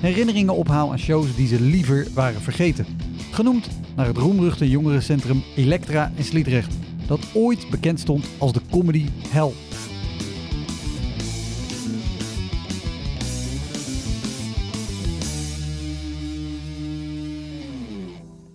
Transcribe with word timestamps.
herinneringen 0.00 0.54
ophaal 0.54 0.90
aan 0.90 0.98
shows 0.98 1.36
die 1.36 1.46
ze 1.46 1.60
liever 1.60 2.06
waren 2.14 2.40
vergeten. 2.40 2.86
Genoemd 3.30 3.68
naar 3.96 4.06
het 4.06 4.16
roemruchte 4.16 4.70
jongerencentrum 4.70 5.42
Elektra 5.56 6.12
in 6.14 6.24
Sliedrecht, 6.24 6.74
dat 7.06 7.20
ooit 7.34 7.70
bekend 7.70 8.00
stond 8.00 8.26
als 8.38 8.52
de 8.52 8.60
comedy 8.70 9.06
hell. 9.28 9.52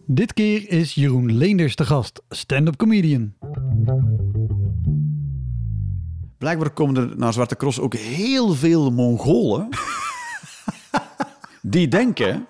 Dit 0.06 0.34
keer 0.34 0.70
is 0.70 0.94
Jeroen 0.94 1.34
Leenders 1.38 1.76
te 1.76 1.86
gast, 1.86 2.22
stand-up 2.30 2.76
comedian. 2.76 3.34
Blijkbaar 6.38 6.70
komen 6.70 7.10
er 7.10 7.18
naar 7.18 7.34
Zwarte 7.34 7.56
Cross 7.56 7.80
ook 7.80 7.96
heel 7.96 8.54
veel 8.54 8.92
Mongolen. 8.92 9.70
Die 11.66 11.88
denken: 11.88 12.46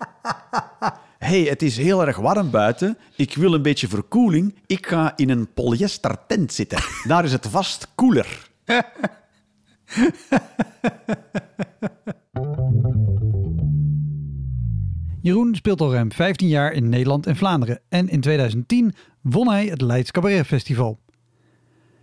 hey, 1.18 1.42
het 1.42 1.62
is 1.62 1.76
heel 1.76 2.06
erg 2.06 2.16
warm 2.16 2.50
buiten. 2.50 2.98
Ik 3.16 3.34
wil 3.34 3.54
een 3.54 3.62
beetje 3.62 3.88
verkoeling. 3.88 4.54
Ik 4.66 4.86
ga 4.86 5.12
in 5.16 5.30
een 5.30 5.52
polyester 5.52 6.16
tent 6.26 6.52
zitten. 6.52 6.78
Daar 7.06 7.24
is 7.24 7.32
het 7.32 7.46
vast 7.46 7.88
koeler. 7.94 8.50
Jeroen 15.22 15.54
speelt 15.54 15.80
al 15.80 15.92
ruim 15.92 16.12
15 16.12 16.48
jaar 16.48 16.72
in 16.72 16.88
Nederland 16.88 17.26
en 17.26 17.36
Vlaanderen 17.36 17.80
en 17.88 18.08
in 18.08 18.20
2010 18.20 18.94
won 19.20 19.48
hij 19.48 19.66
het 19.66 19.80
Leids 19.80 20.10
Cabaret 20.10 20.46
Festival. 20.46 20.98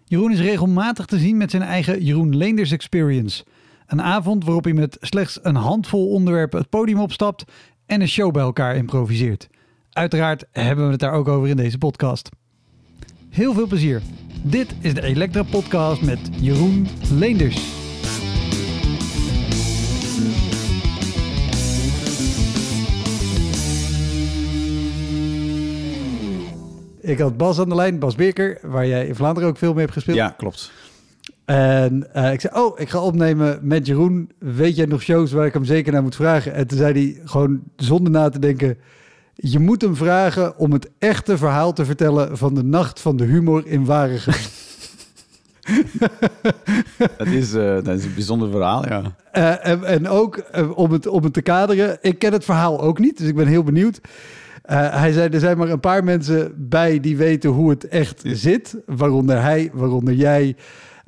Jeroen 0.06 0.32
is 0.32 0.40
regelmatig 0.40 1.06
te 1.06 1.18
zien 1.18 1.38
met 1.38 1.52
zijn 1.52 1.64
eigen 1.64 2.04
Jeroen 2.04 2.38
Leenders 2.38 2.72
Experience. 2.72 3.44
Een 3.92 4.02
avond 4.02 4.44
waarop 4.44 4.64
hij 4.64 4.74
met 4.74 4.98
slechts 5.00 5.40
een 5.42 5.56
handvol 5.56 6.10
onderwerpen 6.10 6.60
het 6.60 6.70
podium 6.70 7.00
opstapt 7.00 7.44
en 7.86 8.02
een 8.02 8.08
show 8.08 8.34
bij 8.34 8.42
elkaar 8.42 8.76
improviseert. 8.76 9.50
Uiteraard 9.90 10.46
hebben 10.52 10.86
we 10.86 10.92
het 10.92 11.00
daar 11.00 11.14
ook 11.14 11.28
over 11.28 11.50
in 11.50 11.56
deze 11.56 11.78
podcast. 11.78 12.30
Heel 13.30 13.54
veel 13.54 13.68
plezier. 13.68 14.02
Dit 14.42 14.76
is 14.80 14.94
de 14.94 15.02
Elektra 15.02 15.44
Podcast 15.44 16.02
met 16.02 16.20
Jeroen 16.40 16.88
Leenders. 17.12 17.56
Ik 27.02 27.20
had 27.20 27.38
Bas 27.38 27.60
aan 27.60 27.70
de 27.70 27.76
lijn, 27.76 28.00
Bas 28.00 28.16
Beerker, 28.16 28.60
waar 28.62 28.88
jij 28.88 29.08
in 29.08 29.16
Vlaanderen 29.16 29.50
ook 29.50 29.58
veel 29.58 29.72
mee 29.72 29.82
hebt 29.82 29.94
gespeeld. 29.94 30.18
Ja, 30.18 30.30
klopt. 30.30 30.72
En 31.52 32.14
eh, 32.14 32.34
ik 32.34 32.42
zei, 32.42 32.54
oh, 32.56 32.80
ik 32.80 32.90
ga 32.90 33.02
opnemen 33.02 33.60
met 33.62 33.86
Jeroen. 33.86 34.32
Weet 34.40 34.76
jij 34.76 34.86
nog 34.86 35.02
shows 35.02 35.32
waar 35.32 35.46
ik 35.46 35.54
hem 35.54 35.66
zeker 35.66 35.92
naar 35.92 36.02
moet 36.02 36.16
vragen? 36.16 36.54
En 36.54 36.68
toen 36.68 36.78
zei 36.78 36.94
hij 36.94 37.22
gewoon 37.26 37.62
zonder 37.76 38.12
na 38.12 38.30
te 38.30 38.40
denken... 38.40 38.78
Je 39.36 39.60
moet 39.60 39.82
hem 39.82 39.96
vragen 39.96 40.58
om 40.58 40.72
het 40.72 40.90
echte 41.00 41.38
verhaal 41.38 41.74
te 41.74 41.86
vertellen... 41.86 42.38
van 42.38 42.54
de 42.54 42.64
nacht 42.64 43.00
van 43.00 43.18
de 43.18 43.24
humor 43.24 43.68
in 43.68 43.86
Waregem. 43.86 44.34
dat, 47.18 47.28
is, 47.28 47.54
uh, 47.54 47.64
dat 47.64 47.98
is 47.98 48.06
een 48.06 48.14
bijzonder 48.14 48.50
verhaal, 48.50 48.88
ja. 48.88 49.02
Uh, 49.34 49.68
en, 49.68 49.84
en, 49.84 50.08
ook 50.08 50.44
om, 50.76 50.92
het, 50.92 51.08
om 51.08 51.24
het 51.24 51.34
te 51.34 51.42
kaderen... 51.42 51.98
Ik 52.02 52.20
ken 52.20 52.34
het 52.34 52.46
verhaal 52.46 52.82
ook 52.82 53.00
niet, 53.00 53.18
dus 53.18 53.28
ik 53.28 53.36
ben 53.36 53.48
heel 53.48 53.64
benieuwd. 53.64 54.02
hij 54.64 55.12
zei, 55.12 55.30
er 55.30 55.40
zijn 55.40 55.58
maar 55.58 55.70
een 55.70 55.80
paar 55.80 56.04
mensen 56.04 56.54
bij 56.58 57.00
die 57.00 57.18
weten 57.18 57.50
hoe 57.50 57.70
het 57.70 57.88
echt 57.88 58.22
zit. 58.26 58.78
Waaronder 58.86 59.42
hij, 59.42 59.72
waaronder 59.74 60.14
jij... 60.14 60.56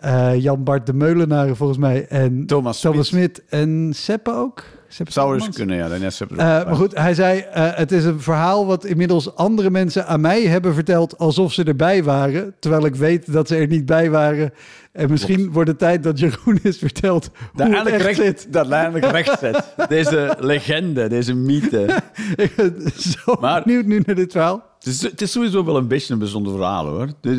Uh, 0.06 0.42
Jan 0.42 0.64
Bart 0.64 0.86
de 0.86 0.94
Meulenaar 0.94 1.56
volgens 1.56 1.80
mij. 1.80 2.08
En 2.08 2.46
Thomas, 2.46 2.80
Thomas 2.80 3.08
Smit. 3.08 3.44
En 3.50 3.92
Seppe 3.96 4.34
ook. 4.34 4.64
Seppe 4.94 5.12
Zou 5.12 5.36
eens 5.36 5.50
kunnen, 5.56 5.76
ja. 5.78 5.88
Net 5.88 6.20
uh, 6.32 6.38
maar 6.38 6.76
goed, 6.76 6.98
hij 6.98 7.14
zei, 7.14 7.40
uh, 7.40 7.46
het 7.56 7.92
is 7.92 8.06
een 8.06 8.22
verhaal 8.22 8.66
wat 8.66 8.86
inmiddels 8.86 9.36
andere 9.36 9.70
mensen 9.70 10.08
aan 10.08 10.22
mij 10.22 10.42
hebben 10.42 10.74
verteld 10.74 11.18
alsof 11.18 11.54
ze 11.54 11.64
erbij 11.64 12.04
waren. 12.04 12.56
Terwijl 12.60 12.86
ik 12.86 12.96
weet 12.96 13.34
dat 13.34 13.48
ze 13.48 13.56
er 13.56 13.68
niet 13.68 13.86
bij 13.86 14.10
waren. 14.10 14.54
En 14.92 15.10
misschien 15.10 15.36
Klopt. 15.36 15.54
wordt 15.54 15.70
het 15.70 15.80
tijd 15.80 16.04
dat 16.04 16.20
Jeroen 16.20 16.60
is 16.64 16.78
verteld 16.78 17.30
dat 17.54 17.68
hoe 17.68 17.76
het 17.76 17.88
echt 17.88 18.06
recht, 18.06 18.18
zit. 18.18 18.48
Dat 18.50 18.70
eindelijk 18.70 19.12
recht 19.12 19.40
zet. 19.40 19.76
Deze 19.88 20.36
legende, 20.40 21.08
deze 21.08 21.34
mythe. 21.34 21.86
ik 22.36 22.56
ben 22.56 22.76
zo 22.98 23.36
maar, 23.40 23.64
benieuwd 23.64 23.86
nu 23.86 24.04
naar 24.06 24.16
dit 24.16 24.32
verhaal. 24.32 24.64
Het 24.80 24.88
is, 24.88 25.02
het 25.02 25.22
is 25.22 25.32
sowieso 25.32 25.66
wel 25.66 25.78
een 25.78 25.88
beetje 25.88 26.14
een 26.14 26.20
bijzonder 26.20 26.54
verhaal, 26.54 26.88
hoor. 26.88 27.08
Dus, 27.22 27.38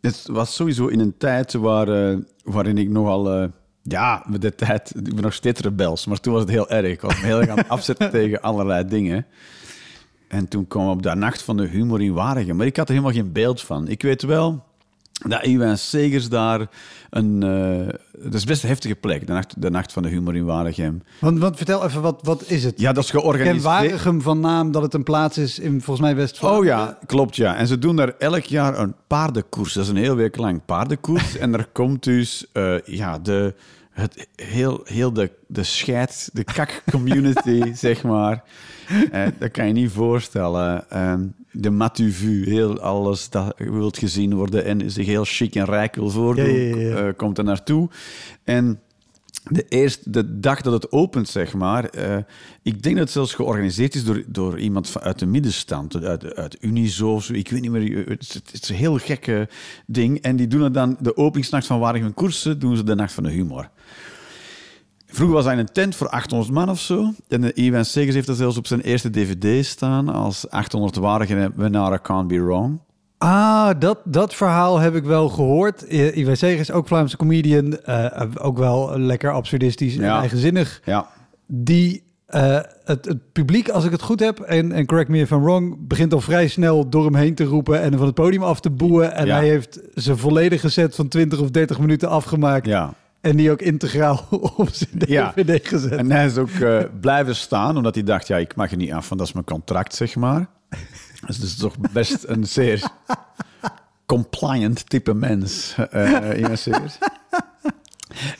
het 0.00 0.26
was 0.26 0.54
sowieso 0.54 0.86
in 0.86 1.00
een 1.00 1.16
tijd 1.16 1.52
waar, 1.52 1.88
uh, 1.88 2.18
waarin 2.44 2.78
ik 2.78 2.88
nogal... 2.88 3.42
Uh, 3.42 3.48
ja, 3.82 4.24
met 4.28 4.42
de 4.42 4.54
tijd... 4.54 4.92
Ik 4.96 5.14
ben 5.14 5.22
nog 5.22 5.34
steeds 5.34 5.60
rebels, 5.60 6.06
maar 6.06 6.20
toen 6.20 6.32
was 6.32 6.42
het 6.42 6.50
heel 6.50 6.68
erg. 6.68 6.86
Ik 6.86 7.00
was 7.00 7.20
me 7.20 7.26
heel 7.26 7.40
erg 7.40 7.48
aan 7.48 7.56
het 7.56 7.68
afzetten 7.68 8.10
tegen 8.20 8.40
allerlei 8.40 8.84
dingen. 8.84 9.26
En 10.28 10.48
toen 10.48 10.66
kwam 10.66 10.88
op 10.88 11.02
de 11.02 11.14
nacht 11.14 11.42
van 11.42 11.56
de 11.56 11.66
humor 11.66 12.02
in 12.02 12.12
Waregem. 12.12 12.56
Maar 12.56 12.66
ik 12.66 12.76
had 12.76 12.88
er 12.88 12.94
helemaal 12.94 13.14
geen 13.14 13.32
beeld 13.32 13.60
van. 13.60 13.88
Ik 13.88 14.02
weet 14.02 14.22
wel 14.22 14.64
dat 15.28 15.44
Iwan 15.44 15.76
Segers 15.76 16.28
daar 16.28 16.68
een... 17.10 17.44
Uh, 17.44 17.88
dat 18.22 18.34
is 18.34 18.44
best 18.44 18.62
een 18.62 18.68
heftige 18.68 18.94
plek, 18.94 19.26
de 19.26 19.32
nacht, 19.32 19.62
de 19.62 19.70
nacht 19.70 19.92
van 19.92 20.02
de 20.02 20.08
humor 20.08 20.36
in 20.36 20.44
Waregem. 20.44 21.02
Want, 21.18 21.38
want 21.38 21.56
vertel 21.56 21.84
even, 21.84 22.02
wat, 22.02 22.20
wat 22.22 22.44
is 22.46 22.64
het? 22.64 22.80
Ja, 22.80 22.92
dat 22.92 23.04
is 23.04 23.10
georganiseerd. 23.10 23.54
Ken 23.54 23.64
Waregem 23.64 24.22
van 24.22 24.40
naam 24.40 24.72
dat 24.72 24.82
het 24.82 24.94
een 24.94 25.02
plaats 25.02 25.38
is 25.38 25.58
in 25.58 25.80
volgens 25.80 26.06
mij 26.06 26.16
west 26.16 26.42
Oh 26.42 26.64
ja, 26.64 26.98
klopt 27.06 27.36
ja. 27.36 27.56
En 27.56 27.66
ze 27.66 27.78
doen 27.78 27.96
daar 27.96 28.14
elk 28.18 28.44
jaar 28.44 28.78
een 28.78 28.94
paardenkoers. 29.06 29.72
Dat 29.72 29.84
is 29.84 29.90
een 29.90 29.96
heel 29.96 30.16
week 30.16 30.36
lang 30.36 30.64
paardenkoers. 30.64 31.36
en 31.38 31.54
er 31.54 31.68
komt 31.72 32.02
dus 32.02 32.46
uh, 32.52 32.78
ja, 32.84 33.18
de, 33.18 33.54
het, 33.90 34.28
heel, 34.34 34.80
heel 34.84 35.12
de, 35.12 35.30
de 35.46 35.62
scheid, 35.62 36.30
de 36.32 36.44
kak-community, 36.44 37.72
zeg 37.86 38.02
maar. 38.02 38.42
Uh, 39.12 39.26
dat 39.38 39.50
kan 39.50 39.66
je 39.66 39.72
niet 39.72 39.90
voorstellen. 39.90 40.84
Uh, 40.92 41.14
de 41.52 41.70
matu 41.70 42.10
vu, 42.10 42.44
heel 42.44 42.80
alles 42.80 43.28
dat 43.28 43.54
wilt 43.56 43.98
gezien 43.98 44.34
worden 44.34 44.64
en 44.64 44.90
zich 44.90 45.06
heel 45.06 45.24
chic 45.24 45.54
en 45.54 45.64
rijk 45.64 45.94
wil 45.94 46.10
voordoen, 46.10 46.52
ja, 46.52 46.76
ja, 46.76 46.80
ja. 46.80 47.06
Uh, 47.06 47.12
komt 47.16 47.38
er 47.38 47.44
naartoe. 47.44 47.88
En 48.44 48.80
de 49.44 49.64
eerste 49.68 50.10
de 50.10 50.40
dag 50.40 50.60
dat 50.60 50.72
het 50.72 50.92
opent, 50.92 51.28
zeg 51.28 51.54
maar, 51.54 51.96
uh, 51.96 52.16
ik 52.62 52.82
denk 52.82 52.94
dat 52.94 53.04
het 53.04 53.10
zelfs 53.10 53.34
georganiseerd 53.34 53.94
is 53.94 54.04
door, 54.04 54.22
door 54.26 54.58
iemand 54.58 55.00
uit 55.00 55.18
de 55.18 55.26
middenstand, 55.26 56.04
uit, 56.04 56.34
uit 56.34 56.56
Unizo 56.60 57.14
of 57.14 57.24
zo, 57.24 57.32
ik 57.32 57.50
weet 57.50 57.60
niet 57.60 57.70
meer, 57.70 58.08
het 58.08 58.22
is, 58.22 58.34
het 58.34 58.62
is 58.62 58.68
een 58.68 58.76
heel 58.76 58.98
gekke 58.98 59.48
ding. 59.86 60.20
En 60.20 60.36
die 60.36 60.46
doen 60.46 60.62
het 60.62 60.74
dan, 60.74 60.96
de 61.00 61.16
openingsnacht 61.16 61.66
van 61.66 61.78
Waregem 61.78 62.14
Koersen, 62.14 62.58
doen 62.58 62.76
ze 62.76 62.84
de 62.84 62.94
Nacht 62.94 63.12
van 63.12 63.22
de 63.22 63.30
Humor. 63.30 63.70
Vroeger 65.12 65.36
was 65.36 65.44
hij 65.44 65.52
in 65.54 65.58
een 65.58 65.72
tent 65.72 65.96
voor 65.96 66.08
800 66.08 66.52
man 66.52 66.70
of 66.70 66.80
zo. 66.80 67.12
En 67.28 67.54
Iwan 67.54 67.84
Segers 67.84 68.14
heeft 68.14 68.26
dat 68.26 68.36
zelfs 68.36 68.56
op 68.56 68.66
zijn 68.66 68.80
eerste 68.80 69.10
dvd 69.10 69.66
staan 69.66 70.08
als 70.08 70.50
800 70.50 70.96
Waregem 70.96 71.54
Can't 72.02 72.28
Be 72.28 72.42
Wrong. 72.42 72.78
Ah, 73.18 73.70
dat, 73.78 73.98
dat 74.04 74.34
verhaal 74.34 74.78
heb 74.78 74.94
ik 74.94 75.04
wel 75.04 75.28
gehoord. 75.28 75.82
Iwan 75.82 76.36
Segers, 76.36 76.70
ook 76.70 76.86
Vlaamse 76.86 77.16
comedian, 77.16 77.78
uh, 77.86 78.06
ook 78.34 78.58
wel 78.58 78.98
lekker 78.98 79.32
absurdistisch 79.32 79.96
en 79.96 80.02
ja. 80.02 80.18
eigenzinnig. 80.18 80.80
Ja. 80.84 81.08
Die 81.46 82.02
uh, 82.34 82.58
het, 82.84 83.04
het, 83.04 83.32
publiek, 83.32 83.68
als 83.68 83.84
ik 83.84 83.90
het 83.90 84.02
goed 84.02 84.20
heb, 84.20 84.40
en, 84.40 84.72
en 84.72 84.86
correct 84.86 85.08
me 85.08 85.18
if 85.18 85.30
I'm 85.30 85.42
wrong, 85.42 85.76
begint 85.88 86.12
al 86.12 86.20
vrij 86.20 86.48
snel 86.48 86.88
door 86.88 87.04
hem 87.04 87.14
heen 87.14 87.34
te 87.34 87.44
roepen 87.44 87.80
en 87.80 87.96
van 87.96 88.06
het 88.06 88.14
podium 88.14 88.42
af 88.42 88.60
te 88.60 88.70
boeien. 88.70 89.12
En 89.14 89.26
Ja. 89.26 89.34
hij 89.34 89.48
heeft 89.48 89.80
zijn 89.94 90.18
volledige 90.18 90.68
set 90.68 90.94
van 90.94 91.08
20 91.08 91.40
of 91.40 91.50
30 91.50 91.78
minuten 91.78 92.08
afgemaakt. 92.08 92.66
Ja. 92.66 92.94
En 93.20 93.36
die 93.36 93.50
ook 93.50 93.60
integraal 93.60 94.26
op 94.56 94.68
zijn 94.72 94.90
Ja. 95.06 95.32
DVD 95.32 95.68
gezet. 95.68 95.92
En 95.92 96.10
hij 96.10 96.26
is 96.26 96.36
ook 96.36 96.50
eh, 96.50 96.80
blijven 97.00 97.36
staan, 97.36 97.76
omdat 97.76 97.94
hij 97.94 98.04
dacht, 98.04 98.26
ja, 98.26 98.36
ik 98.36 98.56
mag 98.56 98.70
er 98.70 98.76
niet 98.76 98.92
af, 98.92 99.08
want 99.08 99.20
dat 99.20 99.28
is 99.28 99.34
mijn 99.34 99.44
contract, 99.46 99.94
zeg 99.94 100.16
maar. 100.16 100.48
Dus 101.26 101.36
het 101.36 101.44
is 101.46 101.56
toch 101.56 101.74
best 101.92 102.24
een 102.26 102.46
zeer 102.46 102.90
compliant 104.06 104.88
type 104.90 105.14
mens, 105.14 105.74
eh 105.90 106.38
Ivan 106.38 106.56
Segers. 106.56 106.98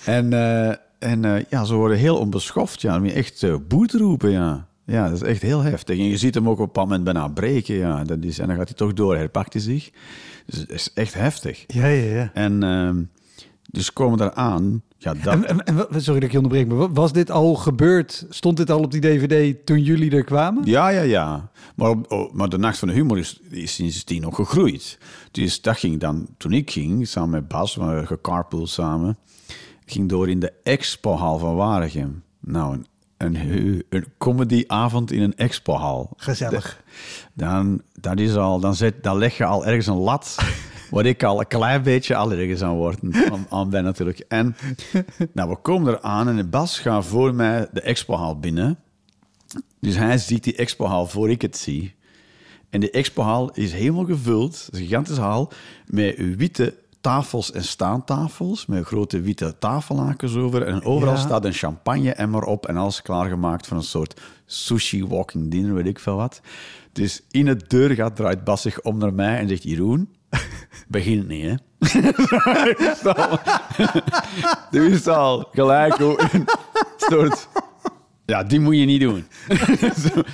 En, 0.04 0.32
eh, 0.32 0.68
en 0.98 1.24
eh, 1.24 1.44
ja, 1.48 1.64
ze 1.64 1.74
worden 1.74 1.96
heel 1.98 2.18
onbeschoft. 2.18 2.80
Ja, 2.80 3.02
echt 3.02 3.42
eh 3.42 3.54
boet 3.68 3.92
roepen, 3.92 4.30
ja. 4.30 4.66
Ja, 4.84 5.08
dat 5.08 5.22
is 5.22 5.28
echt 5.28 5.42
heel 5.42 5.60
heftig. 5.62 5.98
En 5.98 6.04
je 6.04 6.16
ziet 6.16 6.34
hem 6.34 6.48
ook 6.48 6.52
op 6.52 6.58
een 6.58 6.64
bepaald 6.66 6.86
moment 6.88 7.04
bijna 7.04 7.28
breken, 7.28 7.74
ja. 7.74 8.04
Dat 8.04 8.18
is, 8.20 8.38
en 8.38 8.46
dan 8.46 8.56
gaat 8.56 8.68
hij 8.68 8.76
toch 8.76 8.92
door, 8.92 9.16
herpakt 9.16 9.52
hij 9.52 9.62
zich. 9.62 9.90
Dus 10.46 10.58
het 10.58 10.70
is 10.70 10.90
echt 10.94 11.14
heftig. 11.14 11.64
Ja, 11.66 11.86
ja, 11.86 12.14
ja. 12.14 12.30
En 12.34 12.62
ehm, 12.62 13.02
dus 13.70 13.92
komen 13.92 14.18
daar 14.18 14.32
aan. 14.34 14.82
Ja, 14.98 15.14
dat, 15.14 15.32
En, 15.34 15.46
en, 15.48 15.64
en 15.64 15.74
wa- 15.76 15.86
sorry 15.98 16.14
dat 16.20 16.22
ik 16.22 16.30
je 16.30 16.36
onderbreek, 16.36 16.66
maar 16.68 16.76
wa- 16.76 16.90
was 16.90 17.12
dit 17.12 17.30
al 17.30 17.54
gebeurd? 17.54 18.26
Stond 18.28 18.56
dit 18.56 18.70
al 18.70 18.78
op 18.80 18.90
die 18.90 19.00
DVD 19.00 19.66
toen 19.66 19.82
jullie 19.82 20.10
er 20.10 20.24
kwamen? 20.24 20.64
Ja, 20.64 20.88
ja, 20.88 21.00
ja. 21.02 21.50
Maar, 21.74 21.90
op- 21.90 22.30
maar 22.32 22.48
de 22.48 22.58
Nacht 22.58 22.78
van 22.78 22.88
de 22.88 22.94
Humor 22.94 23.18
is, 23.18 23.40
is 23.50 23.74
sindsdien 23.74 24.20
nog 24.22 24.34
gegroeid. 24.34 24.98
Dus 25.30 25.60
dat 25.62 25.76
ging 25.78 26.00
dan, 26.00 26.26
toen 26.36 26.52
ik 26.52 26.70
ging, 26.70 27.08
samen 27.08 27.30
met 27.30 27.48
Bas, 27.48 27.74
we 27.76 27.82
hebben 27.84 28.06
gecarpooled 28.06 28.68
samen, 28.68 29.18
ging 29.86 30.08
door 30.08 30.28
in 30.28 30.40
de 30.40 30.52
expohal 30.62 31.38
van 31.38 31.54
Waregem. 31.56 32.22
Nou, 32.40 32.74
een, 33.16 33.34
een, 33.34 33.84
een 33.88 34.04
comedyavond 34.18 35.12
in 35.12 35.22
een 35.22 35.36
expohal. 35.36 36.10
Gezellig. 36.16 36.82
Dan, 37.34 37.82
dat 38.00 38.18
is 38.18 38.34
al, 38.36 38.60
dan, 38.60 38.74
zet, 38.74 39.02
dan 39.02 39.18
leg 39.18 39.36
je 39.36 39.44
al 39.44 39.66
ergens 39.66 39.86
een 39.86 39.96
lat 39.96 40.36
waar 40.90 41.06
ik 41.06 41.22
al 41.22 41.40
een 41.40 41.46
klein 41.46 41.82
beetje 41.82 42.16
allergisch 42.16 42.62
aan 42.62 42.76
word. 42.76 42.98
Aan, 43.30 43.46
aan 43.48 43.70
ben 43.70 43.84
natuurlijk. 43.84 44.18
En 44.28 44.56
nou, 45.32 45.48
we 45.48 45.56
komen 45.56 45.92
eraan 45.94 46.28
en 46.28 46.36
de 46.36 46.44
Bas 46.44 46.78
gaat 46.78 47.06
voor 47.06 47.34
mij 47.34 47.68
de 47.72 47.80
expohal 47.80 48.38
binnen. 48.38 48.78
Dus 49.80 49.96
hij 49.96 50.18
ziet 50.18 50.44
die 50.44 50.56
expohal 50.56 51.06
voor 51.06 51.30
ik 51.30 51.42
het 51.42 51.56
zie. 51.56 51.94
En 52.70 52.80
die 52.80 52.90
expohal 52.90 53.50
is 53.50 53.72
helemaal 53.72 54.04
gevuld, 54.04 54.68
een 54.70 54.78
gigantische 54.78 55.20
hal, 55.20 55.52
met 55.86 56.36
witte 56.36 56.74
tafels 57.00 57.52
en 57.52 57.64
staantafels, 57.64 58.66
met 58.66 58.84
grote 58.86 59.20
witte 59.20 59.58
tafellakens 59.58 60.34
over. 60.36 60.62
En 60.62 60.84
overal 60.84 61.14
Ja. 61.14 61.20
staat 61.20 61.44
een 61.44 61.52
champagne-emmer 61.52 62.42
op 62.44 62.66
en 62.66 62.76
alles 62.76 63.02
klaargemaakt 63.02 63.66
voor 63.66 63.76
een 63.76 63.82
soort 63.82 64.20
sushi 64.46 65.06
walking 65.06 65.50
dinner, 65.50 65.74
weet 65.74 65.86
ik 65.86 65.98
veel 65.98 66.16
wat. 66.16 66.40
Dus 66.92 67.22
in 67.30 67.46
het 67.46 67.70
deurgat 67.70 68.16
draait 68.16 68.44
Bas 68.44 68.62
zich 68.62 68.80
om 68.82 68.98
naar 68.98 69.14
mij 69.14 69.38
en 69.38 69.48
zegt, 69.48 69.62
Jeroen, 69.62 70.08
begin 70.88 71.26
niet, 71.26 71.44
hè? 71.44 71.54
Dit 74.70 74.92
is 74.92 75.06
al 75.06 75.48
gelijk 75.52 76.00
ook 76.00 76.22
een 76.32 76.44
soort... 76.96 77.48
Ja, 78.26 78.44
die 78.44 78.60
moet 78.60 78.76
je 78.76 78.84
niet 78.84 79.00
doen. 79.00 79.26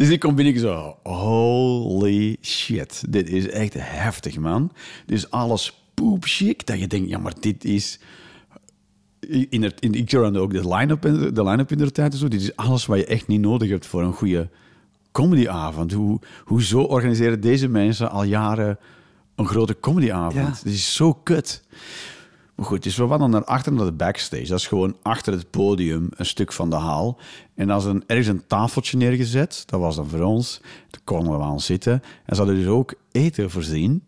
Dus 0.00 0.08
ik 0.08 0.20
kom 0.20 0.34
binnen 0.34 0.58
zo... 0.58 0.96
Holy 1.02 2.36
shit. 2.42 3.02
Dit 3.08 3.30
is 3.30 3.48
echt 3.48 3.74
heftig, 3.76 4.38
man. 4.38 4.72
Dit 5.06 5.18
is 5.18 5.30
alles 5.30 5.84
poepchic. 5.94 6.66
Dat 6.66 6.80
je 6.80 6.86
denkt, 6.86 7.08
ja, 7.08 7.18
maar 7.18 7.32
dit 7.40 7.64
is... 7.64 8.00
In 9.28 9.72
in, 9.78 9.92
ik 9.92 10.10
runde 10.10 10.38
ook 10.38 10.52
de 10.52 10.74
line-up 10.74 11.06
in 11.06 11.34
de, 11.34 11.44
line-up 11.44 11.70
in 11.70 11.78
de 11.78 11.90
tijd 11.90 12.12
en 12.12 12.18
zo. 12.18 12.28
Dit 12.28 12.40
is 12.40 12.56
alles 12.56 12.86
wat 12.86 12.98
je 12.98 13.04
echt 13.04 13.26
niet 13.26 13.40
nodig 13.40 13.68
hebt 13.68 13.86
voor 13.86 14.02
een 14.02 14.12
goede 14.12 14.48
comedyavond. 15.12 15.92
Hoe, 15.92 16.20
hoezo 16.44 16.82
organiseren 16.82 17.40
deze 17.40 17.68
mensen 17.68 18.10
al 18.10 18.24
jaren 18.24 18.78
een 19.40 19.48
grote 19.48 19.80
comedyavond? 19.80 20.34
Ja. 20.34 20.62
Dit 20.62 20.72
is 20.72 20.94
zo 20.94 21.12
kut. 21.12 21.62
Maar 22.54 22.66
goed, 22.66 22.82
dus 22.82 22.96
we 22.96 23.06
wandelen 23.06 23.32
naar 23.32 23.44
achter 23.44 23.72
naar 23.72 23.84
de 23.84 23.92
backstage. 23.92 24.46
Dat 24.46 24.58
is 24.58 24.66
gewoon 24.66 24.96
achter 25.02 25.32
het 25.32 25.50
podium, 25.50 26.08
een 26.10 26.26
stuk 26.26 26.52
van 26.52 26.70
de 26.70 26.76
haal. 26.76 27.18
En 27.54 27.66
dan 27.66 27.78
is 27.78 27.84
er 27.84 28.02
ergens 28.06 28.26
een 28.26 28.46
tafeltje 28.46 28.96
neergezet. 28.96 29.62
Dat 29.66 29.80
was 29.80 29.96
dan 29.96 30.08
voor 30.08 30.22
ons. 30.22 30.60
Daar 30.90 31.00
konden 31.04 31.38
we 31.38 31.44
aan 31.44 31.60
zitten. 31.60 31.92
En 31.92 32.36
ze 32.36 32.42
hadden 32.42 32.54
dus 32.54 32.66
ook 32.66 32.94
eten 33.12 33.50
voorzien. 33.50 34.04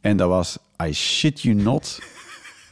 En 0.00 0.16
dat 0.16 0.28
was, 0.28 0.58
I 0.84 0.92
shit 0.92 1.40
you 1.40 1.54
not, 1.54 1.98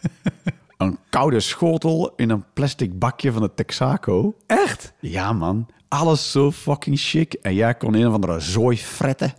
een 0.76 0.98
koude 1.10 1.40
schotel 1.40 2.12
in 2.16 2.30
een 2.30 2.44
plastic 2.52 2.98
bakje 2.98 3.32
van 3.32 3.42
de 3.42 3.54
Texaco. 3.54 4.36
Echt? 4.46 4.92
Ja, 5.00 5.32
man. 5.32 5.66
Alles 5.88 6.30
zo 6.30 6.52
fucking 6.52 6.98
chic. 6.98 7.32
En 7.32 7.54
jij 7.54 7.74
kon 7.74 7.94
een 7.94 8.06
of 8.06 8.14
andere 8.14 8.40
zooi 8.40 8.78
fretten 8.78 9.34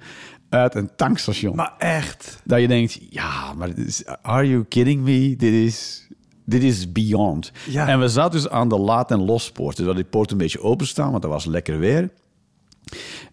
uit 0.50 0.76
een 0.76 0.90
tankstation. 0.96 1.56
Maar 1.56 1.74
echt? 1.78 2.42
Dat 2.44 2.60
je 2.62 2.68
denkt, 2.68 3.00
ja, 3.10 3.54
maar 3.54 3.78
is- 3.78 4.06
are 4.22 4.48
you 4.50 4.66
kidding 4.66 5.02
me? 5.02 5.36
Dit 5.36 5.54
is, 5.54 6.08
dit 6.46 6.64
is 6.64 6.92
beyond. 6.92 7.52
Ja. 7.68 7.88
En 7.88 8.00
we 8.00 8.08
zaten 8.08 8.32
dus 8.42 8.50
aan 8.50 8.70
de 8.70 8.78
laat- 8.80 9.12
en 9.12 9.26
lospoort. 9.26 9.78
Dus 9.78 9.86
dat 9.86 9.96
die 9.96 10.06
poort 10.06 10.32
een 10.32 10.38
beetje 10.38 10.62
openstaan, 10.62 11.10
want 11.12 11.22
dat 11.22 11.32
was 11.32 11.46
lekker 11.46 11.80
weer. 11.80 12.00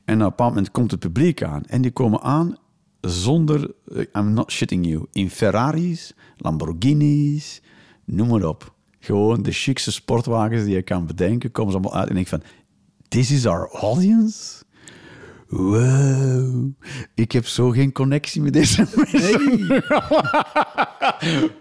En 0.04 0.14
op 0.14 0.20
een 0.22 0.28
bepaald 0.28 0.48
moment 0.54 0.70
komt 0.70 0.90
het 0.90 1.00
publiek 1.00 1.42
aan. 1.42 1.62
En 1.64 1.82
die 1.82 1.90
komen 1.90 2.20
aan 2.20 2.56
zonder, 3.00 3.70
eh, 3.94 4.04
I'm 4.12 4.32
not 4.32 4.52
shitting 4.52 4.86
you, 4.86 5.06
in 5.12 5.30
Ferraris, 5.30 6.12
Lamborghinis, 6.36 7.62
noem 8.04 8.28
maar 8.28 8.44
op. 8.44 8.72
Gewoon 9.00 9.42
de 9.42 9.52
chicste 9.52 9.92
sportwagens 9.92 10.64
die 10.64 10.74
je 10.74 10.82
kan 10.82 11.06
bedenken, 11.06 11.50
komen 11.52 11.72
ze 11.72 11.78
allemaal 11.78 12.00
uit. 12.00 12.08
En 12.10 12.16
ik 12.16 12.28
van, 12.28 12.42
this 13.08 13.30
is 13.30 13.46
our 13.46 13.68
audience? 13.72 14.63
Wow, 15.56 16.64
ik 17.14 17.32
heb 17.32 17.46
zo 17.46 17.70
geen 17.70 17.92
connectie 17.92 18.42
met 18.42 18.52
deze 18.52 18.84
mensen. 18.94 19.84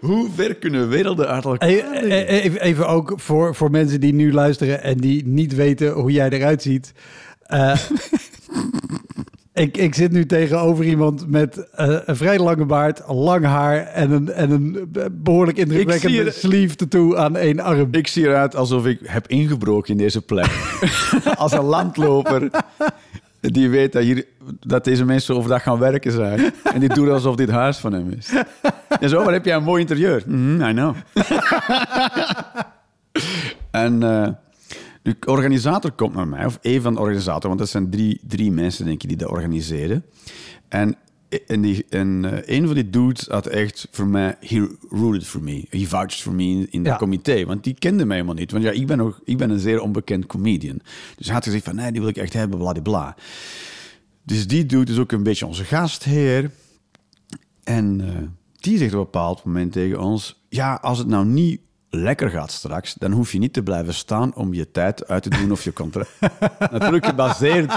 Hoe 0.00 0.28
ver 0.34 0.54
kunnen 0.54 0.88
werelden 0.88 1.28
uit 1.28 1.44
elkaar? 1.44 1.68
Even, 1.68 2.60
even 2.60 2.88
ook 2.88 3.12
voor, 3.16 3.54
voor 3.54 3.70
mensen 3.70 4.00
die 4.00 4.12
nu 4.14 4.32
luisteren 4.32 4.82
en 4.82 4.96
die 4.96 5.26
niet 5.26 5.54
weten 5.54 5.92
hoe 5.92 6.10
jij 6.10 6.28
eruit 6.28 6.62
ziet. 6.62 6.92
Eh, 7.42 7.78
ik, 9.64 9.76
ik 9.76 9.94
zit 9.94 10.12
nu 10.12 10.26
tegenover 10.26 10.84
iemand 10.84 11.28
met 11.30 11.70
eh, 11.70 11.96
een 12.04 12.16
vrij 12.16 12.38
lange 12.38 12.64
baard, 12.64 13.02
lang 13.08 13.44
haar 13.44 13.76
en 13.86 14.10
een, 14.10 14.32
en 14.32 14.50
een 14.50 14.88
behoorlijk 15.12 15.58
indrukwekkende 15.58 16.24
er- 16.24 16.32
sleeve 16.32 16.74
tattoo 16.76 17.16
aan 17.16 17.36
één 17.36 17.60
arm. 17.60 17.88
Ik 17.90 18.06
zie 18.06 18.24
eruit 18.24 18.56
alsof 18.56 18.86
ik 18.86 18.98
heb 19.02 19.28
ingebroken 19.28 19.90
in 19.90 19.98
deze 19.98 20.22
plek. 20.22 20.50
Als 21.36 21.52
een 21.52 21.64
landloper 21.64 22.50
die 23.52 23.68
weet 23.68 23.92
dat, 23.92 24.02
hier, 24.02 24.26
dat 24.60 24.84
deze 24.84 25.04
mensen 25.04 25.34
overdag 25.34 25.62
gaan 25.62 25.78
werken 25.78 26.12
zijn. 26.12 26.52
En 26.72 26.80
die 26.80 26.88
doet 26.88 27.08
alsof 27.08 27.36
dit 27.36 27.50
huis 27.50 27.76
van 27.76 27.92
hem 27.92 28.10
is. 28.10 28.32
En 29.00 29.08
zo, 29.08 29.24
maar 29.24 29.32
heb 29.32 29.44
jij 29.44 29.56
een 29.56 29.62
mooi 29.62 29.80
interieur? 29.80 30.22
Mhm, 30.26 30.62
I 30.62 30.72
know. 30.72 30.94
en 33.70 34.02
eh, 34.02 34.28
de 35.02 35.16
organisator 35.24 35.92
komt 35.92 36.14
naar 36.14 36.28
mij, 36.28 36.44
of 36.44 36.58
een 36.62 36.80
van 36.80 36.94
de 36.94 37.00
organisatoren, 37.00 37.48
want 37.48 37.58
dat 37.58 37.68
zijn 37.68 37.90
drie, 37.90 38.20
drie 38.26 38.52
mensen, 38.52 38.84
denk 38.84 39.02
ik, 39.02 39.08
die 39.08 39.18
dat 39.18 39.30
organiseren. 39.30 40.04
En, 40.68 40.96
en, 41.46 41.60
die, 41.60 41.84
en 41.88 42.24
eh, 42.44 42.56
een 42.56 42.66
van 42.66 42.74
die 42.74 42.90
dudes 42.90 43.26
had 43.26 43.46
echt 43.46 43.88
voor 43.90 44.06
mij, 44.06 44.36
he 44.40 44.68
rooted 44.88 45.26
for 45.26 45.42
me. 45.42 45.64
He 45.70 45.86
vouched 45.86 46.20
for 46.20 46.32
me 46.32 46.44
in, 46.44 46.66
in 46.70 46.82
Ja. 46.82 46.90
dat 46.90 46.98
comité. 46.98 47.44
Want 47.44 47.64
die 47.64 47.74
kende 47.78 48.04
mij 48.04 48.16
helemaal 48.16 48.36
niet. 48.38 48.50
Want 48.50 48.64
ja, 48.64 48.70
ik 48.70 48.86
ben, 48.86 49.00
ook, 49.00 49.20
ik 49.24 49.36
ben 49.36 49.50
een 49.50 49.58
zeer 49.58 49.80
onbekend 49.80 50.26
comedian. 50.26 50.80
Dus 51.16 51.26
hij 51.26 51.34
had 51.34 51.44
gezegd 51.44 51.64
van, 51.64 51.74
nee, 51.74 51.92
die 51.92 52.00
wil 52.00 52.10
ik 52.10 52.16
echt 52.16 52.32
hebben, 52.32 52.58
bladibla. 52.58 53.16
Dus 54.22 54.46
die 54.46 54.66
dude 54.66 54.92
is 54.92 54.98
ook 54.98 55.12
een 55.12 55.22
beetje 55.22 55.46
onze 55.46 55.64
gastheer. 55.64 56.50
En 57.64 58.00
eh, 58.00 58.22
die 58.60 58.78
zegt 58.78 58.92
op 58.92 58.98
een 58.98 59.04
bepaald 59.04 59.44
moment 59.44 59.72
tegen 59.72 60.00
ons... 60.00 60.42
Ja, 60.48 60.74
als 60.82 60.98
het 60.98 61.06
nou 61.08 61.26
niet 61.26 61.60
lekker 61.94 62.30
gaat 62.30 62.50
straks... 62.50 62.94
dan 62.94 63.12
hoef 63.12 63.32
je 63.32 63.38
niet 63.38 63.52
te 63.52 63.62
blijven 63.62 63.94
staan 63.94 64.34
om 64.34 64.54
je 64.54 64.70
tijd 64.70 65.08
uit 65.08 65.22
te 65.22 65.28
doen 65.28 65.52
of 65.52 65.64
je 65.64 65.72
contract... 65.72 66.10
Natuurlijk 66.72 67.06
gebaseerd, 67.06 67.72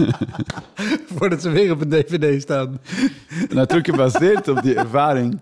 Voordat 1.16 1.42
ze 1.42 1.50
weer 1.50 1.72
op 1.72 1.80
een 1.80 1.88
dvd 1.88 2.42
staan. 2.42 2.80
natuurlijk 3.48 3.88
gebaseerd 3.88 4.48
op 4.48 4.62
die 4.62 4.74
ervaring 4.74 5.40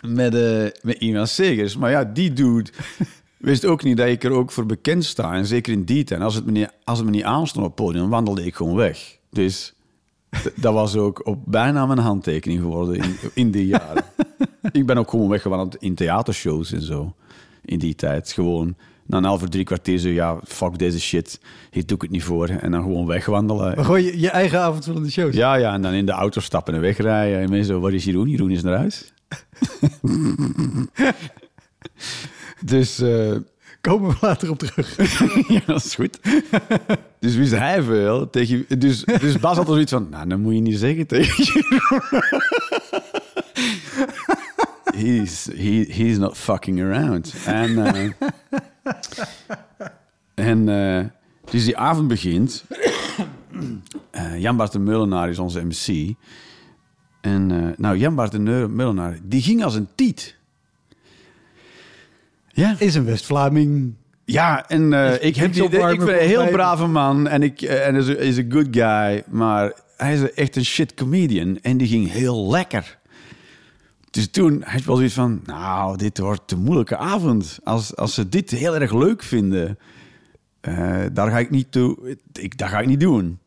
met, 0.00 0.34
eh 0.34 0.66
met 0.82 0.96
Ivan 0.98 1.26
Segers. 1.26 1.76
Maar 1.76 1.90
ja, 1.90 2.04
die 2.04 2.32
dude 2.32 2.70
wist 3.36 3.64
ook 3.64 3.82
niet 3.82 3.96
dat 3.96 4.08
ik 4.08 4.24
er 4.24 4.30
ook 4.30 4.50
voor 4.50 4.66
bekend 4.66 5.04
sta. 5.04 5.34
En 5.34 5.46
zeker 5.46 5.72
in 5.72 5.84
die 5.84 6.04
tijd. 6.04 6.20
Als 6.20 6.34
het 6.34 6.44
me 6.44 6.50
niet, 6.50 6.70
als 6.84 6.98
het 6.98 7.06
me 7.06 7.12
niet 7.12 7.24
aanstond 7.24 7.66
op 7.66 7.76
het 7.76 7.84
podium, 7.84 8.08
wandelde 8.08 8.44
ik 8.44 8.54
gewoon 8.54 8.76
weg. 8.76 9.18
Dus 9.30 9.74
dat 10.54 10.72
was 10.72 10.96
ook 10.96 11.26
op 11.26 11.38
bijna 11.46 11.86
mijn 11.86 11.98
handtekening 11.98 12.60
geworden 12.60 12.96
in, 12.96 13.16
in 13.34 13.50
die 13.50 13.66
jaren. 13.66 14.04
Ik 14.72 14.86
ben 14.86 14.98
ook 14.98 15.10
gewoon 15.10 15.28
weggewandeld 15.28 15.76
in 15.76 15.94
theatershows 15.94 16.72
en 16.72 16.82
zo. 16.82 17.14
In 17.64 17.78
die 17.78 17.94
tijd. 17.94 18.32
Gewoon 18.32 18.74
na 19.06 19.16
een 19.16 19.24
half 19.24 19.48
drie 19.48 19.64
kwartier 19.64 19.98
zo, 19.98 20.08
ja, 20.08 20.38
fuck 20.44 20.78
deze 20.78 21.00
shit. 21.00 21.40
Hier 21.70 21.86
doe 21.86 21.96
ik 21.96 22.02
het 22.02 22.10
niet 22.10 22.24
voor. 22.24 22.48
En 22.48 22.70
dan 22.70 22.82
gewoon 22.82 23.06
wegwandelen. 23.06 23.74
Maar 23.74 23.84
gewoon 23.84 24.02
je, 24.02 24.20
je 24.20 24.30
eigen 24.30 24.60
avondvullende 24.60 25.10
shows. 25.10 25.34
Ja, 25.34 25.54
ja, 25.54 25.74
en 25.74 25.82
dan 25.82 25.92
in 25.92 26.06
de 26.06 26.12
auto 26.12 26.40
stappen 26.40 26.74
en 26.74 26.80
wegrijden. 26.80 27.40
En 27.40 27.50
mensen 27.50 27.74
zo, 27.74 27.80
waar 27.80 27.92
is 27.92 28.04
Jeroen? 28.04 28.28
Jeroen 28.28 28.50
is 28.50 28.62
naar 28.62 28.76
huis. 28.76 29.12
dus 32.64 33.00
eh, 33.00 33.36
Komen 33.80 34.10
we 34.10 34.16
later 34.20 34.50
op 34.50 34.58
terug. 34.58 34.96
ja, 35.54 35.60
dat 35.66 35.84
is 35.84 35.94
goed. 35.94 36.18
dus 37.18 37.36
wist 37.36 37.52
hij 37.52 37.82
veel. 37.82 38.30
Tegen, 38.30 38.64
dus, 38.78 39.04
dus 39.04 39.38
Bas 39.38 39.56
had 39.56 39.66
er 39.66 39.72
zoiets 39.72 39.92
van, 39.92 40.08
nou, 40.10 40.28
dat 40.28 40.38
moet 40.38 40.54
je 40.54 40.60
niet 40.60 40.78
zeggen 40.78 41.06
tegen 41.06 41.44
Jeroen. 41.44 42.02
He's, 45.00 45.44
he, 45.44 45.84
he's 45.84 46.18
not 46.18 46.36
fucking 46.36 46.80
around. 46.80 47.34
En, 47.46 47.86
eh, 47.86 48.10
en 50.50 50.68
eh, 50.68 51.04
dus 51.50 51.64
die 51.64 51.76
avond 51.76 52.08
begint. 52.08 52.64
Eh, 54.10 54.38
Jan 54.38 54.56
Bart 54.56 54.72
de 54.72 54.78
Meulenaar 54.78 55.28
is 55.28 55.38
onze 55.38 55.64
MC. 55.64 56.14
En 57.20 57.74
nou, 57.76 57.96
Jan 57.96 58.14
Bart 58.14 58.32
de 58.32 58.38
Meulenaar, 58.70 59.18
die 59.22 59.42
ging 59.42 59.64
als 59.64 59.74
een 59.74 59.88
tiet. 59.94 60.36
Ja, 62.48 62.74
Is 62.78 62.94
een 62.94 63.04
West-Vlaming. 63.04 63.94
ja 64.24 64.68
en 64.68 64.92
Is 64.92 65.18
ik, 65.18 65.36
heb 65.36 65.52
die, 65.52 65.62
ik 65.64 65.70
ben 65.70 66.22
een 66.22 66.28
heel 66.28 66.48
brave 66.48 66.86
man 66.86 67.28
en, 67.28 67.42
ik, 67.42 67.62
en 67.62 67.94
is, 67.94 68.06
is 68.06 68.36
een 68.36 68.52
good 68.52 68.68
guy. 68.70 69.22
Maar 69.30 69.72
hij 69.96 70.14
is 70.14 70.32
echt 70.32 70.56
een 70.56 70.64
shit 70.64 70.94
comedian 70.94 71.58
en 71.62 71.76
die 71.76 71.88
ging 71.88 72.10
heel 72.10 72.50
lekker. 72.50 72.98
Dus 74.10 74.30
toen 74.30 74.62
had 74.62 74.80
ik 74.80 74.86
wel 74.86 74.96
zoiets 74.96 75.14
van, 75.14 75.40
nou, 75.44 75.96
dit 75.96 76.18
wordt 76.18 76.52
een 76.52 76.62
moeilijke 76.62 76.96
avond. 76.96 77.58
Als, 77.64 77.96
als 77.96 78.14
ze 78.14 78.28
dit 78.28 78.50
heel 78.50 78.74
erg 78.74 78.92
leuk 78.92 79.22
vinden, 79.22 79.78
eh, 80.60 81.02
daar 81.12 81.30
ga 81.30 81.38
ik 81.38 81.50
niet 81.50 81.72
toe. 81.72 82.16
Ik, 82.32 82.58
dat 82.58 82.68
ga 82.68 82.80
ik 82.80 82.86
niet 82.86 83.00
doen. 83.00 83.38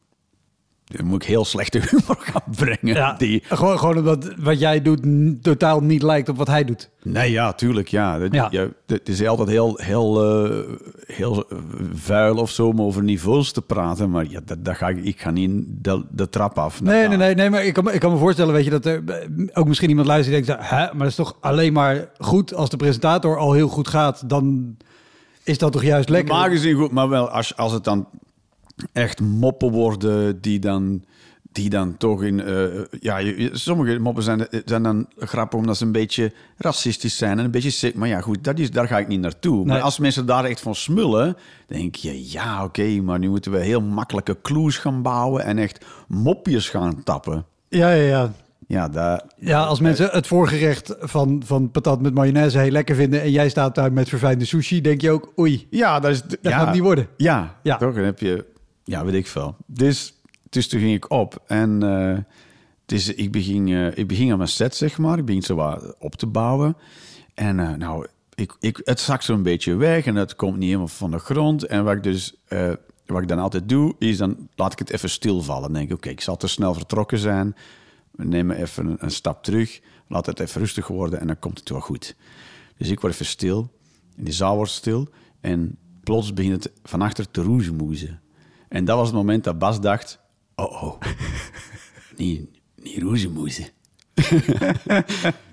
Dan 0.98 1.06
moet 1.06 1.22
ik 1.24 1.28
heel 1.28 1.46
slechte 1.46 1.80
humor 1.90 2.18
gaan 2.32 2.42
brengen. 2.56 2.96
Ja, 2.96 3.14
Die, 3.14 3.44
gewoon, 3.48 3.80
gewoon 3.80 3.98
omdat 3.98 4.34
wat 4.38 4.60
jij 4.60 4.82
doet 4.82 5.00
totaal 5.44 5.80
niet 5.80 6.02
lijkt 6.04 6.30
op 6.30 6.38
wat 6.38 6.48
hij 6.48 6.64
doet. 6.64 6.90
Nee, 7.04 7.32
ja, 7.32 7.54
tuurlijk, 7.54 7.88
ja. 7.88 8.20
Dat, 8.20 8.34
Ja. 8.34 8.48
ja. 8.52 8.68
het 8.88 9.10
is 9.10 9.26
altijd 9.28 9.50
heel, 9.50 9.80
heel, 9.82 10.24
eh, 10.46 10.60
heel 11.06 11.46
eh, 11.50 11.58
vuil 11.94 12.36
of 12.38 12.50
zo 12.50 12.68
om 12.68 12.82
over 12.82 13.04
niveaus 13.04 13.52
te 13.52 13.62
praten. 13.62 14.10
Maar 14.10 14.26
ja, 14.30 14.40
dat, 14.46 14.66
dat 14.66 14.76
ga 14.76 14.88
ik, 14.90 15.04
ik 15.04 15.22
ga 15.22 15.32
niet 15.32 15.52
de, 15.68 16.04
de 16.12 16.30
trap 16.30 16.58
af. 16.58 16.82
Nee, 16.82 17.08
nee, 17.08 17.18
nee, 17.18 17.36
nee, 17.36 17.50
maar 17.50 17.66
ik 17.66 17.74
kan, 17.74 17.84
me- 17.84 17.94
ik 17.94 18.00
kan 18.00 18.12
me 18.12 18.18
voorstellen, 18.18 18.54
weet 18.54 18.64
je, 18.66 18.70
dat 18.70 18.86
er 18.86 19.04
eh, 19.06 19.48
ook 19.54 19.68
misschien 19.68 19.90
iemand 19.90 20.08
luistert 20.08 20.36
die 20.36 20.46
denkt, 20.46 20.70
hè, 20.70 20.78
maar 20.78 20.98
dat 20.98 21.08
is 21.08 21.16
toch 21.16 21.38
alleen 21.40 21.74
maar 21.74 22.10
goed 22.18 22.54
als 22.54 22.70
de 22.70 22.78
presentator 22.78 23.38
al 23.38 23.54
heel 23.54 23.68
goed 23.68 23.88
gaat, 23.88 24.30
dan 24.30 24.76
is 25.44 25.58
dat 25.58 25.72
toch 25.72 25.84
juist 25.84 26.10
lekker. 26.10 26.36
Gezien 26.36 26.76
goed, 26.76 26.92
maar 26.92 27.10
wel 27.10 27.30
als, 27.30 27.58
als 27.58 27.72
het 27.72 27.84
dan 27.84 28.08
echt 28.92 29.22
moppen 29.22 29.72
worden 29.72 30.42
die 30.42 30.60
dan, 30.60 31.04
die 31.52 31.70
dan 31.70 31.98
toch 31.98 32.24
in... 32.24 32.42
eh, 32.42 32.66
ja, 33.00 33.34
sommige 33.52 34.00
moppen 34.00 34.24
zijn, 34.24 34.48
zijn 34.66 34.84
dan 34.84 35.08
grappig 35.18 35.60
omdat 35.60 35.78
ze 35.78 35.86
een 35.86 35.92
beetje 35.92 36.32
racistisch 36.58 37.18
zijn 37.18 37.40
en 37.40 37.46
een 37.46 37.52
beetje... 37.52 37.70
sick. 37.70 37.96
Maar 37.96 38.08
ja, 38.08 38.22
goed, 38.22 38.44
dat 38.44 38.60
is, 38.60 38.72
daar 38.72 38.88
ga 38.88 38.98
ik 39.00 39.08
niet 39.08 39.22
naartoe. 39.22 39.66
Maar 39.66 39.82
als 39.82 40.00
mensen 40.00 40.25
daar 40.25 40.46
echt 40.46 40.62
van 40.62 40.75
smullen, 40.75 41.38
denk 41.68 41.96
je... 41.96 42.32
Ja, 42.32 42.63
oké, 42.63 43.02
maar 43.02 43.20
nu 43.20 43.30
moeten 43.30 43.52
we 43.52 43.60
heel 43.60 43.82
makkelijke 43.82 44.38
clues 44.42 44.78
gaan 44.78 45.02
bouwen 45.02 45.44
en 45.44 45.58
echt 45.58 45.86
mopjes 46.08 46.70
gaan 46.70 47.04
tappen. 47.04 47.46
Ja, 47.70 47.92
ja, 47.92 48.04
ja. 48.08 48.32
Ja, 48.68 48.90
dat... 48.90 49.25
Ja, 49.40 49.63
als 49.63 49.80
mensen 49.80 50.10
het 50.12 50.28
voorgerecht 50.28 50.96
van, 51.00 51.42
van 51.46 51.72
patat 51.72 52.02
met 52.02 52.13
mayonaise 52.13 52.58
heel 52.60 52.72
lekker 52.72 52.96
vinden 52.96 53.22
en 53.22 53.32
jij 53.32 53.50
staat 53.50 53.75
daar 53.75 53.94
met 53.94 54.10
verfijnde 54.10 54.46
sushi, 54.46 54.82
denk 54.82 55.02
je 55.02 55.12
ook, 55.12 55.34
oei, 55.40 55.68
Ja, 55.70 56.00
dat 56.00 56.12
is... 56.12 56.22
dat 56.22 56.38
ja, 56.42 56.58
gaat 56.58 56.74
niet 56.74 56.82
worden. 56.82 57.08
Ja, 57.18 57.56
Ja. 57.63 57.78
toch? 57.78 57.96
Dan 57.96 58.04
heb 58.04 58.20
je... 58.20 58.46
Ja, 58.84 59.06
weet 59.06 59.13
ik 59.13 59.28
veel. 59.28 59.56
Dus, 59.66 60.13
dus 60.50 60.68
toen 60.68 60.80
ging 60.80 60.94
ik 60.94 61.12
op 61.12 61.44
en... 61.48 61.84
eh, 61.84 62.18
dus 62.86 63.13
ik 63.13 63.32
begin, 63.32 63.68
eh, 63.68 63.98
ik 63.98 64.08
begin 64.08 64.32
aan 64.32 64.38
mijn 64.38 64.50
set, 64.50 64.75
zeg 64.75 64.98
maar. 64.98 65.18
Ik 65.18 65.25
begin 65.25 65.42
zo 65.42 65.56
wat 65.56 65.96
op 66.00 66.16
te 66.16 66.28
bouwen. 66.28 66.78
En 67.34 67.60
eh, 67.60 67.74
nou, 67.74 68.08
ik, 68.36 68.56
ik, 68.60 68.82
het 68.84 69.00
zakt 69.00 69.24
zo'n 69.24 69.44
beetje 69.44 69.75
weg 69.75 70.06
en 70.06 70.16
het 70.16 70.36
komt 70.36 70.58
niet 70.58 70.66
helemaal 70.66 70.88
van 70.88 71.12
de 71.12 71.20
grond. 71.20 71.63
En 71.63 71.84
wat 71.84 71.96
ik 71.96 72.04
dus... 72.04 72.36
wat 73.06 73.22
ik 73.22 73.28
dan 73.28 73.40
altijd 73.40 73.70
doe, 73.70 73.96
is 74.00 74.18
dan 74.18 74.50
laat 74.56 74.72
ik 74.72 74.80
het 74.80 74.90
even 74.90 75.10
stilvallen. 75.10 75.62
Dan 75.63 75.74
denk 75.74 75.90
ik, 75.90 75.96
oké, 75.96 76.10
ik 76.10 76.22
zal 76.22 76.38
te 76.38 76.48
snel 76.48 76.74
vertrokken 76.74 77.18
zijn. 77.18 77.56
We 78.12 78.25
nemen 78.25 78.56
even 78.62 78.86
een, 78.86 78.98
een 79.00 79.12
stap 79.12 79.44
terug. 79.44 79.82
Laat 80.08 80.25
het 80.25 80.40
even 80.40 80.62
rustig 80.62 80.88
worden 80.88 81.20
en 81.20 81.28
dan 81.28 81.40
komt 81.40 81.60
het 81.60 81.70
wel 81.70 81.80
goed. 81.80 82.16
Dus 82.78 82.90
ik 82.90 83.00
word 83.00 83.13
even 83.13 83.25
stil. 83.25 83.72
En 84.18 84.24
die 84.24 84.34
zaal 84.34 84.56
wordt 84.56 84.72
stil. 84.72 85.10
En 85.42 85.78
plots 86.04 86.34
begint 86.34 86.63
het 86.63 86.74
van 86.84 87.02
achter 87.02 87.32
te 87.32 87.42
roezemoezen. 87.42 88.22
En 88.74 88.86
dat 88.86 88.98
was 88.98 89.08
het 89.08 89.15
moment 89.15 89.44
dat 89.44 89.60
Bas 89.60 89.82
dacht... 89.82 90.20
Oh, 90.56 90.84
oh. 90.84 91.01
niet, 92.18 92.50
niet 92.75 93.01
roezemoezen. 93.01 93.65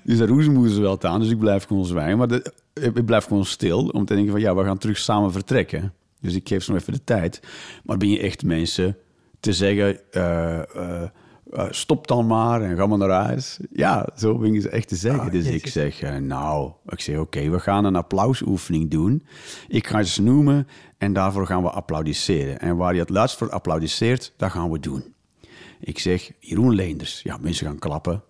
dus 0.04 0.18
dat 0.18 0.28
roezemoezen 0.28 0.82
wel 0.82 1.02
aan. 1.02 1.20
Dus 1.20 1.30
ik 1.30 1.38
blijf 1.38 1.64
gewoon 1.64 1.84
zwijgen. 1.84 2.18
Maar 2.18 2.28
de- 2.28 2.52
ik 2.74 3.04
blijf 3.04 3.24
gewoon 3.24 3.44
stil. 3.44 3.88
Om 3.88 4.04
te 4.04 4.14
denken 4.14 4.32
van... 4.32 4.40
Ja, 4.40 4.54
we 4.54 4.64
gaan 4.64 4.78
terug 4.78 4.98
samen 4.98 5.32
vertrekken. 5.32 5.92
Dus 6.20 6.34
ik 6.34 6.48
geef 6.48 6.64
ze 6.64 6.70
nog 6.72 6.80
even 6.80 6.92
de 6.92 7.04
tijd. 7.04 7.42
Maar 7.84 7.96
ben 7.96 8.10
je 8.10 8.20
echt 8.20 8.44
mensen 8.44 8.96
te 9.40 9.52
zeggen... 9.52 10.12
eh, 10.12 10.58
eh, 10.76 11.02
eh, 11.50 11.66
stop 11.70 12.06
dan 12.06 12.26
maar 12.26 12.62
en 12.62 12.76
ga 12.76 12.86
maar 12.86 12.98
naar 12.98 13.24
huis. 13.24 13.58
Ja, 13.72 14.08
zo 14.16 14.38
ben 14.38 14.52
je 14.52 14.60
ze 14.60 14.68
echt 14.68 14.88
te 14.88 14.96
zeggen. 14.96 15.20
Ah, 15.20 15.30
dus 15.30 15.46
ik 15.46 15.66
zeg, 15.66 16.20
nou, 16.20 16.72
ik 16.86 17.00
zeg, 17.00 17.18
oké, 17.18 17.50
we 17.50 17.60
gaan 17.60 17.84
een 17.84 17.96
applausoefening 17.96 18.90
doen. 18.90 19.26
Ik 19.68 19.86
ga 19.86 20.02
ze 20.02 20.22
noemen 20.22 20.66
en 21.00 21.12
daarvoor 21.12 21.46
gaan 21.46 21.62
we 21.62 21.70
applaudisseren. 21.70 22.60
En 22.60 22.76
waar 22.76 22.94
je 22.94 23.00
het 23.00 23.08
luidst 23.08 23.36
voor 23.36 23.50
applaudisseert, 23.50 24.32
dat 24.36 24.50
gaan 24.50 24.70
we 24.70 24.80
doen. 24.80 25.14
Ik 25.80 25.98
zeg, 25.98 26.30
Jeroen 26.38 26.74
Leenders. 26.74 27.20
Ja, 27.22 27.36
mensen 27.40 27.66
gaan 27.66 27.78
klappen. 27.78 28.22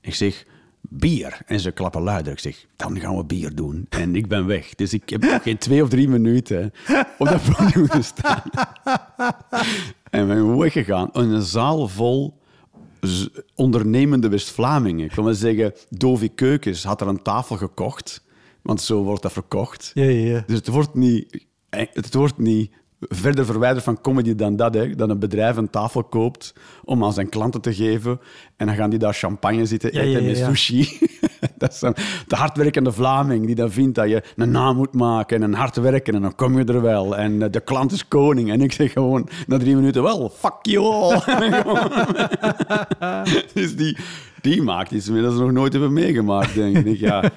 Ik 0.00 0.14
zeg, 0.14 0.46
bier. 0.80 1.38
En 1.46 1.60
ze 1.60 1.70
klappen 1.70 2.02
luider. 2.02 2.32
Ik 2.32 2.38
zeg, 2.38 2.66
dan 2.76 3.00
gaan 3.00 3.16
we 3.16 3.24
bier 3.24 3.54
doen. 3.54 3.86
En 3.88 4.16
ik 4.16 4.28
ben 4.28 4.46
weg. 4.46 4.74
Dus 4.74 4.92
ik 4.92 5.08
heb 5.08 5.22
nog 5.22 5.42
geen 5.42 5.58
twee 5.58 5.82
of 5.82 5.88
drie 5.88 6.08
minuten 6.08 6.72
op 7.18 7.26
dat 7.26 7.42
podium 7.56 7.88
te 7.88 8.02
staan. 8.02 8.42
En 10.10 10.26
ben 10.26 10.58
weggegaan. 10.58 11.10
In 11.12 11.30
een 11.30 11.42
zaal 11.42 11.88
vol 11.88 12.38
ondernemende 13.54 14.28
West-Vlamingen. 14.28 15.04
Ik 15.04 15.14
wil 15.14 15.24
maar 15.24 15.34
zeggen, 15.34 15.72
Dovi 15.90 16.34
Keukens 16.34 16.84
had 16.84 17.00
er 17.00 17.08
een 17.08 17.22
tafel 17.22 17.56
gekocht. 17.56 18.24
Want 18.62 18.80
zo 18.80 19.02
wordt 19.02 19.22
dat 19.22 19.32
verkocht. 19.32 19.90
Ja, 19.94 20.02
ja, 20.02 20.34
ja. 20.34 20.44
Dus 20.46 20.56
het 20.56 20.68
wordt 20.68 20.94
niet, 20.94 21.46
het 21.92 22.14
wordt 22.14 22.38
niet 22.38 22.70
verder 23.00 23.44
verwijderd 23.44 23.84
van 23.84 24.00
comedy 24.00 24.34
dan 24.34 24.56
dat. 24.56 24.74
Hè. 24.74 24.94
Dat 24.94 25.08
een 25.08 25.18
bedrijf 25.18 25.56
een 25.56 25.70
tafel 25.70 26.04
koopt 26.04 26.54
om 26.84 27.04
aan 27.04 27.12
zijn 27.12 27.28
klanten 27.28 27.60
te 27.60 27.74
geven. 27.74 28.20
En 28.56 28.66
dan 28.66 28.74
gaan 28.74 28.90
die 28.90 28.98
daar 28.98 29.14
champagne 29.14 29.66
zitten 29.66 29.90
eten 29.90 30.10
ja, 30.10 30.18
ja, 30.18 30.24
met 30.24 30.36
sushi. 30.36 30.98
dat 31.58 31.72
is 31.72 31.78
de 32.26 32.36
hardwerkende 32.36 32.92
Vlaming 32.92 33.46
die 33.46 33.54
dan 33.54 33.70
vindt 33.70 33.94
dat 33.94 34.08
je 34.08 34.22
een 34.36 34.50
naam 34.50 34.76
moet 34.76 34.94
maken 34.94 35.42
en 35.42 35.54
hard 35.54 35.76
werken. 35.76 36.14
En 36.14 36.22
dan 36.22 36.34
kom 36.34 36.58
je 36.58 36.64
er 36.64 36.82
wel. 36.82 37.16
En 37.16 37.42
eh, 37.42 37.50
de 37.50 37.60
klant 37.60 37.92
is 37.92 38.08
koning. 38.08 38.50
En 38.50 38.60
ik 38.60 38.72
zeg 38.72 38.92
gewoon 38.92 39.28
na 39.46 39.58
drie 39.58 39.74
minuten, 39.74 40.02
wel, 40.02 40.32
fuck 40.38 40.58
you 40.62 40.86
all. 40.86 41.20
dus 43.54 43.76
die, 43.76 43.96
die 44.40 44.62
maakt 44.62 44.90
iets 44.90 45.08
meer 45.08 45.22
dat 45.22 45.32
ze 45.32 45.38
nog 45.38 45.52
nooit 45.52 45.72
hebben 45.72 45.92
meegemaakt, 45.92 46.54
denk 46.54 46.76
ik. 46.76 46.98
Ja, 46.98 47.30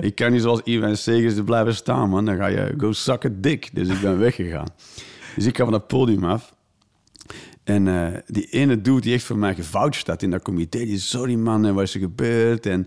ik 0.00 0.14
kan 0.14 0.32
niet 0.32 0.42
zoals 0.42 0.60
Ivan 0.64 0.96
Segers 0.96 1.36
er 1.36 1.44
blijven 1.44 1.74
staan, 1.74 2.08
man. 2.08 2.24
Dan 2.24 2.36
ga 2.36 2.46
je 2.46 2.74
go 2.78 2.92
suck 2.92 3.24
a 3.24 3.28
dick. 3.32 3.70
Dus 3.72 3.88
ik 3.88 4.00
ben 4.00 4.18
weggegaan. 4.18 4.66
Dus 5.34 5.46
ik 5.46 5.56
ga 5.56 5.64
van 5.64 5.72
het 5.72 5.86
podium 5.86 6.24
af. 6.24 6.54
En 7.64 7.88
eh, 7.88 8.20
die 8.26 8.46
ene 8.50 8.80
dude 8.80 9.00
die 9.00 9.14
echt 9.14 9.24
voor 9.24 9.38
mij 9.38 9.54
gevoucht 9.54 10.06
had 10.06 10.22
in 10.22 10.30
dat 10.30 10.42
comité, 10.42 10.78
die 10.78 10.98
sorry 10.98 11.34
man, 11.34 11.66
en 11.66 11.74
wat 11.74 11.82
is 11.82 11.94
er 11.94 12.00
gebeurd? 12.00 12.66
En 12.66 12.86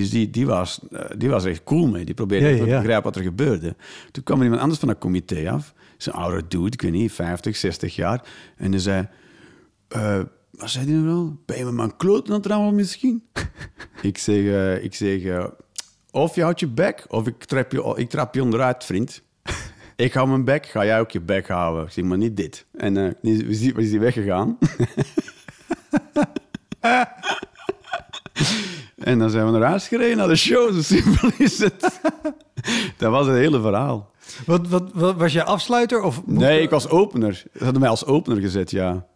dus 0.00 0.10
die, 0.10 0.30
die, 0.30 0.46
was, 0.46 0.80
eh, 0.90 1.04
die 1.16 1.28
was 1.28 1.44
er 1.44 1.50
echt 1.50 1.64
cool 1.64 1.86
mee. 1.86 2.04
Die 2.04 2.14
probeerde 2.14 2.48
Ja, 2.48 2.56
te 2.56 2.64
begrijpen 2.64 3.02
wat 3.02 3.16
er 3.16 3.22
gebeurde. 3.22 3.76
Toen 4.10 4.22
kwam 4.22 4.38
er 4.38 4.44
iemand 4.44 4.60
anders 4.62 4.80
van 4.80 4.88
dat 4.88 4.98
comité 4.98 5.50
af. 5.50 5.74
Zo'n 5.96 6.12
oude 6.12 6.42
dude, 6.48 6.70
ik 6.70 6.82
weet 6.82 6.92
niet, 6.92 7.12
50, 7.12 7.56
60 7.56 7.94
jaar. 7.94 8.22
En 8.56 8.70
die 8.70 8.80
zei... 8.80 9.08
eh, 9.88 10.20
wat 10.50 10.70
zei 10.70 10.86
die 10.86 10.94
nou 10.94 11.06
wel? 11.06 11.36
Ben 11.46 11.58
je 11.58 11.64
met 11.64 11.74
mijn 11.74 11.96
kloot 11.96 12.50
aan 12.50 12.66
het 12.66 12.74
misschien? 12.74 13.22
ik 14.02 14.18
zeg, 14.18 14.44
eh, 14.44 14.84
ik 14.84 14.94
zeg 14.94 15.48
of 16.10 16.34
je 16.34 16.42
houdt 16.42 16.60
je 16.60 16.68
bek, 16.68 17.04
of 17.08 17.26
ik 17.26 17.44
trap 17.44 17.72
je, 17.72 17.92
ik 17.96 18.10
trap 18.10 18.34
je 18.34 18.42
onderuit, 18.42 18.84
vriend. 18.84 19.22
Ik 19.96 20.12
hou 20.12 20.28
mijn 20.28 20.44
bek, 20.44 20.66
ga 20.66 20.84
jij 20.84 21.00
ook 21.00 21.10
je 21.10 21.20
bek 21.20 21.48
houden. 21.48 21.84
Ik 21.84 21.90
zeg, 21.90 22.04
maar 22.04 22.18
niet 22.18 22.36
dit. 22.36 22.66
En 22.76 23.16
die, 23.22 23.46
is 23.46 23.60
is 23.60 23.90
die 23.90 24.00
weggegaan. 24.00 24.58
en 29.06 29.18
dan 29.18 29.30
zijn 29.30 29.46
we 29.46 29.58
naar 29.58 29.68
huis 29.68 29.88
gereden, 29.88 30.16
naar 30.16 30.28
de 30.28 30.36
show. 30.36 30.74
Zo 30.74 30.82
simpel 30.82 31.30
is 31.38 31.58
het. 31.58 32.00
dat 32.98 33.10
was 33.10 33.26
het 33.26 33.36
hele 33.36 33.60
verhaal. 33.60 34.10
Wat, 34.46 34.68
wat, 34.68 34.90
wat, 34.94 35.16
was 35.16 35.32
jij 35.32 35.44
afsluiter? 35.44 36.02
Of 36.02 36.22
Nee, 36.26 36.60
ik 36.60 36.70
was 36.70 36.88
opener. 36.88 37.34
Ze 37.34 37.64
hadden 37.64 37.80
mij 37.80 37.90
als 37.90 38.04
opener 38.04 38.40
gezet, 38.40 38.70
ja. 38.70 39.06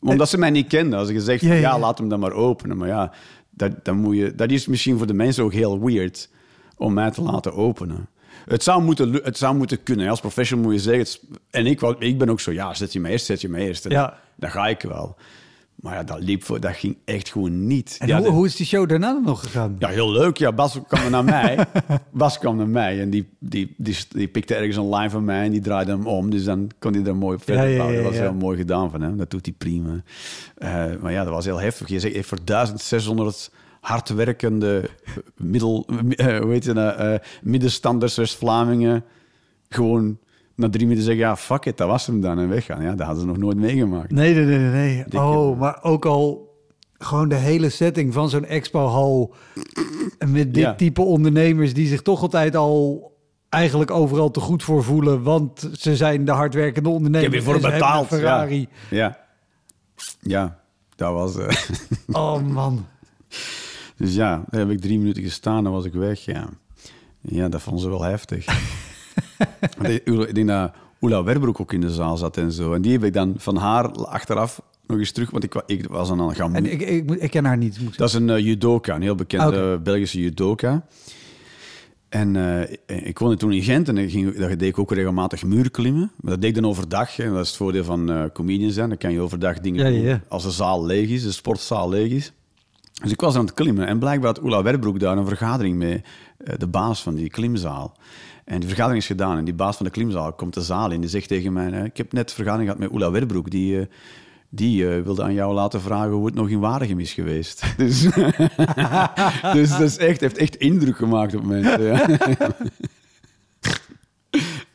Omdat 0.00 0.28
ze 0.28 0.38
mij 0.38 0.50
niet 0.50 0.66
kenden. 0.66 0.98
Als 0.98 1.08
ze 1.08 1.14
gezegd, 1.14 1.40
Ja, 1.40 1.54
ja, 1.54 1.78
laat 1.78 1.98
hem 1.98 2.08
dan 2.08 2.20
maar 2.20 2.32
openen. 2.32 2.76
Maar 2.76 2.88
ja, 2.88 3.12
dat, 3.50 3.94
moet 3.94 4.16
je, 4.16 4.34
dat 4.34 4.50
is 4.50 4.66
misschien 4.66 4.98
voor 4.98 5.06
de 5.06 5.14
mensen 5.14 5.44
ook 5.44 5.52
heel 5.52 5.84
weird 5.84 6.30
om 6.76 6.92
mij 6.92 7.10
te 7.10 7.22
laten 7.22 7.54
openen. 7.54 8.08
Het 8.44 8.62
zou 8.62 8.82
moeten, 8.82 9.12
het 9.12 9.38
zou 9.38 9.56
moeten 9.56 9.82
kunnen. 9.82 10.08
Als 10.08 10.20
professional 10.20 10.64
moet 10.64 10.74
je 10.74 10.80
zeggen... 10.80 11.28
en 11.50 11.66
ik, 11.66 11.80
ik 11.98 12.18
ben 12.18 12.28
ook 12.28 12.40
zo, 12.40 12.52
ja, 12.52 12.74
zet 12.74 12.92
je 12.92 13.00
me 13.00 13.08
eerst, 13.08 13.26
zet 13.26 13.40
je 13.40 13.48
me 13.48 13.58
eerst. 13.58 13.88
Ja. 13.88 14.18
Dan 14.36 14.50
ga 14.50 14.66
ik 14.66 14.82
wel. 14.82 15.16
Maar 15.80 15.94
ja, 15.94 16.02
dat 16.02 16.20
liep 16.20 16.44
voor, 16.44 16.60
dat 16.60 16.76
ging 16.76 16.96
echt 17.04 17.30
gewoon 17.30 17.66
niet. 17.66 17.96
En 17.98 18.06
ja, 18.06 18.18
hoe, 18.18 18.28
hoe 18.28 18.46
is 18.46 18.56
die 18.56 18.66
show 18.66 18.88
daarna 18.88 19.12
dan 19.12 19.22
nog 19.22 19.40
gegaan? 19.40 19.76
ja, 19.78 19.88
heel 19.88 20.12
leuk. 20.12 20.36
Ja, 20.36 20.52
Bas 20.52 20.78
kwam 20.88 21.10
naar 21.10 21.24
mij. 21.38 21.66
Bas 22.10 22.38
kwam 22.38 22.56
naar 22.56 22.68
mij 22.68 23.00
en 23.00 23.10
die, 23.10 23.28
die, 23.38 23.74
die, 23.76 23.96
die 24.08 24.28
pikte 24.28 24.54
ergens 24.54 24.76
een 24.76 24.88
line 24.94 25.10
van 25.10 25.24
mij 25.24 25.44
en 25.44 25.50
die 25.50 25.60
draaide 25.60 25.90
hem 25.90 26.06
om. 26.06 26.30
Dus 26.30 26.44
dan 26.44 26.70
kon 26.78 26.94
hij 26.94 27.04
er 27.04 27.16
mooi 27.16 27.36
op 27.36 27.42
verder 27.42 27.68
Ja, 27.68 27.76
bouwen. 27.76 27.96
Dat 27.96 28.04
was 28.04 28.20
heel 28.20 28.34
mooi 28.34 28.56
gedaan 28.56 28.90
van 28.90 29.00
hem. 29.00 29.16
Dat 29.16 29.30
doet 29.30 29.46
hij 29.46 29.54
prima. 29.58 30.02
Eh, 30.54 30.84
maar 31.00 31.12
ja, 31.12 31.24
dat 31.24 31.32
was 31.32 31.44
heel 31.44 31.60
heftig. 31.60 31.88
Je 31.88 32.00
zegt 32.00 32.14
eh, 32.14 32.22
voor 32.22 32.38
1600 32.44 33.50
hardwerkende 33.80 34.90
middel, 35.36 35.86
eh, 36.10 36.38
hoe 36.38 36.50
heet 36.52 36.64
je 36.64 36.72
dat, 36.72 36.96
eh, 36.96 37.14
middenstanders 37.42 38.16
West-Vlamingen 38.16 39.04
gewoon 39.68 40.18
na 40.58 40.68
drie 40.68 40.82
minuten 40.86 41.04
zeggen, 41.04 41.24
ja, 41.24 41.36
fuck 41.36 41.64
it, 41.64 41.76
dat 41.76 41.88
was 41.88 42.06
hem 42.06 42.20
dan 42.20 42.38
en 42.38 42.48
weggaan. 42.48 42.82
Ja, 42.82 42.94
dat 42.94 43.06
hadden 43.06 43.20
ze 43.24 43.28
nog 43.28 43.36
nooit 43.38 43.56
meegemaakt. 43.56 44.10
Nee, 44.10 44.34
nee, 44.34 44.44
nee, 44.44 44.58
nee. 44.70 44.96
Dikke- 44.96 45.18
Oh, 45.20 45.58
maar 45.58 45.78
ook 45.82 46.04
al 46.06 46.46
gewoon 46.98 47.28
de 47.28 47.34
hele 47.34 47.68
setting 47.68 48.12
van 48.12 48.28
zo'n 48.30 48.44
expo-hal. 48.44 49.34
En 50.18 50.30
met 50.32 50.54
dit 50.54 50.62
Ja. 50.62 50.74
type 50.74 51.02
ondernemers 51.02 51.74
die 51.74 51.86
zich 51.88 52.02
toch 52.02 52.22
altijd 52.22 52.56
al 52.56 53.06
eigenlijk 53.48 53.90
overal 53.90 54.30
te 54.30 54.40
goed 54.40 54.62
voor 54.62 54.84
voelen. 54.84 55.22
Want 55.22 55.70
ze 55.72 55.96
zijn 55.96 56.24
de 56.24 56.32
hardwerkende 56.32 56.88
ondernemers. 56.88 57.26
Ik 57.26 57.32
heb 57.32 57.40
en 57.54 57.60
ze 57.60 57.66
hebben 57.66 57.78
betaald, 57.80 58.06
Ferrari. 58.06 58.68
Ja. 58.90 59.18
Ja, 60.20 60.58
dat 60.96 61.12
was... 61.12 61.36
eh, 61.36 61.48
Oh 62.16 62.42
man. 62.42 62.86
dus 63.96 64.14
ja, 64.14 64.44
daar 64.50 64.60
heb 64.60 64.70
ik 64.70 64.80
drie 64.80 64.98
minuten 64.98 65.22
gestaan, 65.22 65.64
dan 65.64 65.72
was 65.72 65.84
ik 65.84 65.92
weg, 65.92 66.20
ja. 66.24 66.48
Ja, 67.20 67.48
dat 67.48 67.62
vonden 67.62 67.82
ze 67.82 67.88
wel 67.88 68.02
heftig. 68.02 68.46
Ik 70.04 70.34
denk 70.34 70.48
dat 70.48 70.72
Oela 71.00 71.22
Werbroek 71.22 71.60
ook 71.60 71.72
in 71.72 71.80
de 71.80 71.90
zaal 71.90 72.16
zat 72.16 72.36
en 72.36 72.52
zo. 72.52 72.72
En 72.72 72.82
die 72.82 72.92
heb 72.92 73.04
ik 73.04 73.12
dan 73.12 73.34
van 73.36 73.56
haar 73.56 73.90
achteraf 73.92 74.62
nog 74.86 74.98
eens 74.98 75.12
terug... 75.12 75.30
Want 75.30 75.44
ik, 75.44 75.62
ik 75.66 75.86
was 75.88 76.10
aan 76.10 76.34
gaan 76.34 76.54
En 76.54 76.66
ik, 76.66 76.80
ik, 77.20 77.30
ken 77.30 77.44
haar 77.44 77.56
niet. 77.56 77.80
Moet 77.80 77.98
Dat 77.98 78.08
is 78.08 78.14
een 78.14 78.30
eh, 78.30 78.38
judoka, 78.38 78.94
een 78.94 79.02
heel 79.02 79.14
bekende 79.14 79.72
Oké. 79.72 79.78
Belgische 79.78 80.20
judoka. 80.20 80.86
En 82.08 82.36
eh, 82.36 83.06
ik 83.06 83.18
woonde 83.18 83.36
toen 83.36 83.52
in 83.52 83.62
Gent 83.62 83.88
en 83.88 84.10
ging, 84.10 84.36
dat 84.36 84.48
deed 84.48 84.62
ik 84.62 84.78
ook 84.78 84.92
regelmatig 84.92 85.44
muurklimmen. 85.44 86.10
Maar 86.20 86.30
dat 86.30 86.40
deed 86.40 86.56
ik 86.56 86.62
dan 86.62 86.70
overdag. 86.70 87.18
En 87.18 87.32
dat 87.32 87.42
is 87.42 87.48
het 87.48 87.56
voordeel 87.56 87.84
van 87.84 88.10
eh 88.10 88.24
comedian 88.32 88.70
zijn. 88.70 88.88
Dan 88.88 88.98
kan 88.98 89.12
je 89.12 89.20
overdag 89.20 89.60
dingen 89.60 89.84
Ja, 89.84 89.90
doen 89.90 90.08
ja. 90.08 90.20
als 90.28 90.42
de 90.42 90.50
zaal 90.50 90.84
leeg 90.84 91.08
is, 91.08 91.22
de 91.22 91.32
sportzaal 91.32 91.88
leeg 91.88 92.10
is. 92.10 92.32
Dus 93.02 93.12
ik 93.12 93.20
was 93.20 93.34
aan 93.34 93.44
het 93.44 93.54
klimmen 93.54 93.86
en 93.86 93.98
blijkbaar 93.98 94.34
had 94.34 94.42
Oela 94.42 94.62
Werbroek 94.62 95.00
daar 95.00 95.16
een 95.16 95.26
vergadering 95.26 95.76
mee, 95.76 96.02
de 96.56 96.66
baas 96.66 97.02
van 97.02 97.14
die 97.14 97.30
klimzaal. 97.30 97.96
En 98.48 98.58
die 98.58 98.68
vergadering 98.68 99.02
is 99.02 99.06
gedaan 99.08 99.38
en 99.38 99.44
die 99.44 99.54
baas 99.54 99.76
van 99.76 99.86
de 99.86 99.92
klimzaal 99.92 100.32
komt 100.32 100.54
de 100.54 100.62
zaal 100.62 100.90
in. 100.90 101.00
Die 101.00 101.10
zegt 101.10 101.28
tegen 101.28 101.52
mij, 101.52 101.72
eh, 101.72 101.84
ik 101.84 101.96
heb 101.96 102.12
net 102.12 102.32
vergadering 102.32 102.68
gehad 102.70 102.84
met 102.84 102.92
Oela 102.92 103.10
Werbroek, 103.10 103.50
die... 103.50 103.80
eh, 103.80 103.86
die 104.50 104.88
eh, 104.88 105.02
wilde 105.02 105.22
aan 105.22 105.34
jou 105.34 105.54
laten 105.54 105.80
vragen 105.80 106.10
hoe 106.10 106.26
het 106.26 106.34
nog 106.34 106.48
in 106.48 106.58
Waregem 106.60 107.00
is 107.00 107.12
geweest. 107.12 107.62
Dus, 107.76 108.00
dus 109.52 109.70
dat 109.70 109.80
is 109.80 109.96
echt, 109.96 110.20
heeft 110.20 110.36
echt 110.36 110.56
indruk 110.56 110.96
gemaakt 110.96 111.34
op 111.34 111.44
mensen. 111.44 111.82
Ja. 111.82 112.06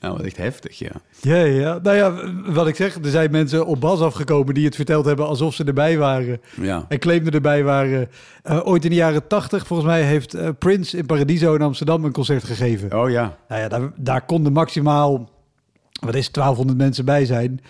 Nou, 0.03 0.15
wat 0.15 0.25
echt 0.25 0.38
heftig, 0.38 0.79
ja. 0.79 0.91
Ja, 1.22 1.36
ja. 1.36 1.79
Nou 1.83 1.98
ja, 1.98 2.13
wat 2.51 2.67
ik 2.67 2.75
zeg, 2.75 2.95
er 2.95 3.10
zijn 3.10 3.31
mensen 3.31 3.65
op 3.65 3.79
Bas 3.79 4.00
afgekomen 4.00 4.53
die 4.53 4.65
het 4.65 4.75
verteld 4.75 5.05
hebben 5.05 5.27
alsof 5.27 5.53
ze 5.53 5.63
erbij 5.63 5.98
waren. 5.98 6.41
Ja, 6.62 6.86
En 6.89 7.00
claimden 7.00 7.33
erbij 7.33 7.63
waren. 7.63 8.10
Eh, 8.43 8.67
ooit 8.67 8.83
in 8.83 8.89
de 8.89 8.95
jaren 8.95 9.27
tachtig, 9.27 9.67
volgens 9.67 9.89
mij, 9.89 10.01
heeft 10.01 10.33
eh, 10.33 10.50
Prince 10.60 10.98
in 10.98 11.05
Paradiso 11.05 11.55
in 11.55 11.62
Amsterdam 11.62 12.05
een 12.05 12.12
concert 12.12 12.43
gegeven. 12.43 13.01
oh 13.01 13.10
ja. 13.10 13.38
Nou 13.48 13.62
ja, 13.62 13.67
daar, 13.67 13.91
daar 13.95 14.25
konden 14.25 14.53
maximaal, 14.53 15.29
wat 16.00 16.15
is 16.15 16.25
het, 16.25 16.33
1200 16.33 16.77
mensen 16.77 17.05
bij 17.05 17.25
zijn. 17.25 17.62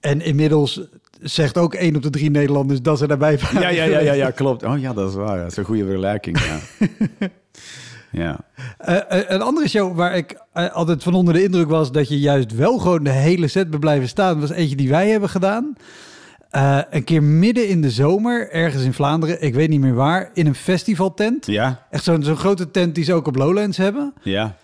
En 0.00 0.20
inmiddels 0.20 0.80
zegt 1.20 1.58
ook 1.58 1.74
één 1.74 1.96
op 1.96 2.02
de 2.02 2.10
drie 2.10 2.30
Nederlanders 2.30 2.82
dat 2.82 2.98
ze 2.98 3.06
daarbij 3.06 3.38
waren. 3.38 3.60
Ja, 3.60 3.68
ja, 3.68 3.84
ja, 3.84 3.98
ja, 3.98 4.12
ja, 4.12 4.30
klopt. 4.40 4.62
Oh 4.62 4.78
ja, 4.78 4.92
dat 4.92 5.08
is 5.08 5.14
waar. 5.14 5.38
Dat 5.38 5.50
is 5.50 5.56
een 5.56 5.64
goede 5.64 5.84
vergelijking, 5.84 6.38
ja. 6.40 6.58
Ja, 8.12 8.38
Eh, 8.78 8.96
eh, 9.08 9.24
een 9.28 9.42
andere 9.42 9.68
show 9.68 9.96
waar 9.96 10.16
ik 10.16 10.40
eh, 10.52 10.72
altijd 10.72 11.02
van 11.02 11.14
onder 11.14 11.34
de 11.34 11.42
indruk 11.42 11.68
was 11.68 11.92
dat 11.92 12.08
je 12.08 12.18
juist 12.20 12.54
wel 12.54 12.78
gewoon 12.78 13.04
de 13.04 13.10
hele 13.10 13.48
set 13.48 13.80
blijven 13.80 14.08
staan, 14.08 14.40
was 14.40 14.50
eentje 14.50 14.76
die 14.76 14.88
wij 14.88 15.08
hebben 15.08 15.28
gedaan. 15.28 15.72
Een 16.90 17.04
keer 17.04 17.22
midden 17.22 17.68
in 17.68 17.80
de 17.82 17.90
zomer, 17.90 18.50
ergens 18.50 18.84
in 18.84 18.92
Vlaanderen, 18.92 19.42
ik 19.42 19.54
weet 19.54 19.68
niet 19.68 19.80
meer 19.80 19.94
waar, 19.94 20.30
in 20.34 20.46
een 20.46 20.54
festivaltent. 20.54 21.46
ja, 21.46 21.86
Echt 21.90 22.04
zo'n 22.04 22.22
zo'n 22.22 22.36
grote 22.36 22.70
tent 22.70 22.94
die 22.94 23.04
ze 23.04 23.12
ook 23.12 23.26
op 23.26 23.36
Lowlands 23.36 23.76
hebben. 23.76 24.14
ja, 24.22 24.54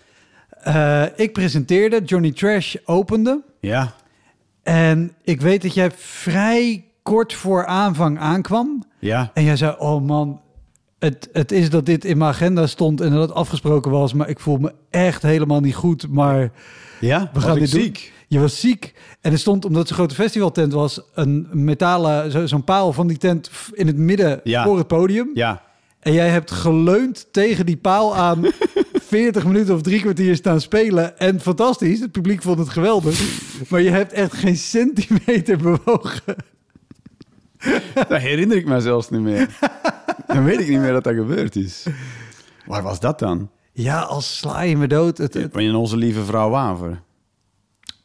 ik 1.15 1.33
presenteerde, 1.33 2.01
Johnny 2.01 2.31
Trash 2.31 2.75
opende. 2.85 3.41
ja. 3.59 3.93
En 4.63 5.13
ik 5.23 5.41
weet 5.41 5.61
dat 5.61 5.73
jij 5.73 5.91
vrij 5.95 6.85
kort 7.03 7.33
voor 7.33 7.65
aanvang 7.65 8.19
aankwam. 8.19 8.83
Ja, 8.99 9.31
En 9.33 9.43
jij 9.43 9.55
zei, 9.55 9.75
oh 9.77 10.01
man, 10.03 10.41
het, 10.99 11.29
het 11.31 11.51
is 11.51 11.69
dat 11.69 11.85
dit 11.85 12.05
in 12.05 12.17
mijn 12.17 12.29
agenda 12.31 12.67
stond 12.67 13.01
en 13.01 13.11
dat 13.11 13.21
het 13.21 13.33
afgesproken 13.37 13.91
was. 13.91 14.13
Maar 14.13 14.29
ik 14.29 14.39
voel 14.39 14.57
me 14.57 14.73
echt 14.89 15.21
helemaal 15.21 15.59
niet 15.59 15.75
goed. 15.75 16.07
Maar 16.09 16.51
ja. 16.99 17.29
we 17.33 17.39
gaan 17.41 17.59
dit 17.59 17.71
doen. 17.71 17.81
ziek. 17.81 18.11
Je 18.27 18.39
was 18.39 18.59
ziek. 18.59 18.93
En 19.21 19.31
er 19.31 19.37
stond, 19.39 19.65
omdat 19.65 19.81
het 19.81 19.89
een 19.89 19.95
grote 19.95 20.15
festivaltent 20.15 20.73
was, 20.73 21.01
een 21.13 21.47
metalen, 21.51 22.31
zo- 22.31 22.45
zo'n 22.45 22.63
paal 22.63 22.93
van 22.93 23.07
die 23.07 23.17
tent 23.17 23.49
in 23.73 23.87
het 23.87 23.97
midden 23.97 24.39
Ja. 24.43 24.63
voor 24.63 24.77
het 24.77 24.87
podium. 24.87 25.29
Ja, 25.33 25.61
En 25.99 26.13
jij 26.13 26.29
hebt 26.29 26.51
geleund 26.51 27.27
tegen 27.31 27.65
die 27.65 27.77
paal 27.77 28.15
aan 28.15 28.45
40 28.93 29.45
minuten 29.45 29.73
of 29.75 29.81
drie 29.81 30.01
kwartier 30.01 30.35
staan 30.35 30.61
spelen. 30.61 31.19
En 31.19 31.39
fantastisch, 31.41 31.99
het 31.99 32.11
publiek 32.11 32.41
vond 32.41 32.59
het 32.59 32.69
geweldig. 32.69 33.21
Maar 33.69 33.81
je 33.81 33.89
hebt 33.89 34.13
echt 34.13 34.33
geen 34.33 34.55
centimeter 34.57 35.57
bewogen. 35.57 36.35
dat 38.09 38.21
herinner 38.21 38.57
ik 38.57 38.65
me 38.65 38.79
zelfs 38.79 39.09
niet 39.09 39.21
meer. 39.21 39.47
Dan 40.27 40.43
weet 40.43 40.59
ik 40.59 40.67
niet 40.67 40.79
meer 40.79 40.91
dat 40.91 41.03
dat 41.03 41.13
gebeurd 41.13 41.55
is. 41.55 41.85
Waar 42.65 42.83
was 42.83 42.99
dat 42.99 43.19
dan? 43.19 43.49
Ja, 43.71 44.01
als 44.01 44.37
sla 44.37 44.61
je 44.61 44.77
me 44.77 44.87
dood. 44.87 45.17
Het, 45.17 45.33
het, 45.33 45.55
In 45.55 45.75
Onze 45.75 45.97
Lieve 45.97 46.23
Vrouw 46.23 46.49
Waver. 46.49 47.01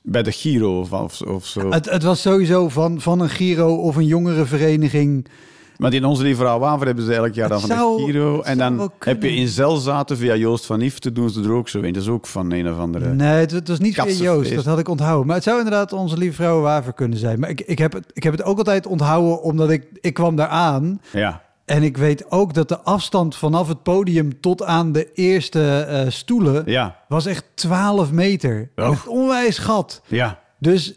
Bij 0.03 0.23
de 0.23 0.33
Giro 0.33 0.81
of, 0.81 0.93
of, 0.93 1.21
of 1.21 1.47
zo. 1.47 1.71
het, 1.71 1.91
het 1.91 2.03
was 2.03 2.21
sowieso 2.21 2.69
van, 2.69 3.01
van 3.01 3.21
een 3.21 3.29
Giro 3.29 3.75
of 3.75 3.97
een 3.97 4.07
jongerenvereniging. 4.07 5.29
Maar 5.77 5.93
in 5.93 6.05
Onze 6.05 6.23
Lieve 6.23 6.41
Vrouw 6.41 6.59
Waver 6.59 6.87
hebben 6.87 7.05
ze 7.05 7.15
elk 7.15 7.35
jaar 7.35 7.49
dan 7.49 7.61
van 7.61 7.69
de 7.69 8.03
Giro. 8.05 8.41
En 8.41 8.59
dan 8.59 8.91
heb 8.99 9.23
je 9.23 9.35
in 9.35 9.49
Zelzaten 9.49 10.17
via 10.17 10.37
Joost 10.37 10.67
van 10.67 10.81
Ifte 10.81 11.13
doen 11.13 11.31
ze 11.31 11.43
er 11.43 11.53
ook 11.53 11.69
zo 11.69 11.81
in. 11.81 11.93
Dat 11.93 12.03
is 12.03 12.09
ook 12.09 12.27
van 12.27 12.53
een 12.53 12.71
of 12.71 12.79
andere... 12.79 13.15
Nee, 13.15 13.29
het, 13.29 13.51
het 13.51 13.69
was 13.69 13.79
niet 13.79 13.95
via. 13.95 14.05
Joost, 14.05 14.55
dat 14.55 14.65
had 14.65 14.79
ik 14.79 14.89
onthouden. 14.89 15.27
Maar 15.27 15.35
het 15.35 15.45
zou 15.45 15.59
inderdaad 15.59 15.93
onze 15.93 16.17
lieve 16.17 16.35
vrouw 16.35 16.61
Waver 16.61 16.93
kunnen 16.93 17.19
zijn. 17.19 17.41
Maar 17.41 17.51
ik, 17.51 17.61
ik, 17.61 17.79
heb 17.79 17.93
het, 17.93 18.05
ik 18.13 18.23
heb 18.23 18.33
het 18.33 18.43
ook 18.43 18.59
altijd 18.59 18.87
onthouden, 18.87 19.43
omdat 19.43 19.71
ik, 19.71 19.87
ik 20.01 20.15
kwam 20.15 20.37
daar 20.37 20.49
aan. 20.49 21.01
Ja, 21.13 21.43
En 21.65 21.83
ik 21.83 21.97
weet 21.97 22.31
ook 22.31 22.55
dat 22.55 22.69
de 22.69 22.81
afstand 22.81 23.37
vanaf 23.37 23.69
het 23.69 23.83
podium 23.83 24.41
tot 24.41 24.63
aan 24.63 24.93
de 24.93 25.13
eerste 25.13 25.79
eh, 25.81 26.09
stoelen... 26.09 26.63
ja, 26.67 26.97
was 27.09 27.27
echt 27.27 27.45
12 27.55 28.13
meter. 28.13 28.71
Oh. 28.77 28.91
Echt 28.91 29.07
onwijs 29.07 29.59
gat. 29.59 30.03
ja. 30.07 30.41
Dus 30.59 30.95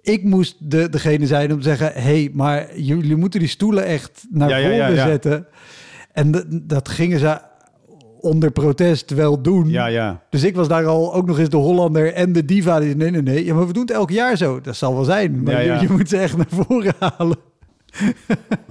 ik 0.00 0.24
moest 0.24 0.70
de, 0.70 0.88
degene 0.88 1.26
zijn 1.26 1.52
om 1.52 1.58
te 1.58 1.68
zeggen... 1.68 1.92
hé, 1.92 2.00
hey, 2.00 2.30
maar 2.32 2.78
jullie 2.78 3.16
moeten 3.16 3.40
die 3.40 3.48
stoelen 3.48 3.84
echt 3.84 4.26
naar 4.30 4.48
Ja, 4.48 4.56
voren 4.56 4.76
ja, 4.76 4.88
ja. 4.88 5.06
zetten. 5.06 5.46
En 6.12 6.46
dat 6.62 6.88
gingen 6.88 7.18
ze 7.18 7.38
onder 8.20 8.50
protest 8.50 9.10
wel 9.10 9.42
doen. 9.42 9.68
Ja, 9.68 9.86
ja. 9.86 10.22
Dus 10.30 10.42
ik 10.42 10.54
was 10.56 10.68
daar 10.68 10.86
al 10.86 11.14
ook 11.14 11.26
nog 11.26 11.38
eens 11.38 11.48
de 11.48 11.56
Hollander 11.56 12.12
en 12.12 12.32
de 12.32 12.44
diva. 12.44 12.78
Die 12.78 12.88
zei, 12.88 12.98
nee, 12.98 13.10
nee, 13.10 13.22
nee. 13.22 13.44
Ja, 13.44 13.54
maar 13.54 13.66
we 13.66 13.72
doen 13.72 13.82
het 13.82 13.90
elk 13.90 14.10
jaar 14.10 14.36
zo. 14.36 14.60
Dat 14.60 14.76
zal 14.76 14.94
wel 14.94 15.04
zijn. 15.04 15.42
Maar 15.42 15.52
Ja, 15.52 15.58
ja. 15.58 15.74
Je, 15.74 15.80
je 15.80 15.92
moet 15.92 16.08
ze 16.08 16.16
echt 16.16 16.36
naar 16.36 16.46
voren 16.50 16.94
halen. 16.98 17.36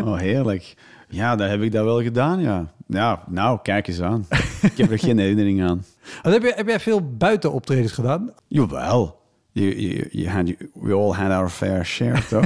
Oh, 0.04 0.18
heerlijk. 0.18 0.76
Ja, 1.16 1.36
dat 1.36 1.50
heb 1.50 1.62
ik 1.62 1.72
dat 1.72 1.84
wel 1.84 2.02
gedaan, 2.02 2.42
ja. 2.42 2.74
Ja, 2.88 3.24
nou, 3.28 3.60
kijk 3.62 3.88
eens 3.88 4.02
aan. 4.02 4.28
ik 4.72 4.78
heb 4.78 4.92
er 4.92 5.00
geen 5.00 5.18
herinnering 5.18 5.64
aan. 5.64 5.86
Wat 6.22 6.34
heb, 6.34 6.42
je, 6.42 6.54
heb 6.56 6.68
jij 6.68 6.80
veel 6.80 7.16
buitenoptredens 7.18 7.92
gedaan? 7.92 8.30
Jawel. 8.48 9.24
Had, 10.26 10.54
we 10.74 10.94
all 10.94 11.12
had 11.12 11.32
our 11.32 11.50
fair 11.50 11.86
share, 11.86 12.22
toch? 12.30 12.46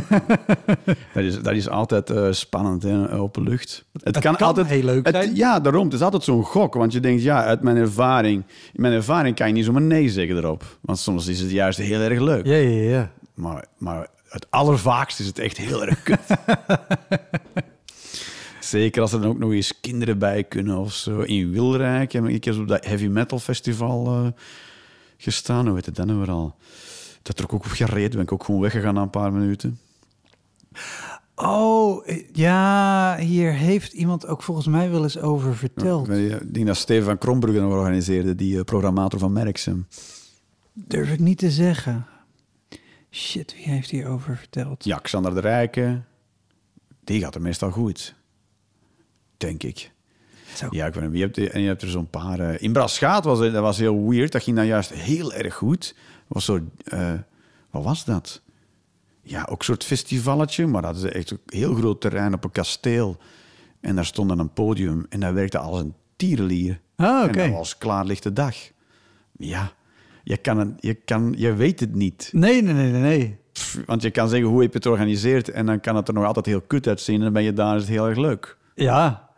dat, 1.13 1.23
is, 1.23 1.41
dat 1.41 1.53
is 1.53 1.69
altijd 1.69 2.09
eh, 2.09 2.31
spannend, 2.31 2.83
hè, 2.83 3.13
open 3.13 3.43
lucht. 3.43 3.85
Het, 4.03 4.19
kan 4.19 4.65
heel 4.65 4.83
leuk 4.83 5.05
het- 5.05 5.15
zijn. 5.15 5.35
Ja, 5.35 5.59
daarom. 5.59 5.83
Het 5.83 5.93
is 5.93 6.01
altijd 6.01 6.23
zo'n 6.23 6.43
gok. 6.43 6.73
Want 6.73 6.93
je 6.93 6.99
denkt, 6.99 7.23
ja, 7.23 7.43
uit 7.43 7.61
mijn 7.61 7.77
ervaring... 7.77 8.43
In 8.73 8.81
mijn 8.81 8.93
ervaring 8.93 9.35
kan 9.35 9.47
je 9.47 9.53
niet 9.53 9.65
zomaar 9.65 9.81
nee 9.81 10.09
zeggen 10.09 10.37
erop. 10.37 10.63
Want 10.81 10.99
soms 10.99 11.27
is 11.27 11.39
het 11.39 11.51
juist 11.51 11.77
heel 11.79 11.99
erg 11.99 12.19
leuk. 12.19 12.45
Ja, 12.45 12.55
ja, 12.55 12.89
ja. 12.89 13.11
Maar, 13.33 13.65
maar 13.77 14.07
het 14.29 14.47
allervaakst 14.49 15.19
is 15.19 15.25
het 15.25 15.39
echt 15.39 15.57
heel 15.57 15.85
erg 15.85 16.03
kut. 16.03 16.19
Zeker 18.69 19.01
als 19.01 19.13
er 19.13 19.21
dan 19.21 19.29
ook 19.29 19.37
nog 19.37 19.51
eens 19.51 19.79
kinderen 19.79 20.19
bij 20.19 20.43
kunnen 20.43 20.77
of 20.77 20.93
zo. 20.93 21.19
In 21.19 21.51
Wilrijk 21.51 22.11
heb 22.11 22.23
ik 22.23 22.29
een 22.33 22.39
keer 22.39 22.59
op 22.59 22.67
dat 22.67 22.85
heavy 22.85 23.07
metal 23.07 23.39
festival 23.39 24.05
eh, 24.05 24.27
gestaan. 25.17 25.65
Hoe 25.65 25.75
heet 25.75 25.85
het 25.85 25.95
dan 25.95 26.07
nou 26.07 26.19
weer 26.19 26.31
al? 26.31 26.55
Dat 27.21 27.35
trok 27.35 27.53
ook 27.53 27.65
op 27.65 27.71
gereed. 27.71 28.11
Ben 28.11 28.21
ik 28.21 28.31
ook 28.31 28.43
gewoon 28.43 28.61
weggegaan 28.61 28.93
na 28.93 29.01
een 29.01 29.09
paar 29.09 29.33
minuten. 29.33 29.79
Oh, 31.35 32.07
ja, 32.33 33.17
hier 33.17 33.53
heeft 33.53 33.93
iemand 33.93 34.27
ook 34.27 34.43
volgens 34.43 34.67
mij 34.67 34.89
wel 34.91 35.03
eens 35.03 35.19
over 35.19 35.55
verteld. 35.55 36.09
Ik 36.09 36.53
denk 36.53 36.67
dat 36.67 36.77
Steven 36.77 37.05
van 37.05 37.17
Krombrugge 37.17 37.61
nog 37.61 37.71
organiseerde, 37.71 38.35
die 38.35 38.57
eh, 38.57 38.63
programmator 38.63 39.19
van 39.19 39.33
Merksem. 39.33 39.87
Durf 40.73 41.11
ik 41.11 41.19
niet 41.19 41.37
te 41.37 41.51
zeggen. 41.51 42.05
Shit, 43.11 43.53
wie 43.53 43.69
heeft 43.69 43.89
hierover 43.89 44.37
verteld? 44.37 44.83
Ja, 44.83 44.97
Xander 44.97 45.33
de 45.33 45.39
Rijke. 45.39 46.01
Die 47.03 47.21
gaat 47.21 47.35
er 47.35 47.41
meestal 47.41 47.71
goed. 47.71 48.17
Denk 49.39 49.63
ik. 49.63 49.91
Zo. 50.53 50.67
Ja, 50.69 50.85
ik 50.85 50.93
weet 50.93 51.03
niet. 51.03 51.13
Je 51.17 51.23
hebt, 51.23 51.53
en 51.53 51.61
je 51.61 51.67
hebt 51.67 51.81
er 51.81 51.89
zo'n 51.89 52.09
paar... 52.09 52.39
eh, 52.39 52.61
in 52.61 52.73
Braschaat 52.73 53.23
was 53.23 53.39
dat 53.39 53.53
was 53.53 53.77
heel 53.77 54.09
weird. 54.09 54.31
Dat 54.31 54.43
ging 54.43 54.55
dan 54.55 54.65
juist 54.65 54.93
heel 54.93 55.33
erg 55.33 55.53
goed. 55.55 55.95
Was 56.27 56.45
zo... 56.45 56.59
eh, 56.83 57.13
wat 57.69 57.83
was 57.83 58.05
dat? 58.05 58.41
Ja, 59.21 59.45
ook 59.49 59.59
een 59.59 59.65
soort 59.65 59.83
festivalletje. 59.83 60.67
Maar 60.67 60.81
dat 60.81 60.95
is 60.95 61.03
echt 61.03 61.31
een 61.31 61.39
heel 61.45 61.73
groot 61.73 62.01
terrein 62.01 62.33
op 62.33 62.43
een 62.43 62.51
kasteel. 62.51 63.17
En 63.81 63.95
daar 63.95 64.05
stond 64.05 64.29
dan 64.29 64.39
een 64.39 64.53
podium. 64.53 65.05
En 65.09 65.19
dat 65.19 65.33
werkte 65.33 65.57
als 65.57 65.79
een 65.79 65.93
tierenlier. 66.15 66.79
Ah, 66.95 67.23
oké. 67.23 67.39
En 67.39 67.49
dat 67.49 67.57
was 67.57 67.77
klaarlichte 67.77 68.33
dag. 68.33 68.55
Ja. 69.37 69.71
je, 70.23 70.37
kan 70.37 70.57
het, 70.57 70.69
je, 70.79 70.93
kan, 70.93 71.33
je 71.37 71.53
weet 71.53 71.79
het 71.79 71.95
niet. 71.95 72.29
Nee, 72.33 72.61
nee, 72.61 72.73
nee, 72.73 72.91
nee, 72.91 73.01
nee. 73.01 73.37
Pff, 73.51 73.77
Want 73.85 74.01
je 74.01 74.11
kan 74.11 74.29
zeggen 74.29 74.47
hoe 74.49 74.61
heb 74.61 74.69
je 74.69 74.75
het 74.77 74.85
georganiseerd 74.85 75.49
en 75.49 75.65
dan 75.65 75.79
kan 75.79 75.95
het 75.95 76.07
er 76.07 76.13
nog 76.13 76.25
altijd 76.25 76.45
heel 76.45 76.61
kut 76.61 76.87
uitzien 76.87 77.15
en 77.15 77.21
dan 77.21 77.33
ben 77.33 77.43
je 77.43 77.53
daar 77.53 77.75
is 77.75 77.81
het 77.81 77.91
heel 77.91 78.07
erg 78.07 78.17
leuk. 78.17 78.57
Ja, 78.75 79.28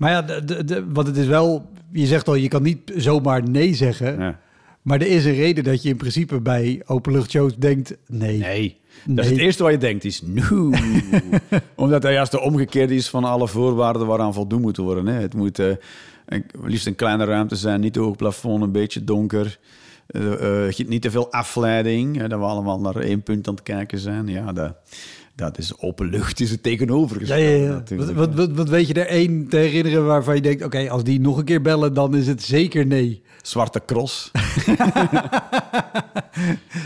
maar 0.00 0.10
ja, 0.10 0.22
de, 0.22 0.64
de, 0.64 0.84
want 0.92 1.06
het 1.06 1.16
is 1.16 1.26
wel... 1.26 1.70
Je 1.92 2.06
zegt 2.06 2.28
al, 2.28 2.34
je 2.34 2.48
kan 2.48 2.62
niet 2.62 2.92
zomaar 2.96 3.48
nee 3.48 3.74
zeggen. 3.74 4.18
Ja. 4.18 4.38
Maar 4.82 5.00
er 5.00 5.06
is 5.06 5.24
een 5.24 5.34
reden 5.34 5.64
dat 5.64 5.82
je 5.82 5.88
in 5.88 5.96
principe 5.96 6.40
bij 6.40 6.82
openluchtshows 6.86 7.56
denkt... 7.56 7.96
Nee. 8.06 8.38
Nee. 8.38 8.78
Dat 9.04 9.18
is 9.18 9.24
Nee. 9.24 9.32
het 9.34 9.44
eerste 9.44 9.62
wat 9.62 9.72
je 9.72 9.78
denkt, 9.78 10.04
is 10.04 10.22
no. 10.22 10.70
Omdat 11.74 12.02
dat 12.02 12.12
juist 12.12 12.30
de 12.30 12.40
omgekeerde 12.40 12.94
is 12.94 13.08
van 13.08 13.24
alle 13.24 13.48
voorwaarden 13.48 14.06
waaraan 14.06 14.34
voldoen 14.34 14.60
moet 14.60 14.76
worden. 14.76 15.06
Hè. 15.06 15.20
Het 15.20 15.34
moet 15.34 15.58
eh, 15.58 15.66
een, 16.26 16.44
liefst 16.62 16.86
een 16.86 16.94
kleine 16.94 17.24
ruimte 17.24 17.56
zijn, 17.56 17.80
niet 17.80 17.92
te 17.92 18.00
hoog 18.00 18.16
plafond, 18.16 18.62
een 18.62 18.72
beetje 18.72 19.04
donker. 19.04 19.58
Eh, 20.06 20.66
eh, 20.68 20.76
niet 20.86 21.02
te 21.02 21.10
veel 21.10 21.32
afleiding, 21.32 22.16
hè, 22.16 22.28
dat 22.28 22.38
we 22.38 22.44
allemaal 22.44 22.80
naar 22.80 22.96
één 22.96 23.22
punt 23.22 23.48
aan 23.48 23.54
het 23.54 23.62
kijken 23.62 23.98
zijn. 23.98 24.28
Ja, 24.28 24.52
dat, 24.52 24.74
dat 25.46 25.58
is 25.58 25.78
open 25.78 26.06
lucht, 26.06 26.40
is 26.40 26.50
het 26.50 26.64
Ja, 26.64 26.70
tegenovergestelde 26.70 27.42
ja, 27.42 27.56
ja. 27.56 27.68
Wat, 27.68 27.76
natuurlijk. 27.76 28.18
wat, 28.18 28.34
wat, 28.34 28.50
wat 28.52 28.68
weet 28.68 28.86
je 28.86 28.94
er 28.94 29.06
één 29.06 29.48
te 29.48 29.56
herinneren 29.56 30.06
waarvan 30.06 30.34
je 30.34 30.40
denkt... 30.40 30.64
Oké, 30.64 30.90
als 30.90 31.04
die 31.04 31.20
nog 31.20 31.38
een 31.38 31.44
keer 31.44 31.62
bellen, 31.62 31.94
dan 31.94 32.14
is 32.16 32.26
het 32.26 32.42
zeker 32.42 32.86
nee. 32.86 33.22
Zwarte 33.42 33.82
cross. 33.86 34.30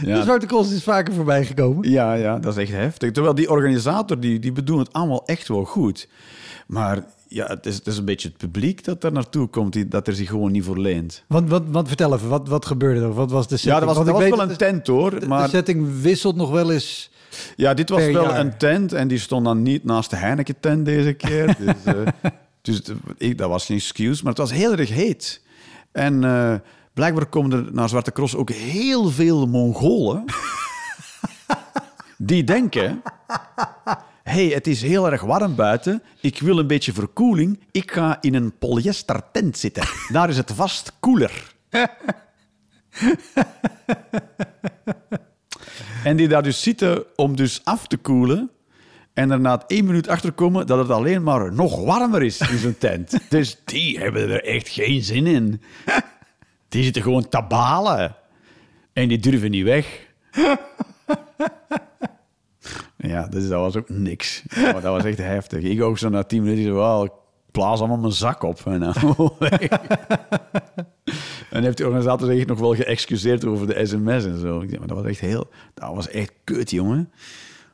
De 0.00 0.06
ja, 0.06 0.22
Zwarte 0.22 0.46
Cross 0.46 0.72
is 0.72 0.82
vaker 0.82 1.14
voorbij 1.14 1.44
gekomen. 1.44 1.90
Ja, 1.90 2.14
ja, 2.14 2.38
dat 2.38 2.56
is 2.56 2.62
echt 2.62 2.72
heftig. 2.72 3.10
Terwijl 3.10 3.34
die 3.34 3.50
organisator, 3.50 4.20
die, 4.20 4.38
die 4.38 4.52
bedoelt 4.52 4.86
het 4.86 4.92
allemaal 4.92 5.26
echt 5.26 5.48
wel 5.48 5.64
goed. 5.64 6.08
Maar 6.66 7.04
ja, 7.28 7.46
het 7.46 7.66
is, 7.66 7.74
het 7.74 7.86
is 7.86 7.98
een 7.98 8.04
beetje 8.04 8.28
het 8.28 8.36
publiek 8.36 8.84
dat 8.84 9.00
daar 9.00 9.12
naartoe 9.12 9.48
komt, 9.48 9.72
die, 9.72 9.88
dat 9.88 10.06
er 10.06 10.14
zich 10.14 10.28
gewoon 10.28 10.52
niet 10.52 10.64
voor 10.64 10.78
leent. 10.78 11.24
Want, 11.26 11.48
wat, 11.48 11.62
wat, 11.66 11.88
vertel 11.88 12.14
even, 12.14 12.28
wat, 12.28 12.48
wat 12.48 12.66
gebeurde 12.66 13.00
er? 13.00 13.14
Wat 13.14 13.30
was 13.30 13.48
de 13.48 13.56
setting? 13.56 13.74
Ja, 13.74 13.86
dat 13.86 13.96
was, 13.96 14.06
dat 14.06 14.14
was 14.14 14.28
wel 14.28 14.50
een 14.50 14.56
tent 14.56 14.86
hoor. 14.86 15.10
de, 15.10 15.20
de 15.20 15.28
Maar 15.28 15.48
setting 15.48 16.00
wisselt 16.00 16.36
nog 16.36 16.50
wel 16.50 16.72
eens... 16.72 17.10
ja, 17.56 17.74
dit 17.74 17.88
was 17.88 18.04
wel 18.04 18.24
jaar. 18.30 18.38
een 18.40 18.56
tent 18.56 18.92
en 18.92 19.08
die 19.08 19.18
stond 19.18 19.44
dan 19.44 19.62
niet 19.62 19.84
naast 19.84 20.10
de 20.10 20.16
Heineken-tent 20.16 20.84
deze 20.84 21.12
keer. 21.12 21.56
Dus, 21.58 21.74
eh, 21.84 22.00
dus 22.62 22.76
het- 22.76 22.92
ik, 23.18 23.38
dat 23.38 23.48
was 23.48 23.66
geen 23.66 23.76
excuse, 23.76 24.22
maar 24.22 24.32
het 24.32 24.40
was 24.40 24.52
heel 24.52 24.72
erg 24.76 24.88
heet. 24.88 25.42
En 25.92 26.24
eh, 26.24 26.54
blijkbaar 26.92 27.26
komen 27.26 27.52
er 27.52 27.72
naar 27.72 27.88
Zwarte 27.88 28.12
Cross 28.12 28.34
ook 28.34 28.50
heel 28.50 29.10
veel 29.10 29.46
Mongolen. 29.46 30.24
die 32.18 32.44
denken... 32.44 33.02
hey, 34.22 34.46
het 34.46 34.66
is 34.66 34.82
heel 34.82 35.10
erg 35.10 35.20
warm 35.22 35.54
buiten. 35.54 36.02
Ik 36.20 36.38
wil 36.40 36.58
een 36.58 36.66
beetje 36.66 36.92
verkoeling. 36.92 37.60
Ik 37.70 37.92
ga 37.92 38.18
in 38.20 38.34
een 38.34 38.58
polyester 38.58 39.20
tent 39.32 39.58
zitten. 39.58 39.84
Daar 40.12 40.28
is 40.28 40.36
het 40.36 40.52
vast 40.54 40.92
koeler. 41.00 41.52
en 46.04 46.16
die 46.16 46.28
daar 46.28 46.42
dus 46.42 46.62
zitten 46.62 47.04
om 47.16 47.36
dus 47.36 47.60
af 47.64 47.86
te 47.86 47.96
koelen. 47.96 48.50
En 49.12 49.30
er 49.30 49.40
na 49.40 49.64
één 49.66 49.84
minuut 49.84 50.08
achter 50.08 50.32
komen 50.32 50.66
dat 50.66 50.78
het 50.78 50.90
alleen 50.90 51.22
maar 51.22 51.52
nog 51.52 51.84
warmer 51.84 52.22
is 52.22 52.40
in 52.40 52.58
zo'n 52.58 52.78
tent. 52.78 53.18
Dus 53.30 53.60
die 53.64 53.98
hebben 53.98 54.30
er 54.30 54.44
echt 54.44 54.68
geen 54.68 55.02
zin 55.02 55.26
in. 55.26 55.62
Die 56.68 56.84
zitten 56.84 57.02
gewoon 57.02 57.28
te 57.28 57.44
balen. 57.48 58.16
En 58.92 59.08
die 59.08 59.18
durven 59.18 59.50
niet 59.50 59.64
weg. 59.64 60.00
Ja, 63.06 63.26
dus 63.26 63.48
dat 63.48 63.60
was 63.60 63.76
ook 63.76 63.88
niks. 63.88 64.42
Oh, 64.58 64.72
dat 64.72 64.82
was 64.82 65.04
echt 65.04 65.18
heftig. 65.18 65.62
Ik 65.62 65.82
ook 65.82 65.98
zo 65.98 66.08
na 66.08 66.22
tien 66.22 66.42
minuten, 66.42 66.64
zo, 66.64 66.74
wel, 66.74 67.04
ik 67.04 67.12
blaas 67.50 67.78
allemaal 67.78 67.98
mijn 67.98 68.12
zak 68.12 68.42
op. 68.42 68.60
En, 68.64 68.80
dan 68.80 68.94
weg. 69.38 69.68
En 71.54 71.62
heeft 71.62 71.76
de 71.76 71.84
organisator 71.84 72.32
zich 72.34 72.46
nog 72.46 72.58
wel 72.58 72.74
geëxcuseerd 72.74 73.44
over 73.44 73.66
de 73.66 73.86
sms 73.86 74.24
en 74.24 74.38
zo. 74.40 74.60
Ik 74.60 74.68
denk, 74.68 74.78
maar 74.78 74.88
dat 74.88 74.96
was 74.96 75.06
echt 75.06 75.20
heel... 75.20 75.48
Dat 75.74 75.94
was 75.94 76.08
echt 76.08 76.32
kut, 76.44 76.70
jongen. 76.70 77.10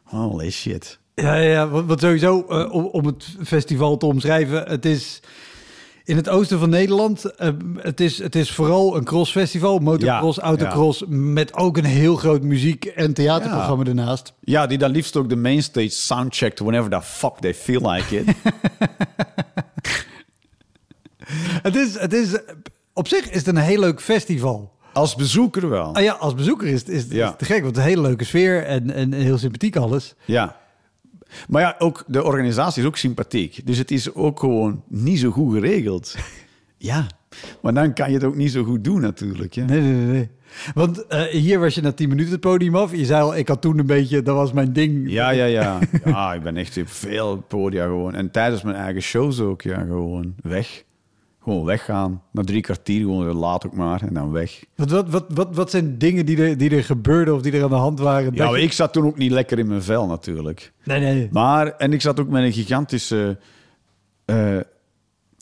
Holy 0.03 0.51
shit. 0.51 0.99
Ja, 1.15 1.35
ja, 1.35 1.69
want, 1.69 2.01
sowieso, 2.01 2.47
eh, 2.49 2.73
om, 2.73 2.85
om 2.85 3.07
het 3.07 3.37
festival 3.43 3.97
te 3.97 4.07
omschrijven, 4.07 4.69
het 4.69 4.85
is 4.85 5.21
in 6.05 6.17
het 6.17 6.29
oosten 6.29 6.59
van 6.59 6.71
Nederland. 6.71 7.25
eh, 7.25 7.49
het, 7.77 8.01
is, 8.01 8.19
het 8.19 8.35
is 8.35 8.51
vooral 8.51 8.97
een 8.97 9.05
crossfestival, 9.05 9.79
motocross, 9.79 10.37
Ja, 10.37 10.43
autocross, 10.43 11.05
met 11.09 11.55
ook 11.55 11.77
een 11.77 11.85
heel 11.85 12.17
groot 12.17 12.43
muziek- 12.43 12.85
en 12.85 13.13
theaterprogramma 13.15 13.85
ernaast. 13.85 14.33
Ja, 14.41 14.67
die 14.67 14.79
dan 14.79 14.91
liefst 14.91 15.17
ook 15.17 15.29
de 15.29 15.37
mainstage 15.37 15.89
soundcheckt 15.91 16.59
whenever 16.59 16.91
the 16.91 17.03
fuck 17.03 17.37
they 17.41 17.55
feel 17.55 17.91
like 17.91 18.17
it. 18.19 18.27
Het 21.63 21.77
is, 21.77 21.99
het 21.99 22.13
is, 22.13 22.39
op 23.01 23.09
zich 23.09 23.31
is 23.31 23.37
het 23.37 23.47
een 23.47 23.57
heel 23.57 23.81
leuk 23.81 24.01
festival. 24.01 24.73
Als 24.93 25.15
bezoeker 25.15 25.69
wel. 25.69 25.95
Ah 25.95 26.03
ja, 26.03 26.13
als 26.13 26.35
bezoeker 26.35 26.67
is 26.69 26.81
het, 26.81 26.89
is, 26.89 27.03
het- 27.03 27.11
is 27.11 27.17
Ja. 27.17 27.27
het 27.29 27.39
te 27.39 27.45
gek, 27.45 27.63
want 27.63 27.77
een 27.77 27.83
hele 27.83 28.01
leuke 28.03 28.25
sfeer 28.25 28.65
en, 28.65 28.91
en 28.91 29.13
heel 29.13 29.39
sympathiek 29.39 29.77
alles. 29.77 30.15
Ja. 30.25 30.57
Maar 31.49 31.63
ja, 31.63 31.75
ook 31.79 32.05
de 32.07 32.25
organisatie 32.25 32.83
is 32.83 32.89
ook 32.89 32.97
sympathiek. 32.97 33.61
Dus 33.67 33.79
het 33.79 33.91
is 33.91 34.15
ook 34.15 34.41
gewoon 34.41 34.83
niet 34.89 35.19
zo 35.19 35.31
goed 35.31 35.55
geregeld. 35.55 36.15
Ja. 36.83 37.07
Maar 37.63 37.75
dan 37.75 37.93
kan 37.93 38.09
je 38.09 38.15
het 38.15 38.25
ook 38.25 38.35
niet 38.37 38.53
zo 38.53 38.65
goed 38.65 38.85
doen 38.85 39.01
natuurlijk. 39.01 39.55
Ja. 39.55 39.65
Nee, 39.65 39.81
nee, 39.81 39.93
nee. 39.93 40.07
nee. 40.13 40.29
Want 40.75 41.07
eh, 41.07 41.23
hier 41.23 41.59
was 41.61 41.75
je 41.75 41.81
na 41.81 41.93
10 41.93 42.09
minuten 42.09 42.33
het 42.33 42.41
podium 42.41 42.77
af. 42.77 42.97
Je 42.97 43.05
zei 43.05 43.23
al, 43.23 43.37
ik 43.37 43.49
had 43.49 43.61
toen 43.61 43.79
een 43.79 43.87
beetje, 43.87 44.23
dat 44.23 44.35
was 44.37 44.53
mijn 44.53 44.73
ding. 44.73 45.11
Ja, 45.11 45.31
ja, 45.31 45.45
ja. 45.45 45.79
Ja, 46.05 46.35
ik 46.35 46.43
ben 46.43 46.57
echt 46.57 46.77
op 46.79 46.89
veel 46.89 47.37
podia 47.49 47.85
gewoon. 47.85 48.15
En 48.15 48.31
tijdens 48.31 48.63
mijn 48.63 48.77
eigen 48.77 49.03
shows 49.03 49.41
ook, 49.41 49.63
ja, 49.63 49.79
gewoon 49.81 50.35
weg. 50.43 50.85
Gewoon 51.43 51.65
weggaan. 51.65 52.23
Na 52.33 52.43
drie 52.43 52.61
kwartier 52.61 53.01
gewoon 53.01 53.35
laat 53.35 53.67
ook 53.67 53.75
maar 53.75 54.03
en 54.03 54.15
dan 54.15 54.31
weg. 54.33 54.65
Wat, 54.75 54.91
wat, 54.91 55.09
wat, 55.09 55.25
wat, 55.29 55.55
wat 55.55 55.71
zijn 55.71 55.99
dingen 55.99 56.27
die 56.27 56.43
er, 56.43 56.59
die 56.59 56.71
er 56.71 56.85
gebeurden 56.85 57.35
of 57.35 57.43
die 57.43 57.53
er 57.53 57.63
aan 57.63 57.69
de 57.69 57.75
hand 57.75 57.99
waren? 57.99 58.35
Ja, 58.35 58.57
ik 58.57 58.73
zat 58.73 58.93
toen 58.93 59.07
ook 59.07 59.19
niet 59.19 59.31
lekker 59.31 59.59
in 59.59 59.67
mijn 59.67 59.83
vel 59.83 60.07
natuurlijk. 60.07 60.73
Nee, 60.85 61.01
nee. 61.01 61.29
Maar, 61.33 61.77
en 61.77 61.93
ik 61.93 62.01
zat 62.01 62.21
ook 62.21 62.29
met 62.29 62.43
een 62.43 62.53
gigantische, 62.53 63.39
eh, 64.25 64.59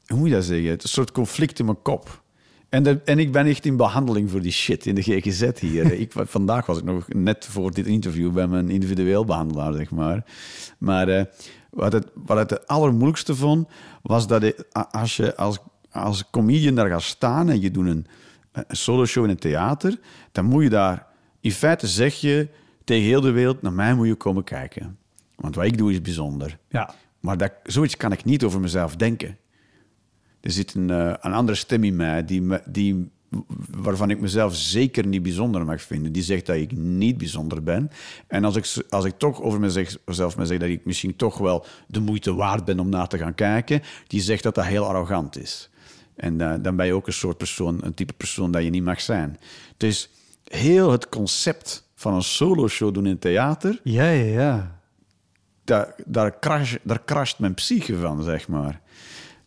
hoe 0.06 0.18
moet 0.18 0.28
je 0.28 0.34
dat 0.34 0.44
zeggen? 0.44 0.70
Een 0.70 0.78
soort 0.80 1.12
conflict 1.12 1.58
in 1.58 1.64
mijn 1.64 1.82
kop. 1.82 2.22
En, 2.68 2.82
de, 2.82 3.00
en 3.04 3.18
ik 3.18 3.32
ben 3.32 3.46
echt 3.46 3.64
in 3.64 3.76
behandeling 3.76 4.30
voor 4.30 4.40
die 4.40 4.52
shit 4.52 4.86
in 4.86 4.94
de 4.94 5.02
GGZ 5.02 5.50
hier. 5.60 5.92
ik, 6.00 6.12
vandaag 6.14 6.66
was 6.66 6.78
ik 6.78 6.84
nog 6.84 7.08
net 7.08 7.46
voor 7.46 7.70
dit 7.70 7.86
interview 7.86 8.32
bij 8.32 8.46
mijn 8.46 8.70
individueel 8.70 9.24
behandelaar, 9.24 9.72
zeg 9.72 9.90
maar. 9.90 10.24
Maar 10.78 11.08
eh, 11.08 11.24
wat, 11.70 11.92
het, 11.92 12.06
wat 12.14 12.38
het 12.38 12.50
het 12.50 12.66
allermoeilijkste 12.66 13.34
vond, 13.34 13.68
was 14.02 14.26
dat 14.26 14.42
ik, 14.42 14.64
als 14.90 15.16
je 15.16 15.36
als, 15.36 15.58
als 15.98 16.30
comedian 16.30 16.74
daar 16.74 16.88
gaat 16.88 17.02
staan 17.02 17.48
en 17.48 17.60
je 17.60 17.70
doet 17.70 17.86
een, 17.86 18.06
een 18.52 18.76
soloshow 18.76 19.24
in 19.24 19.30
een 19.30 19.36
theater, 19.36 19.98
dan 20.32 20.44
moet 20.44 20.62
je 20.62 20.70
daar... 20.70 21.06
In 21.40 21.52
feite 21.52 21.86
zeg 21.86 22.14
je 22.14 22.48
tegen 22.84 23.04
heel 23.04 23.20
de 23.20 23.30
wereld, 23.30 23.62
naar 23.62 23.72
mij 23.72 23.94
moet 23.94 24.06
je 24.06 24.14
komen 24.14 24.44
kijken. 24.44 24.98
Want 25.34 25.54
wat 25.54 25.64
ik 25.64 25.78
doe 25.78 25.92
is 25.92 26.00
bijzonder. 26.00 26.58
Ja. 26.68 26.94
Maar 27.20 27.36
dat, 27.36 27.52
zoiets 27.62 27.96
kan 27.96 28.12
ik 28.12 28.24
niet 28.24 28.44
over 28.44 28.60
mezelf 28.60 28.96
denken. 28.96 29.36
Er 30.40 30.50
zit 30.50 30.74
een, 30.74 30.90
eh, 30.90 31.12
een 31.20 31.32
andere 31.32 31.58
stem 31.58 31.84
in 31.84 31.96
mij 31.96 32.24
die, 32.24 32.42
die, 32.64 33.10
waarvan 33.70 34.10
ik 34.10 34.20
mezelf 34.20 34.56
zeker 34.56 35.06
niet 35.06 35.22
bijzonder 35.22 35.64
mag 35.64 35.82
vinden. 35.82 36.12
Die 36.12 36.22
zegt 36.22 36.46
dat 36.46 36.56
ik 36.56 36.72
niet 36.72 37.18
bijzonder 37.18 37.62
ben. 37.62 37.90
En 38.26 38.44
als 38.44 38.56
ik, 38.56 38.84
als 38.90 39.04
ik 39.04 39.18
toch 39.18 39.42
over 39.42 39.60
mezelf 39.60 40.36
me 40.36 40.46
zeg 40.46 40.58
dat 40.58 40.68
ik 40.68 40.84
misschien 40.84 41.16
toch 41.16 41.38
wel 41.38 41.64
de 41.86 42.00
moeite 42.00 42.34
waard 42.34 42.64
ben 42.64 42.80
om 42.80 42.88
naar 42.88 43.08
te 43.08 43.18
gaan 43.18 43.34
kijken, 43.34 43.82
die 44.06 44.20
zegt 44.20 44.42
dat 44.42 44.54
dat 44.54 44.64
heel 44.64 44.86
arrogant 44.86 45.38
is. 45.38 45.70
En 46.18 46.40
eh, 46.40 46.54
dan 46.60 46.76
ben 46.76 46.86
je 46.86 46.94
ook 46.94 47.06
een 47.06 47.12
soort 47.12 47.36
persoon, 47.36 47.78
een 47.82 47.94
type 47.94 48.12
persoon 48.12 48.50
dat 48.50 48.62
je 48.62 48.70
niet 48.70 48.84
mag 48.84 49.00
zijn. 49.00 49.38
Dus 49.76 50.10
heel 50.44 50.90
het 50.90 51.08
concept 51.08 51.88
van 51.94 52.14
een 52.14 52.22
solo-show 52.22 52.94
doen 52.94 53.04
in 53.04 53.10
het 53.10 53.20
theater, 53.20 53.80
Ja, 53.82 54.08
ja, 54.08 54.40
ja. 54.40 54.80
daar, 55.64 55.94
daar, 56.06 56.38
crash, 56.38 56.76
daar 56.82 57.04
crasht 57.04 57.38
mijn 57.38 57.54
psyche 57.54 57.96
van, 57.96 58.22
zeg 58.22 58.48
maar. 58.48 58.80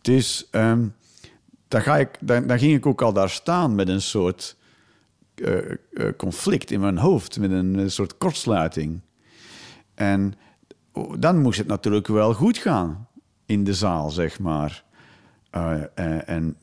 Dus 0.00 0.48
ehm 0.50 0.84
dan, 1.72 1.82
ga 1.82 1.98
ik, 1.98 2.08
dan, 2.20 2.46
dan 2.46 2.58
ging 2.58 2.74
ik 2.74 2.86
ook 2.86 3.02
al 3.02 3.12
daar 3.12 3.30
staan 3.30 3.74
met 3.74 3.88
een 3.88 4.02
soort 4.02 4.56
eh, 5.34 5.70
eh, 5.70 5.76
conflict 6.16 6.70
in 6.70 6.80
mijn 6.80 6.98
hoofd, 6.98 7.38
met 7.38 7.50
een, 7.50 7.78
eh, 7.78 7.88
soort 7.88 8.18
kortsluiting. 8.18 9.00
En 9.94 10.34
dan 11.18 11.40
moest 11.40 11.58
het 11.58 11.66
natuurlijk 11.66 12.06
wel 12.06 12.34
goed 12.34 12.58
gaan 12.58 13.08
in 13.46 13.64
de 13.64 13.74
zaal, 13.74 14.10
zeg 14.10 14.38
maar. 14.38 14.84
Eh, 15.52 15.82
eh, 15.94 16.28
en, 16.28 16.56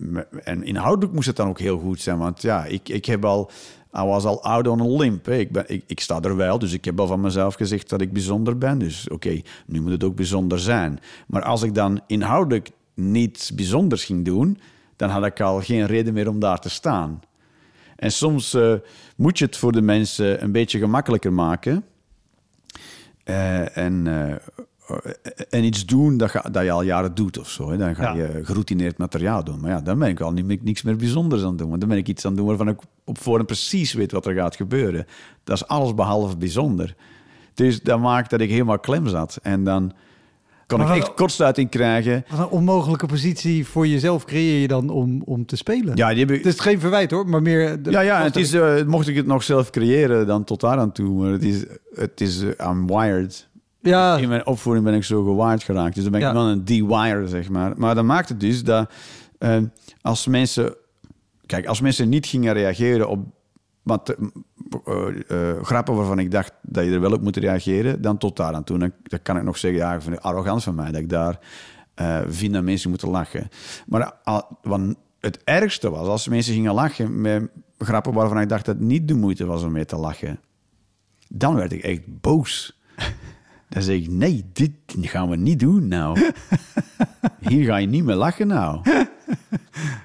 en 0.43 0.63
inhoudelijk 0.63 1.13
moest 1.13 1.27
het 1.27 1.35
dan 1.35 1.47
ook 1.47 1.59
heel 1.59 1.79
goed 1.79 2.01
zijn. 2.01 2.17
Want 2.17 2.41
ja, 2.41 2.65
ik, 2.65 2.89
ik 2.89 3.05
heb 3.05 3.25
al... 3.25 3.51
I 3.97 4.03
was 4.03 4.25
al 4.25 4.43
out 4.43 4.67
on 4.67 4.81
a 4.81 4.97
limp. 4.97 5.27
Ik, 5.27 5.83
ik, 5.87 5.99
sta 5.99 6.21
er 6.21 6.35
wel, 6.35 6.59
dus 6.59 6.73
ik 6.73 6.85
heb 6.85 6.99
al 6.99 7.07
van 7.07 7.21
mezelf 7.21 7.55
gezegd 7.55 7.89
dat 7.89 8.01
ik 8.01 8.13
bijzonder 8.13 8.57
ben. 8.57 8.79
Dus 8.79 9.09
oké, 9.09 9.41
nu 9.65 9.81
moet 9.81 9.91
het 9.91 10.03
ook 10.03 10.15
bijzonder 10.15 10.59
zijn. 10.59 10.99
Maar 11.27 11.43
als 11.43 11.63
ik 11.63 11.73
dan 11.73 12.01
inhoudelijk 12.07 12.69
niets 12.93 13.55
bijzonders 13.55 14.05
ging 14.05 14.25
doen... 14.25 14.59
dan 14.95 15.09
had 15.09 15.25
ik 15.25 15.41
al 15.41 15.61
geen 15.61 15.85
reden 15.85 16.13
meer 16.13 16.29
om 16.29 16.39
daar 16.39 16.59
te 16.59 16.69
staan. 16.69 17.19
En 17.95 18.11
soms 18.11 18.53
eh, 18.53 18.73
moet 19.15 19.37
je 19.37 19.45
het 19.45 19.57
voor 19.57 19.71
de 19.71 19.81
mensen 19.81 20.43
een 20.43 20.51
beetje 20.51 20.79
gemakkelijker 20.79 21.33
maken... 21.33 21.83
En 23.73 24.07
en 25.49 25.63
iets 25.63 25.85
doen 25.85 26.17
dat, 26.17 26.29
ga, 26.29 26.41
dat 26.51 26.63
je 26.63 26.71
al 26.71 26.81
jaren 26.81 27.15
doet 27.15 27.39
of 27.39 27.49
zo. 27.49 27.69
Hè. 27.71 27.77
Dan 27.77 27.95
ga 27.95 28.03
Ja. 28.03 28.23
je 28.23 28.39
geroutineerd 28.43 28.97
materiaal 28.97 29.43
doen. 29.43 29.59
Maar 29.59 29.69
ja, 29.71 29.81
dan 29.81 29.99
ben 29.99 30.09
ik 30.09 30.19
al 30.19 30.31
niet, 30.31 30.63
niks 30.63 30.81
meer 30.81 30.95
bijzonders 30.95 31.41
aan 31.41 31.49
het 31.49 31.57
doen. 31.57 31.67
Want 31.69 31.79
dan 31.79 31.89
ben 31.89 31.97
ik 31.99 32.07
iets 32.07 32.25
aan 32.25 32.31
het 32.31 32.39
doen 32.39 32.47
waarvan 32.49 32.67
ik 32.69 32.79
op 33.05 33.17
voorhand 33.21 33.45
precies 33.47 33.93
weet 33.93 34.11
wat 34.11 34.25
er 34.25 34.33
gaat 34.33 34.55
gebeuren. 34.55 35.05
Dat 35.43 35.55
is 35.55 35.67
alles 35.67 35.93
behalve 35.93 36.37
bijzonder. 36.37 36.95
Dus 37.53 37.81
dat 37.81 37.99
maakt 37.99 38.29
dat 38.29 38.41
ik 38.41 38.49
helemaal 38.49 38.79
klem 38.79 39.07
zat. 39.07 39.39
En 39.41 39.63
dan 39.63 39.91
kan 40.65 40.79
Maar 40.79 40.95
ik 40.95 41.01
echt 41.01 41.13
kortsluiting 41.13 41.69
krijgen. 41.69 42.25
Wat 42.29 42.39
een 42.39 42.47
onmogelijke 42.47 43.05
positie 43.05 43.65
voor 43.67 43.87
jezelf 43.87 44.25
creëer 44.25 44.61
je 44.61 44.67
dan 44.67 44.89
om, 44.89 45.21
om 45.25 45.45
te 45.45 45.55
spelen. 45.55 45.95
Ja, 45.95 46.09
die 46.09 46.19
heb 46.19 46.31
ik, 46.31 46.43
Het 46.43 46.53
is 46.53 46.59
geen 46.59 46.79
verwijt 46.79 47.11
hoor, 47.11 47.27
maar 47.27 47.41
meer... 47.41 47.83
de- 47.83 47.91
Ja, 47.91 47.99
ja 47.99 48.23
het 48.23 48.35
is, 48.35 48.53
eh, 48.53 48.83
mocht 48.85 49.07
ik 49.07 49.15
het 49.15 49.25
nog 49.25 49.43
zelf 49.43 49.69
creëren, 49.69 50.27
dan 50.27 50.43
tot 50.43 50.59
daar 50.61 50.77
aan 50.77 50.91
toe. 50.91 51.21
Maar 51.21 51.31
het 51.31 51.43
is, 51.43 51.65
het 51.93 52.21
is 52.21 52.41
eh, 52.43 52.69
I'm 52.69 52.87
wired. 52.87 53.47
Ja, 53.81 54.17
In 54.17 54.29
mijn 54.29 54.45
opvoeding 54.45 54.85
ben 54.85 54.93
ik 54.93 55.03
zo 55.03 55.23
gewired 55.23 55.63
geraakt. 55.63 55.93
Dus 55.95 56.03
dan 56.03 56.11
ben 56.11 56.21
ik 56.21 56.27
Ja. 56.27 56.33
wel 56.33 56.47
een 56.47 56.65
de-wire, 56.65 57.27
zeg 57.27 57.49
maar. 57.49 57.73
Maar 57.77 57.95
dan 57.95 58.05
maakt 58.05 58.29
het 58.29 58.39
dus 58.39 58.63
dat 58.63 58.91
eh, 59.37 59.57
als 60.01 60.27
mensen... 60.27 60.75
Kijk, 61.45 61.65
als 61.65 61.81
mensen 61.81 62.09
niet 62.09 62.25
gingen 62.25 62.53
reageren 62.53 63.09
op 63.09 63.19
wat, 63.83 64.09
eh, 64.09 64.25
eh, 64.85 65.49
eh, 65.51 65.63
grappen 65.63 65.95
waarvan 65.95 66.19
ik 66.19 66.31
dacht 66.31 66.51
dat 66.61 66.85
je 66.85 66.91
er 66.91 67.01
wel 67.01 67.11
op 67.13 67.21
moet 67.21 67.37
reageren, 67.37 68.01
dan 68.01 68.17
tot 68.17 68.35
daar 68.37 68.53
aan 68.53 68.63
toe. 68.63 68.77
Dan, 68.77 68.91
dan 69.03 69.21
kan 69.21 69.37
ik 69.37 69.43
nog 69.43 69.57
zeggen, 69.57 69.79
ja, 69.79 70.01
vind 70.01 70.15
het 70.15 70.23
arrogant 70.23 70.63
van 70.63 70.75
mij 70.75 70.91
dat 70.91 71.01
ik 71.01 71.09
daar 71.09 71.39
vind 72.27 72.53
dat 72.53 72.63
mensen 72.63 72.89
moeten 72.89 73.09
lachen. 73.09 73.47
Maar 73.87 74.13
al- 74.23 74.57
want 74.61 74.95
het 75.19 75.39
ergste 75.43 75.89
was 75.89 76.07
als 76.07 76.27
mensen 76.27 76.53
gingen 76.53 76.73
lachen 76.73 77.21
met 77.21 77.49
grappen 77.77 78.13
waarvan 78.13 78.39
ik 78.41 78.49
dacht 78.49 78.65
dat 78.65 78.75
het 78.75 78.83
niet 78.83 79.07
de 79.07 79.13
moeite 79.15 79.45
was 79.45 79.63
om 79.63 79.71
mee 79.71 79.85
te 79.85 79.95
lachen. 79.97 80.39
Dan 81.27 81.55
werd 81.55 81.71
ik 81.71 81.83
echt 81.83 82.01
boos. 82.21 82.79
Dan 83.69 83.81
zeg 83.81 83.95
ik, 83.95 84.09
nee, 84.09 84.45
dit 84.53 84.71
gaan 84.87 85.29
we 85.29 85.35
niet 85.35 85.59
doen 85.59 85.87
nou. 85.87 86.19
Hier 87.49 87.65
ga 87.65 87.77
je 87.77 87.87
niet 87.87 88.03
meer 88.03 88.15
lachen 88.15 88.47
nou. 88.47 88.81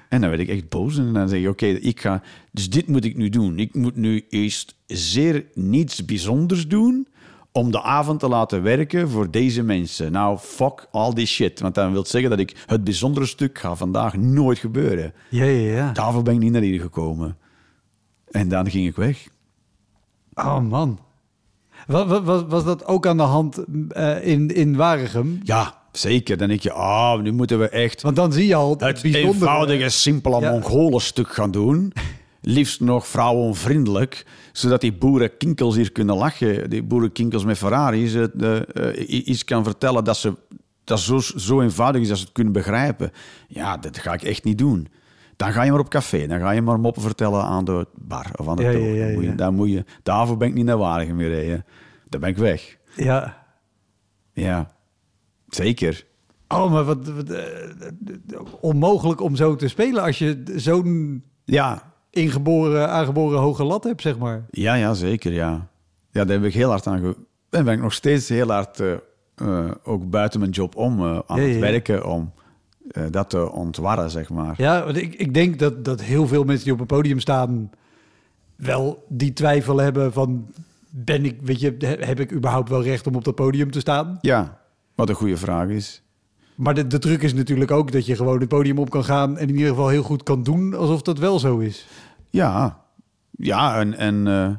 En 0.09 0.21
dan 0.21 0.29
werd 0.29 0.41
ik 0.41 0.49
echt 0.49 0.69
boos 0.69 0.97
en 0.97 1.13
dan 1.13 1.29
zeg 1.29 1.39
je, 1.39 1.49
oké, 1.49 1.65
ik 1.65 1.99
ga... 1.99 2.21
Dus 2.51 2.69
dit 2.69 2.87
moet 2.87 3.05
ik 3.05 3.17
nu 3.17 3.29
doen. 3.29 3.59
Ik 3.59 3.73
moet 3.73 3.95
nu 3.95 4.25
eerst 4.29 4.75
zeer 4.85 5.45
niets 5.53 6.05
bijzonders 6.05 6.67
doen 6.67 7.07
om 7.51 7.71
de 7.71 7.81
avond 7.81 8.19
te 8.19 8.27
laten 8.27 8.63
werken 8.63 9.09
voor 9.09 9.31
deze 9.31 9.63
mensen. 9.63 10.11
Nou, 10.11 10.37
fuck 10.37 10.87
all 10.91 11.13
die 11.13 11.25
shit. 11.25 11.59
Want 11.59 11.75
dat 11.75 11.91
wil 11.91 12.05
zeggen 12.05 12.29
dat 12.29 12.39
ik 12.39 12.63
het 12.65 12.83
bijzondere 12.83 13.25
stuk 13.25 13.59
ga 13.59 13.75
vandaag 13.75 14.17
nooit 14.17 14.57
gebeuren. 14.57 15.13
ja, 15.29 15.43
ja, 15.43 15.71
ja. 15.75 15.91
Daarvoor 15.91 16.23
ben 16.23 16.33
ik 16.33 16.39
niet 16.39 16.51
naar 16.51 16.61
hier 16.61 16.81
gekomen. 16.81 17.37
En 18.31 18.47
dan 18.47 18.69
ging 18.69 18.87
ik 18.87 18.95
weg. 18.95 19.27
Oh 20.33 20.59
man. 20.59 20.99
Was, 21.87 22.19
was, 22.23 22.43
was 22.47 22.63
dat 22.63 22.85
ook 22.85 23.07
aan 23.07 23.17
de 23.17 23.23
hand 23.23 23.63
eh, 23.89 24.27
in, 24.27 24.47
in 24.55 24.75
Waregem? 24.75 25.39
Ja, 25.43 25.77
zeker. 25.91 26.37
Dan 26.37 26.47
denk 26.47 26.61
je, 26.61 26.71
ah, 26.71 27.21
nu 27.21 27.31
moeten 27.31 27.59
we 27.59 27.69
echt... 27.69 28.01
Want 28.01 28.15
dan 28.15 28.33
zie 28.33 28.47
je 28.47 28.55
al 28.55 28.69
het, 28.69 28.79
het 28.81 29.01
bijzondere. 29.01 29.33
eenvoudige, 29.33 29.89
simpele 29.89 30.39
Ja. 30.39 30.51
Mongolen-stuk 30.51 31.33
gaan 31.33 31.51
doen. 31.51 31.93
Liefst 32.41 32.79
nog 32.79 33.07
vrouwenvriendelijk, 33.07 34.25
zodat 34.51 34.81
die 34.81 34.93
boerenkinkels 34.93 35.75
hier 35.75 35.91
kunnen 35.91 36.15
lachen. 36.15 36.69
Die 36.69 36.83
boerenkinkels 36.83 37.45
met 37.45 37.57
Ferraris 37.57 38.11
de, 38.11 38.67
eh, 38.73 39.09
i- 39.09 39.23
iets 39.23 39.43
kan 39.43 39.63
vertellen 39.63 40.03
dat, 40.03 40.17
ze, 40.17 40.33
dat 40.83 40.99
zo, 40.99 41.19
zo 41.19 41.61
eenvoudig 41.61 42.01
is 42.01 42.07
dat 42.07 42.17
ze 42.17 42.23
het 42.23 42.33
kunnen 42.33 42.53
begrijpen. 42.53 43.11
Ja, 43.47 43.77
dat 43.77 43.97
ga 43.97 44.13
ik 44.13 44.23
echt 44.23 44.43
niet 44.43 44.57
doen. 44.57 44.87
Dan 45.35 45.51
ga 45.53 45.63
je 45.63 45.71
maar 45.71 45.79
op 45.79 45.89
café, 45.89 46.27
dan 46.27 46.39
ga 46.39 46.51
je 46.51 46.61
maar 46.61 46.79
moppen 46.79 47.01
vertellen 47.01 47.43
aan 47.43 47.65
de 47.65 47.87
bar 47.95 48.31
of 48.35 48.47
aan 48.47 48.55
de 48.55 48.63
Ja, 48.63 48.69
ja, 48.69 49.05
ja, 49.21 49.31
Dan 49.35 49.55
moet 49.55 49.69
je- 49.69 49.73
moet 49.75 49.85
daarvoor 50.03 50.37
ben 50.37 50.47
ik 50.47 50.53
niet 50.53 50.65
naar 50.65 50.77
Waregem 50.77 51.15
meer 51.15 51.29
rijden. 51.29 51.65
Dan 52.09 52.19
ben 52.19 52.29
ik 52.29 52.37
weg. 52.37 52.77
Ja. 52.95 53.43
Ja, 54.33 54.71
zeker. 55.49 56.05
Oh, 56.47 56.71
maar 56.71 56.83
wat, 56.83 57.07
wat, 57.07 57.29
eh, 57.29 57.43
onmogelijk 58.59 59.21
om 59.21 59.35
zo 59.35 59.55
te 59.55 59.67
spelen 59.67 60.03
als 60.03 60.17
je 60.19 60.43
zo'n 60.55 61.23
Ja, 61.43 61.93
ingeboren, 62.09 62.89
aangeboren 62.89 63.39
hoge 63.39 63.63
lat 63.63 63.83
hebt, 63.83 64.01
zeg 64.01 64.17
maar. 64.17 64.45
Ja, 64.49 64.73
ja, 64.73 64.93
zeker, 64.93 65.31
ja. 65.33 65.67
Ja, 66.11 66.25
daar 66.25 66.35
heb 66.37 66.45
ik 66.45 66.53
heel 66.53 66.69
hard 66.69 66.87
aan 66.87 66.99
ge... 66.99 67.15
En 67.49 67.63
ben 67.65 67.73
ik 67.73 67.81
nog 67.81 67.93
steeds 67.93 68.29
heel 68.29 68.51
hard 68.51 68.79
eh, 68.79 68.93
eh, 69.35 69.71
ook 69.83 70.09
buiten 70.09 70.39
mijn 70.39 70.51
job 70.51 70.75
om 70.75 71.03
aan 71.27 71.39
het 71.39 71.59
werken 71.59 72.05
om 72.07 72.31
dat 73.09 73.29
te 73.29 73.51
ontwarren, 73.51 74.09
zeg 74.11 74.29
maar. 74.29 74.53
Ja, 74.57 74.83
want 74.83 74.97
ik, 74.97 75.13
ik 75.15 75.33
denk 75.33 75.59
dat, 75.59 75.85
dat 75.85 76.01
heel 76.01 76.27
veel 76.27 76.43
mensen 76.43 76.63
die 76.63 76.73
op 76.73 76.79
een 76.79 76.85
podium 76.85 77.19
staan 77.19 77.69
wel 78.55 79.05
die 79.09 79.33
twijfel 79.33 79.77
hebben 79.77 80.13
van 80.13 80.47
ben 80.89 81.25
ik, 81.25 81.37
weet 81.41 81.59
je, 81.59 81.75
he- 81.79 82.05
heb 82.05 82.19
ik 82.19 82.31
überhaupt 82.31 82.69
wel 82.69 82.83
recht 82.83 83.07
om 83.07 83.15
op 83.15 83.23
dat 83.23 83.35
podium 83.35 83.71
te 83.71 83.79
staan? 83.79 84.17
Ja, 84.21 84.59
wat 84.95 85.09
een 85.09 85.15
goede 85.15 85.37
vraag 85.37 85.67
is. 85.67 86.01
Maar 86.55 86.73
de, 86.73 86.87
de 86.87 86.99
truc 86.99 87.21
is 87.21 87.33
natuurlijk 87.33 87.71
ook 87.71 87.91
dat 87.91 88.05
je 88.05 88.15
gewoon 88.15 88.39
het 88.39 88.49
podium 88.49 88.79
op 88.79 88.89
kan 88.89 89.03
gaan 89.03 89.37
en 89.37 89.47
in 89.47 89.55
ieder 89.55 89.69
geval 89.69 89.87
heel 89.87 90.03
goed 90.03 90.23
kan 90.23 90.43
doen 90.43 90.73
alsof 90.73 91.01
dat 91.01 91.17
wel 91.19 91.39
zo 91.39 91.57
is. 91.57 91.87
Ja, 92.29 92.79
ja 93.31 93.79
en, 93.79 93.97
en, 93.97 94.27
eh, 94.27 94.49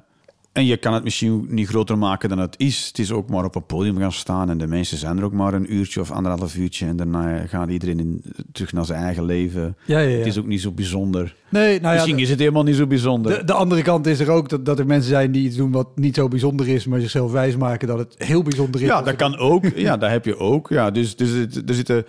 en 0.57 0.67
je 0.67 0.77
kan 0.77 0.95
het 0.95 1.05
misschien 1.05 1.47
niet 1.49 1.69
groter 1.69 1.99
maken 1.99 2.29
dan 2.29 2.39
het 2.39 2.55
is. 2.59 2.87
Het 2.87 2.99
is 2.99 3.13
ook 3.13 3.29
maar 3.29 3.45
op 3.45 3.55
een 3.55 3.67
podium 3.67 3.99
gaan 3.99 4.13
staan 4.13 4.51
en 4.51 4.59
de 4.59 4.67
mensen 4.67 4.99
zijn 4.99 5.19
er 5.19 5.25
ook 5.25 5.33
maar 5.33 5.55
een 5.55 5.75
uurtje 5.75 6.01
of 6.01 6.11
anderhalf 6.11 6.57
uurtje 6.57 6.87
en 6.87 6.97
daarna 6.97 7.47
gaat 7.47 7.69
iedereen 7.69 7.99
in, 7.99 8.23
terug 8.53 8.73
naar 8.73 8.85
zijn 8.85 9.03
eigen 9.03 9.25
leven. 9.25 9.77
Ja, 9.85 9.99
ja, 9.99 10.09
ja. 10.09 10.17
Het 10.17 10.27
is 10.27 10.39
ook 10.39 10.47
niet 10.47 10.61
zo 10.61 10.73
bijzonder. 10.73 11.35
Nee, 11.49 11.81
nou 11.81 11.95
ja, 11.95 12.01
misschien 12.01 12.19
is 12.19 12.31
het 12.31 12.39
helemaal 12.39 12.63
niet 12.63 12.77
zo 12.77 12.87
bijzonder. 12.87 13.39
de, 13.39 13.45
de 13.45 13.53
andere 13.53 13.83
kant 13.83 14.07
is 14.07 14.21
er 14.21 14.31
ook 14.31 14.49
dat, 14.49 14.65
dat 14.65 14.79
er 14.79 14.87
mensen 14.87 15.11
zijn 15.11 15.33
die 15.33 15.45
iets 15.47 15.57
doen 15.57 15.73
wat 15.73 15.89
niet 15.95 16.15
zo 16.15 16.29
bijzonder 16.29 16.69
is, 16.69 16.87
maar 16.87 17.01
zichzelf 17.01 17.33
wijsmaken 17.33 17.89
dat 17.89 17.99
het 17.99 18.15
heel 18.19 18.43
bijzonder 18.43 18.81
is. 18.81 18.87
Ja, 18.87 19.03
dat 19.03 19.17
kan 19.17 19.37
ook. 19.37 19.65
Ja, 19.77 19.97
dat 19.97 20.11
heb 20.11 20.25
je 20.25 20.39
ook. 20.39 20.69
Ja, 20.69 20.91
dus, 20.91 21.17
dus 21.17 21.31
er, 21.67 21.75
zitten, 21.75 22.05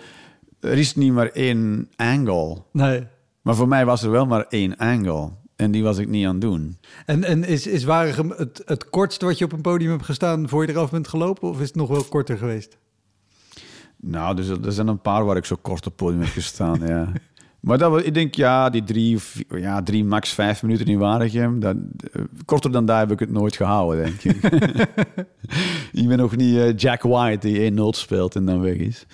er 0.60 0.78
is 0.78 0.94
niet 0.94 1.12
maar 1.12 1.28
één 1.28 1.88
angle. 1.96 2.56
Nee. 2.72 3.06
Maar 3.42 3.54
voor 3.54 3.68
mij 3.68 3.84
was 3.84 4.02
er 4.02 4.10
wel 4.10 4.26
maar 4.26 4.46
één 4.48 4.76
angle. 4.76 5.30
En 5.58 5.70
die 5.70 5.82
was 5.82 5.98
ik 5.98 6.08
niet 6.08 6.26
aan 6.26 6.32
het 6.32 6.40
doen. 6.40 6.78
En, 7.06 7.24
en 7.24 7.44
is, 7.44 7.66
is 7.66 7.84
Waregem 7.84 8.30
het, 8.30 8.62
het 8.64 8.90
kortst 8.90 9.22
wat 9.22 9.38
je 9.38 9.44
op 9.44 9.52
een 9.52 9.60
podium 9.60 9.90
hebt 9.90 10.04
gestaan 10.04 10.48
voor 10.48 10.66
je 10.66 10.72
eraf 10.72 10.90
bent 10.90 11.08
gelopen? 11.08 11.48
Of 11.48 11.60
is 11.60 11.66
het 11.66 11.76
nog 11.76 11.88
wel 11.88 12.04
korter 12.04 12.38
geweest? 12.38 12.78
Nou, 13.96 14.36
dus 14.36 14.48
er 14.48 14.72
zijn 14.72 14.88
een 14.88 15.00
paar 15.00 15.24
waar 15.24 15.36
ik 15.36 15.44
zo 15.44 15.56
kort 15.60 15.86
op 15.86 15.96
podium 15.96 16.20
heb 16.20 16.30
gestaan, 16.30 16.80
ja. 16.86 17.12
Maar 17.60 17.78
dat, 17.78 18.06
ik 18.06 18.14
denk, 18.14 18.34
ja, 18.34 18.70
die 18.70 18.84
drie, 18.84 19.18
ja, 19.48 19.82
drie 19.82 20.04
max 20.04 20.32
vijf 20.32 20.62
minuten 20.62 20.86
in 20.86 20.98
Waregem. 20.98 21.60
Dat, 21.60 21.76
eh, 22.12 22.22
korter 22.44 22.72
dan 22.72 22.86
daar 22.86 22.98
heb 22.98 23.10
ik 23.10 23.18
het 23.18 23.30
nooit 23.30 23.56
gehouden, 23.56 24.04
denk 24.04 24.22
ik. 24.22 24.42
ik 26.02 26.08
ben 26.08 26.18
nog 26.18 26.36
niet 26.36 26.56
eh, 26.56 26.76
Jack 26.76 27.02
White 27.02 27.46
die 27.46 27.60
één 27.60 27.74
noot 27.74 27.96
speelt 27.96 28.36
en 28.36 28.44
dan 28.44 28.60
weg 28.60 28.76
is. 28.76 29.06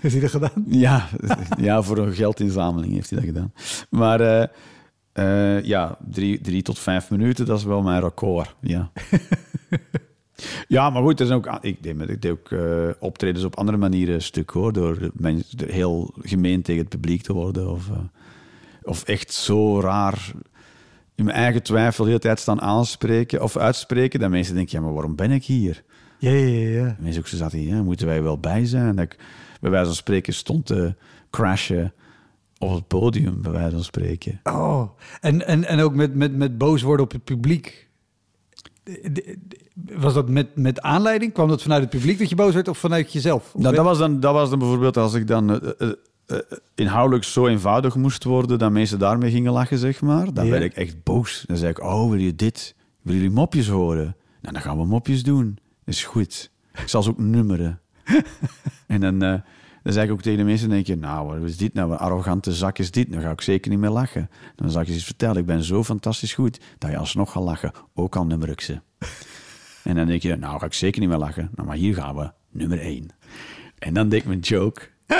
Is 0.00 0.12
hij 0.12 0.20
dat 0.20 0.30
gedaan? 0.30 0.64
Ja, 0.66 1.08
ja, 1.58 1.82
voor 1.82 1.98
een 1.98 2.14
geldinzameling 2.14 2.92
heeft 2.92 3.10
hij 3.10 3.18
dat 3.18 3.28
gedaan. 3.28 3.52
Maar 3.90 4.20
eh, 4.20 4.48
eh, 5.14 5.62
ja, 5.62 5.98
drie, 6.10 6.40
drie 6.40 6.62
tot 6.62 6.78
vijf 6.78 7.10
minuten, 7.10 7.46
dat 7.46 7.58
is 7.58 7.64
wel 7.64 7.82
mijn 7.82 8.00
record. 8.00 8.54
Ja, 8.60 8.90
ja 10.68 10.90
maar 10.90 11.02
goed, 11.02 11.20
er 11.20 11.26
zijn 11.26 11.38
ook, 11.38 11.58
ik 11.60 11.82
deed, 11.82 12.00
ik 12.00 12.22
deed 12.22 12.32
ook 12.32 12.50
eh, 12.50 12.88
optredens 12.98 13.44
op 13.44 13.56
andere 13.56 13.78
manieren 13.78 14.22
stuk 14.22 14.50
hoor. 14.50 14.72
Door 14.72 15.10
mensen 15.12 15.70
heel 15.70 16.14
gemeen 16.22 16.62
tegen 16.62 16.80
het 16.80 16.88
publiek 16.88 17.22
te 17.22 17.32
worden. 17.32 17.70
Of, 17.70 17.90
eh, 17.90 17.96
of 18.82 19.02
echt 19.02 19.32
zo 19.32 19.80
raar 19.80 20.32
in 21.14 21.24
mijn 21.24 21.36
eigen 21.36 21.62
twijfel 21.62 22.04
de 22.04 22.10
hele 22.10 22.22
tijd 22.22 22.38
staan 22.38 22.60
aanspreken 22.60 23.42
of 23.42 23.56
uitspreken. 23.56 24.20
Dat 24.20 24.30
mensen 24.30 24.54
denken, 24.54 24.78
ja, 24.78 24.84
maar 24.84 24.94
waarom 24.94 25.16
ben 25.16 25.30
ik 25.30 25.44
hier? 25.44 25.82
Ja, 26.18 26.30
ja, 26.30 26.68
ja. 26.68 26.96
Mensen 26.98 27.20
ook 27.20 27.28
zo 27.28 27.36
zaten 27.36 27.58
hier, 27.58 27.74
ja, 27.74 27.82
moeten 27.82 28.06
wij 28.06 28.22
wel 28.22 28.38
bij 28.38 28.66
zijn? 28.66 28.96
Dat 28.96 29.04
ik 29.04 29.16
bij 29.60 29.70
wijze 29.70 29.86
van 29.86 29.94
spreken 29.94 30.34
stond 30.34 30.66
te 30.66 30.94
crashen 31.30 31.92
op 32.58 32.74
het 32.74 32.86
podium, 32.88 33.42
bij 33.42 33.52
wijze 33.52 33.70
van 33.70 33.84
spreken. 33.84 34.40
Oh, 34.42 34.90
en, 35.20 35.46
en, 35.46 35.64
en 35.64 35.80
ook 35.80 35.94
met, 35.94 36.14
met, 36.14 36.36
met 36.36 36.58
boos 36.58 36.82
worden 36.82 37.04
op 37.04 37.12
het 37.12 37.24
publiek. 37.24 37.88
Was 39.94 40.14
dat 40.14 40.28
met, 40.28 40.56
met 40.56 40.80
aanleiding? 40.80 41.32
Kwam 41.32 41.48
dat 41.48 41.62
vanuit 41.62 41.80
het 41.80 41.90
publiek 41.90 42.18
dat 42.18 42.28
je 42.28 42.34
boos 42.34 42.54
werd 42.54 42.68
of 42.68 42.78
vanuit 42.78 43.12
jezelf? 43.12 43.54
Of 43.54 43.62
Nou, 43.62 43.74
dat 43.74 43.84
was, 43.84 43.98
dan, 43.98 44.20
dat 44.20 44.32
was 44.32 44.50
dan 44.50 44.58
bijvoorbeeld 44.58 44.96
als 44.96 45.14
ik 45.14 45.26
dan 45.26 45.60
eh, 45.60 45.70
eh, 45.78 45.88
eh, 46.26 46.38
inhoudelijk 46.74 47.24
zo 47.24 47.46
eenvoudig 47.46 47.94
moest 47.94 48.24
worden 48.24 48.58
dat 48.58 48.72
mensen 48.72 48.98
daarmee 48.98 49.30
gingen 49.30 49.52
lachen, 49.52 49.78
zeg 49.78 50.00
maar. 50.00 50.34
Dan 50.34 50.44
Ja. 50.44 50.50
werd 50.50 50.62
ik 50.62 50.74
echt 50.74 51.02
boos. 51.02 51.44
Dan 51.46 51.56
zei 51.56 51.70
ik, 51.70 51.82
oh, 51.82 52.10
wil 52.10 52.18
je 52.18 52.34
dit? 52.34 52.74
Willen 53.02 53.20
jullie 53.20 53.36
mopjes 53.36 53.68
horen? 53.68 54.16
Nou, 54.40 54.54
dan 54.54 54.62
gaan 54.62 54.78
we 54.78 54.84
mopjes 54.84 55.22
doen. 55.22 55.58
Dat 55.84 55.94
is 55.94 56.04
goed. 56.04 56.50
Ik 56.74 56.88
zal 56.88 57.02
ze 57.02 57.10
ook 57.10 57.18
nummeren. 57.18 57.80
en 58.86 59.00
dan, 59.00 59.42
dan 59.84 59.92
zei 59.92 60.06
ik 60.06 60.12
ook 60.12 60.22
tegen 60.22 60.38
de 60.38 60.44
mensen, 60.44 60.68
denk 60.68 60.86
je, 60.86 60.96
nou, 60.96 61.40
wat 61.40 61.48
is 61.48 61.56
dit 61.56 61.74
nou? 61.74 61.92
Een 61.92 61.98
arrogante 61.98 62.52
zak 62.52 62.78
is 62.78 62.90
dit? 62.90 63.12
Dan 63.12 63.20
ga 63.20 63.30
ik 63.30 63.40
zeker 63.40 63.70
niet 63.70 63.78
meer 63.78 63.90
lachen. 63.90 64.30
Dan 64.56 64.70
zal 64.70 64.80
ik 64.80 64.86
je 64.86 64.92
eens 64.92 65.04
vertellen, 65.04 65.36
ik 65.36 65.46
ben 65.46 65.62
zo 65.62 65.84
fantastisch 65.84 66.34
goed 66.34 66.60
dat 66.78 66.90
je 66.90 66.96
alsnog 66.96 67.32
gaat 67.32 67.42
lachen. 67.42 67.72
Ook 67.94 68.16
al 68.16 68.26
nummer 68.26 68.62
ze. 68.62 68.80
En 69.82 69.94
dan 69.94 70.06
denk 70.06 70.22
je, 70.22 70.36
nou 70.36 70.58
ga 70.58 70.66
ik 70.66 70.72
zeker 70.72 71.00
niet 71.00 71.08
meer 71.08 71.18
lachen. 71.18 71.50
Nou, 71.54 71.68
maar 71.68 71.76
hier 71.76 71.94
gaan 71.94 72.16
we, 72.16 72.30
nummer 72.50 72.80
één. 72.80 73.08
En 73.78 73.94
dan 73.94 74.08
deed 74.08 74.20
ik 74.20 74.26
mijn 74.26 74.38
joke. 74.38 74.88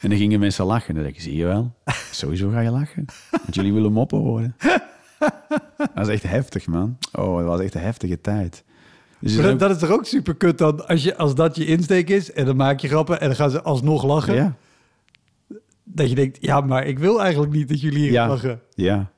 en 0.00 0.08
dan 0.08 0.16
gingen 0.16 0.40
mensen 0.40 0.64
lachen. 0.64 0.88
En 0.88 0.94
dan 0.94 1.02
denk 1.02 1.16
ik, 1.16 1.22
zie 1.22 1.36
je 1.36 1.44
wel, 1.44 1.74
sowieso 2.10 2.50
ga 2.50 2.60
je 2.60 2.70
lachen. 2.70 3.04
Want 3.30 3.54
jullie 3.54 3.72
willen 3.72 3.92
moppen 3.92 4.18
horen. 4.18 4.56
Dat 5.76 5.90
was 5.94 6.08
echt 6.08 6.22
heftig, 6.22 6.66
man. 6.66 6.98
Oh, 7.12 7.36
dat 7.36 7.46
was 7.46 7.60
echt 7.60 7.74
een 7.74 7.80
heftige 7.80 8.20
tijd. 8.20 8.64
Dus 9.20 9.34
Maar 9.36 9.44
dat, 9.46 9.58
dat 9.58 9.70
is 9.70 9.78
toch 9.78 9.90
ook 9.90 10.04
super 10.06 10.34
kut 10.34 10.58
dan, 10.58 10.86
als, 10.88 11.02
je, 11.02 11.16
als 11.16 11.34
dat 11.34 11.56
je 11.56 11.66
insteek 11.66 12.08
is 12.10 12.32
en 12.32 12.44
dan 12.44 12.56
maak 12.56 12.80
je 12.80 12.88
grappen 12.88 13.20
en 13.20 13.26
dan 13.26 13.36
gaan 13.36 13.50
ze 13.50 13.62
alsnog 13.62 14.04
lachen. 14.04 14.34
ja, 14.34 14.56
Dat 15.84 16.08
je 16.08 16.14
denkt, 16.14 16.38
ja, 16.40 16.60
maar 16.60 16.86
ik 16.86 16.98
wil 16.98 17.22
eigenlijk 17.22 17.52
niet 17.52 17.68
dat 17.68 17.80
jullie 17.80 17.98
hier 17.98 18.12
Ja. 18.12 18.28
lachen. 18.28 18.60
ja. 18.74 19.10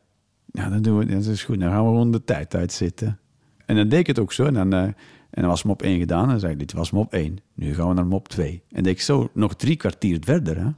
Ja, 0.53 0.69
dan 0.69 0.83
doen 0.83 0.99
we 0.99 1.07
dat 1.07 1.25
is 1.25 1.45
goed. 1.45 1.61
Dan 1.61 1.71
gaan 1.71 1.83
we 1.83 1.89
gewoon 1.89 2.11
de 2.11 2.25
tijd 2.25 2.55
uitzitten. 2.55 3.19
En 3.67 3.77
dan 3.77 3.89
deed 3.89 3.99
ik 3.99 4.07
het 4.07 4.19
ook 4.19 4.33
zo. 4.33 4.45
En 4.45 4.55
dan, 4.55 4.73
eh, 4.73 4.83
en 4.83 4.95
dan 5.31 5.47
was 5.47 5.63
mop 5.63 5.83
1 5.83 5.99
gedaan. 5.99 6.23
En 6.23 6.29
dan 6.29 6.41
zei 6.41 6.53
ik, 6.53 6.59
dit 6.59 6.73
was 6.73 6.91
mop 6.91 7.13
1. 7.13 7.39
Nu 7.55 7.75
gaan 7.75 7.89
we 7.89 7.95
naar 7.95 8.07
mop 8.07 8.29
2. 8.29 8.63
En 8.71 8.83
deed 8.83 8.93
ik 8.93 9.01
zo 9.01 9.29
nog 9.33 9.55
drie 9.57 9.77
kwartier 9.77 10.19
verder. 10.21 10.57
Hè? 10.59 10.69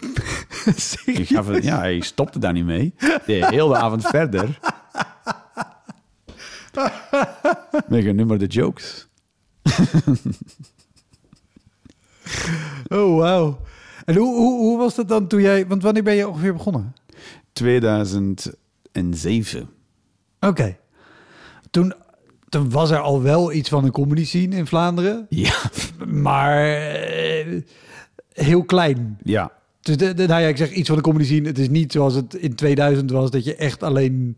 ik 1.13 1.29
gaf 1.29 1.47
het, 1.49 1.65
ja, 1.65 1.85
ik 1.85 2.05
stopte 2.05 2.39
daar 2.39 2.53
niet 2.53 2.65
mee. 2.65 2.95
De 3.27 3.47
hele 3.51 3.77
avond 3.77 4.07
verder. 4.07 4.59
Met 7.89 8.03
genummerde 8.05 8.47
jokes. 8.47 9.09
Oh, 12.89 13.17
wauw. 13.17 13.61
En 14.05 14.17
hoe, 14.17 14.37
hoe, 14.37 14.59
hoe 14.59 14.79
was 14.79 14.95
dat 14.95 15.09
dan 15.09 15.27
toen 15.27 15.41
jij... 15.41 15.67
Want 15.67 15.83
wanneer 15.83 16.03
ben 16.03 16.15
je 16.15 16.29
ongeveer 16.29 16.53
begonnen? 16.53 16.95
2007. 17.53 19.69
Oké. 20.41 20.77
Toen, 21.71 21.95
toen 22.49 22.71
was 22.71 22.91
er 22.91 22.99
al 22.99 23.23
wel 23.23 23.53
iets 23.53 23.69
van 23.69 23.85
een 23.85 23.91
comedy 23.91 24.25
scene 24.25 24.57
in 24.57 24.67
Vlaanderen. 24.67 25.27
Ja. 25.29 25.55
Maar 26.07 26.65
eh, 26.65 27.63
heel 28.33 28.65
klein. 28.65 29.19
Ja. 29.23 29.53
Dus 29.81 29.97
de, 29.97 30.15
de, 30.15 30.27
nou 30.27 30.43
ja, 30.43 30.49
ik 30.49 30.57
zeg 30.57 30.71
iets 30.71 30.89
van 30.89 30.97
de 30.97 31.03
comedy 31.03 31.25
scene. 31.25 31.47
Het 31.47 31.59
is 31.59 31.69
niet 31.69 31.93
zoals 31.93 32.15
het 32.15 32.35
in 32.35 32.55
2000 32.55 33.11
was... 33.11 33.31
dat 33.31 33.45
je 33.45 33.57
echt 33.57 33.83
alleen 33.83 34.37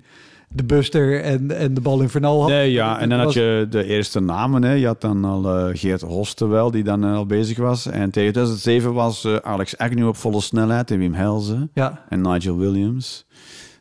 de 0.54 0.64
Buster 0.64 1.20
en, 1.22 1.50
en 1.58 1.74
de 1.74 1.80
bal 1.80 2.00
in 2.00 2.08
Vernal 2.08 2.40
had. 2.40 2.48
Nee, 2.48 2.72
ja, 2.72 2.98
en 3.00 3.08
dan 3.08 3.18
had 3.18 3.32
je 3.32 3.66
de 3.70 3.84
eerste 3.84 4.20
namen. 4.20 4.62
Hè. 4.62 4.72
Je 4.72 4.86
had 4.86 5.00
dan 5.00 5.24
al 5.24 5.56
eh, 5.58 5.78
Geert 5.78 6.00
Hoste 6.00 6.46
wel, 6.46 6.70
die 6.70 6.82
dan 6.84 7.04
eh, 7.04 7.14
al 7.14 7.26
bezig 7.26 7.58
was. 7.58 7.86
En 7.86 8.10
tegen 8.10 8.32
2007 8.32 8.92
was 8.94 9.24
eh, 9.24 9.36
Alex 9.36 9.78
Agnew 9.78 10.08
op 10.08 10.16
volle 10.16 10.40
snelheid 10.40 10.90
en 10.90 10.98
Wim 10.98 11.12
Helzen 11.14 11.70
Ja, 11.74 12.04
en 12.08 12.20
Nigel 12.20 12.56
Williams. 12.58 13.26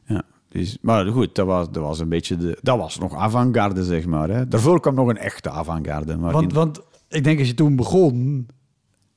Ja, 0.06 0.22
dus, 0.50 0.78
maar 0.82 1.06
goed, 1.06 1.36
dat 1.36 1.46
was, 1.46 1.68
dat 1.72 1.84
was 1.84 2.00
een 2.00 2.10
beetje 2.10 2.38
de... 2.38 2.58
Dat 2.62 2.78
was 2.78 2.98
nog 3.00 3.16
avant-garde, 3.16 3.84
zeg 3.84 4.06
maar. 4.06 4.30
Hè. 4.30 4.48
Daarvoor 4.48 4.80
kwam 4.80 4.96
nog 4.96 5.08
een 5.08 5.18
echte 5.18 5.50
avant-garde. 5.50 6.18
Maar 6.18 6.32
want, 6.32 6.50
in- 6.50 6.56
want 6.56 6.82
ik 7.10 7.24
denk 7.24 7.40
als 7.40 7.48
je 7.48 7.54
toen 7.54 7.76
begon... 7.76 8.48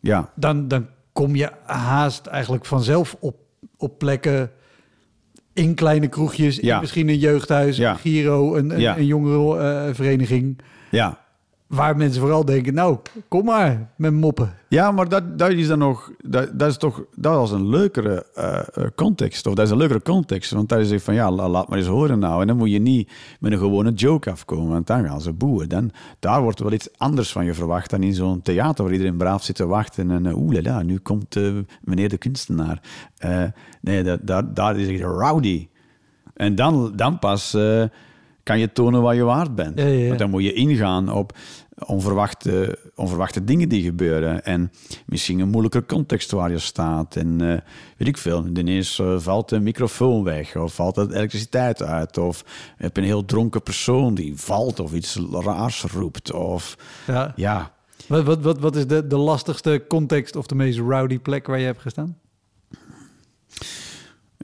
ja, 0.00 0.30
dan, 0.34 0.68
dan 0.68 0.86
kom 1.12 1.36
je 1.36 1.50
haast 1.64 2.26
eigenlijk 2.26 2.64
vanzelf 2.64 3.16
op, 3.20 3.36
op 3.76 3.98
plekken 3.98 4.50
in 5.54 5.74
kleine 5.74 6.08
kroegjes, 6.08 6.58
in 6.58 6.66
Ja. 6.66 6.80
misschien 6.80 7.08
een 7.08 7.18
jeugdhuis, 7.18 7.76
Ja. 7.76 7.90
een 7.90 7.98
Giro, 7.98 8.54
een, 8.56 8.70
een, 8.70 8.80
Ja. 8.80 8.96
een 8.96 9.06
jongerenvereniging, 9.06 10.58
ja. 10.90 11.23
Waar 11.74 11.96
mensen 11.96 12.20
vooral 12.20 12.44
denken, 12.44 12.74
nou, 12.74 12.98
kom 13.28 13.44
maar 13.44 13.90
met 13.96 14.12
moppen. 14.12 14.54
Ja, 14.68 14.90
maar 14.90 15.08
dat, 15.08 15.38
dat 15.38 15.50
is 15.50 15.66
dan 15.66 15.78
nog, 15.78 16.10
dat, 16.22 16.58
dat 16.58 16.70
is 16.70 16.76
toch, 16.76 17.02
dat 17.14 17.34
was 17.34 17.50
een 17.50 17.68
leukere 17.68 18.26
eh, 18.34 18.58
eh, 18.58 18.90
context. 18.94 19.46
Of 19.46 19.54
dat 19.54 19.64
is 19.64 19.70
een 19.70 19.76
leukere 19.76 20.02
context. 20.02 20.50
Want 20.50 20.68
daar 20.68 20.80
is 20.80 20.90
het 20.90 21.02
van, 21.02 21.14
ja, 21.14 21.30
la- 21.30 21.48
laat 21.48 21.68
maar 21.68 21.78
eens 21.78 21.86
horen 21.86 22.18
nou. 22.18 22.40
En 22.40 22.46
dan 22.46 22.56
moet 22.56 22.70
je 22.70 22.78
niet 22.78 23.12
met 23.40 23.52
een 23.52 23.58
gewone 23.58 23.92
joke 23.92 24.30
afkomen. 24.30 24.68
Want 24.72 24.86
dan 24.86 25.04
gaan 25.04 25.20
ze 25.20 25.32
boeien. 25.32 25.68
Dan, 25.68 25.90
daar 26.18 26.42
wordt 26.42 26.60
wel 26.60 26.72
iets 26.72 26.88
anders 26.96 27.32
van 27.32 27.44
je 27.44 27.54
verwacht 27.54 27.90
dan 27.90 28.02
in 28.02 28.14
zo'n 28.14 28.42
theater 28.42 28.84
waar 28.84 28.92
iedereen 28.92 29.16
braaf 29.16 29.42
zit 29.42 29.56
te 29.56 29.66
wachten. 29.66 30.10
En 30.10 30.24
uh, 30.24 30.36
oeh, 30.36 30.62
la, 30.62 30.82
nu 30.82 30.98
komt 30.98 31.38
meneer 31.80 32.08
de 32.08 32.18
kunstenaar. 32.18 32.80
Nee, 33.80 34.02
dat, 34.02 34.18
dat, 34.22 34.56
daar 34.56 34.78
is 34.78 34.88
het 34.88 35.00
rowdy. 35.00 35.68
En 36.34 36.54
dan, 36.54 36.92
dan 36.96 37.18
pas 37.18 37.56
kan 38.42 38.58
je 38.58 38.72
tonen 38.72 39.02
wat 39.02 39.14
je 39.14 39.22
waard 39.22 39.54
bent. 39.54 39.78
Ja, 39.78 39.86
ja, 39.86 39.98
ja. 39.98 40.06
Want 40.06 40.18
dan 40.18 40.30
moet 40.30 40.42
je 40.42 40.52
ingaan 40.52 41.12
op 41.12 41.32
onverwachte, 41.78 42.78
onverwachte 42.94 43.44
dingen 43.44 43.68
die 43.68 43.82
gebeuren. 43.82 44.44
En 44.44 44.72
misschien 45.06 45.38
een 45.38 45.48
moeilijke 45.48 45.86
context 45.86 46.30
waar 46.30 46.50
je 46.50 46.58
staat. 46.58 47.16
En 47.16 47.40
eh, 47.40 47.58
weet 47.96 48.08
ik 48.08 48.16
veel, 48.16 48.46
ineens 48.46 48.98
eh, 48.98 49.18
valt 49.18 49.48
de 49.48 49.60
microfoon 49.60 50.24
weg. 50.24 50.56
Of 50.56 50.74
valt 50.74 50.94
de 50.94 51.06
elektriciteit 51.10 51.82
uit. 51.82 52.18
Of 52.18 52.44
heb 52.76 52.96
je 52.96 53.02
een 53.02 53.08
heel 53.08 53.24
dronken 53.24 53.62
persoon 53.62 54.14
die 54.14 54.36
valt 54.36 54.80
of 54.80 54.92
iets 54.92 55.18
raars 55.30 55.82
roept. 55.82 56.32
Of 56.32 56.76
Ja. 57.06 57.32
ja, 57.36 57.72
Wat, 58.06 58.24
wat, 58.24 58.42
wat, 58.42 58.58
wat 58.58 58.76
is 58.76 58.86
de, 58.86 59.06
de 59.06 59.16
lastigste 59.16 59.84
context 59.88 60.36
of 60.36 60.46
de 60.46 60.54
meest 60.54 60.78
rowdy 60.78 61.18
plek 61.18 61.46
waar 61.46 61.58
je 61.58 61.64
hebt 61.64 61.80
gestaan? 61.80 62.18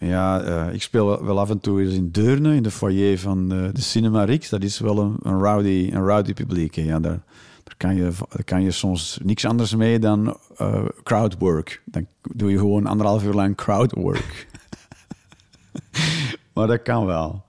Ja, 0.01 0.41
eh, 0.41 0.75
ik 0.75 0.83
speel 0.83 1.25
wel- 1.25 1.41
af 1.41 1.51
en 1.51 1.61
toe 1.61 1.81
eens 1.81 1.95
in 1.95 2.11
Deurne, 2.11 2.55
in 2.55 2.63
de 2.63 2.71
foyer 2.71 3.19
van 3.19 3.53
eh, 3.53 3.69
de 3.73 3.81
Cinema 3.81 4.25
Rix. 4.25 4.49
Dat 4.49 4.63
is 4.63 4.79
wel 4.79 4.99
een, 4.99 5.17
een, 5.23 5.39
rowdy, 5.39 5.91
een 5.93 6.07
rowdy 6.07 6.33
publiek. 6.33 6.75
hè. 6.75 6.83
Ja, 6.83 7.01
daar, 7.01 7.23
daar, 7.65 7.75
kan 7.77 7.95
je, 7.97 8.11
daar 8.29 8.45
kan 8.45 8.63
je 8.63 8.71
soms 8.71 9.19
niks 9.23 9.45
anders 9.45 9.75
mee 9.75 9.99
dan 9.99 10.37
eh, 10.57 10.85
crowdwork. 11.03 11.83
Dan 11.85 12.07
doe 12.35 12.51
je 12.51 12.59
gewoon 12.59 12.87
anderhalf 12.87 13.25
uur 13.25 13.33
lang 13.33 13.57
crowdwork. 13.57 14.47
maar 16.55 16.67
dat 16.67 16.83
kan 16.83 17.07
wel. 17.07 17.45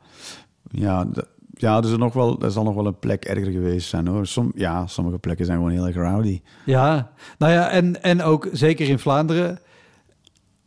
Ja, 0.72 1.08
ja 1.54 1.78
er, 1.78 1.92
is 1.92 1.98
nog 1.98 2.14
wel, 2.14 2.42
er 2.42 2.52
zal 2.52 2.64
nog 2.64 2.76
wel 2.76 2.86
een 2.86 3.00
plek 3.00 3.26
erger 3.26 3.52
geweest 3.52 3.90
zijn 3.90 4.08
hoor. 4.08 4.26
Som, 4.28 4.52
ja, 4.56 4.88
sommige 4.88 5.18
plekken 5.20 5.46
zijn 5.46 5.58
gewoon 5.58 5.74
heel 5.74 5.88
erg 5.88 5.96
rowdy. 5.96 6.42
Ja, 6.66 7.12
nou 7.38 7.52
ja, 7.52 7.70
en, 7.70 8.04
en 8.04 8.22
ook 8.22 8.48
zeker 8.52 8.90
in 8.90 9.00
Vlaanderen. 9.00 9.60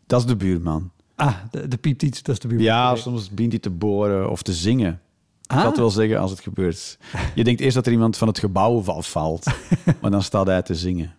Dat 0.07 0.21
is 0.21 0.27
de 0.27 0.37
buurman. 0.37 0.93
Ah, 1.17 1.35
de, 1.51 1.69
de 1.69 1.77
pieptiets, 1.77 2.23
dat 2.23 2.35
is 2.35 2.41
de 2.41 2.49
buurman. 2.49 2.67
Ja, 2.67 2.97
soms 2.97 3.31
begint 3.31 3.53
hij 3.53 3.61
te 3.61 3.71
boren 3.71 4.31
of 4.31 4.43
te 4.43 4.53
zingen. 4.53 5.01
Ik 5.43 5.51
Ah. 5.51 5.65
het 5.65 5.77
wel 5.77 5.91
zeggen 5.91 6.19
als 6.19 6.31
het 6.31 6.41
gebeurt. 6.41 6.99
Je 7.35 7.45
denkt 7.45 7.61
eerst 7.61 7.75
dat 7.75 7.87
er 7.87 7.93
iemand 7.93 8.17
van 8.17 8.29
het 8.29 8.39
gebouw 8.39 8.83
afvalt, 8.87 9.47
maar 10.01 10.11
dan 10.11 10.23
staat 10.23 10.47
hij 10.47 10.63
te 10.63 10.75
zingen. 10.75 11.15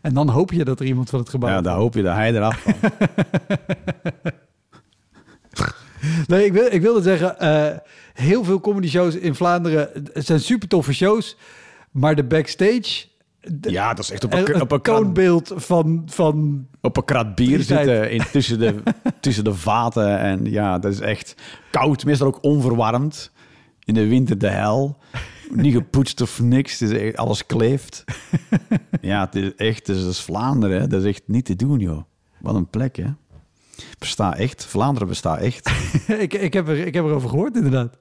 En 0.00 0.14
dan 0.14 0.28
hoop 0.28 0.52
je 0.52 0.64
dat 0.64 0.80
er 0.80 0.86
iemand 0.86 1.10
van 1.10 1.18
het 1.18 1.28
gebouw... 1.28 1.50
Ja, 1.50 1.60
dan 1.60 1.76
hoop 1.76 1.94
je 1.94 2.02
dat 2.02 2.14
hij 2.14 2.34
eraf 2.34 2.58
valt. 2.62 2.92
Nee, 6.26 6.44
ik, 6.44 6.52
wil, 6.52 6.66
ik 6.70 6.82
wilde 6.82 7.02
zeggen, 7.02 7.38
eh, 7.38 7.78
heel 8.14 8.44
veel 8.44 8.60
comedy 8.60 8.88
shows 8.88 9.14
in 9.14 9.34
Vlaanderen 9.34 9.90
het 10.12 10.26
zijn 10.26 10.40
super 10.40 10.68
toffe 10.68 10.92
shows, 10.92 11.36
maar 11.90 12.14
de 12.14 12.24
backstage, 12.24 13.04
de- 13.52 13.70
Ja, 13.70 13.94
dat 13.94 14.04
is 14.04 14.10
echt 14.10 14.24
op 14.24 14.32
een, 14.32 14.54
een, 14.54 14.60
op 14.60 14.72
een, 14.72 14.80
krat, 14.80 15.52
van, 15.56 16.02
van 16.06 16.66
op 16.80 16.96
een 16.96 17.04
krat 17.04 17.34
bier 17.34 17.62
zitten 17.62 18.10
in, 18.10 18.22
tussen, 18.32 18.58
de, 18.58 18.74
tussen 19.20 19.44
de 19.44 19.54
vaten. 19.54 20.18
En 20.18 20.44
ja, 20.44 20.78
dat 20.78 20.92
is 20.92 21.00
echt 21.00 21.34
koud, 21.70 22.04
meestal 22.04 22.26
ook 22.26 22.38
onverwarmd. 22.42 23.32
In 23.84 23.94
de 23.94 24.06
winter 24.06 24.38
de 24.38 24.48
hel. 24.48 24.98
Niet 25.50 25.72
gepoetst 25.74 26.20
of 26.20 26.40
niks, 26.40 26.78
het 26.80 26.90
is 26.90 26.98
echt, 26.98 27.16
alles 27.16 27.46
kleeft. 27.46 28.04
Ja, 29.00 29.24
het 29.24 29.34
is 29.34 29.54
echt, 29.54 29.86
het 29.86 29.96
is 29.96 30.20
Vlaanderen, 30.20 30.80
hè. 30.80 30.86
dat 30.86 31.02
is 31.02 31.08
echt 31.08 31.22
niet 31.26 31.44
te 31.44 31.56
doen, 31.56 31.78
joh. 31.78 32.02
Wat 32.40 32.54
een 32.54 32.68
plek, 32.70 32.96
hè. 32.96 33.06
Bestaat 33.98 34.36
echt, 34.36 34.64
Vlaanderen 34.64 35.08
bestaat 35.08 35.40
echt. 35.40 35.70
ik, 36.18 36.34
ik, 36.34 36.52
heb 36.52 36.68
er, 36.68 36.86
ik 36.86 36.94
heb 36.94 37.04
erover 37.04 37.28
gehoord 37.28 37.56
inderdaad. 37.56 37.98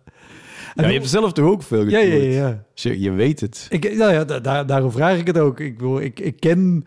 Ja, 0.76 0.88
je 0.88 0.94
hebt 0.94 1.10
zelf 1.10 1.32
toch 1.34 1.46
ook 1.46 1.64
veel 1.64 1.84
getoerd? 1.84 2.04
ja, 2.04 2.14
ja, 2.14 2.24
ja. 2.48 2.64
Dus 2.74 2.84
Je, 2.84 3.00
je 3.02 3.12
weet 3.12 3.40
het. 3.40 3.66
Ik, 3.70 3.96
nou 3.98 4.14
ja, 4.14 4.24
da- 4.26 4.40
daar, 4.40 4.66
daarom 4.66 4.92
vraag 4.92 5.18
ik 5.18 5.28
het 5.28 5.38
ook. 5.38 5.60
Ik, 5.60 5.80
wil, 5.80 6.00
ik, 6.00 6.20
ik 6.20 6.40
ken 6.40 6.86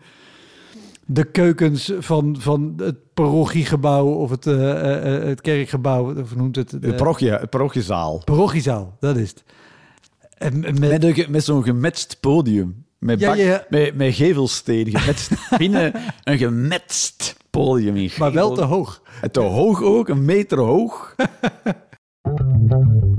de 1.05 1.23
keukens 1.23 1.91
van, 1.99 2.35
van 2.39 2.73
het 2.77 2.95
parochiegebouw 3.13 4.05
of 4.07 4.29
het, 4.29 4.47
eh, 4.47 4.71
eh, 4.71 5.15
eh, 5.15 5.23
het 5.27 5.41
kerkgebouw, 5.41 6.19
of 6.21 6.35
noemt 6.35 6.55
het? 6.55 6.71
Het 6.71 6.95
parochie, 6.95 7.31
het 7.31 7.49
parochiezaal. 7.49 8.21
parochiezaal, 8.25 8.97
dat 8.99 9.17
is 9.17 9.29
het. 9.29 9.43
En 10.37 10.59
met, 10.59 10.79
Met, 10.79 11.29
met 11.29 11.43
zo'n 11.43 11.63
gemetst 11.63 12.17
podium. 12.19 12.85
Met, 12.99 13.19
bak- 13.19 13.35
ja. 13.35 13.65
met, 13.69 13.95
met 13.95 14.13
gevelsteen. 14.13 14.97
Gemetst 14.97 15.31
binnen 15.57 15.93
een 16.23 16.37
gemetst 16.37 17.35
podium 17.49 17.95
in 17.95 18.09
maar 18.19 18.33
wel 18.33 18.53
te 18.53 18.63
hoog. 18.63 19.01
En 19.21 19.31
te 19.31 19.39
hoog 19.39 19.83
ook, 19.83 20.09
een 20.09 20.25
meter 20.25 20.57
hoog. 20.59 21.15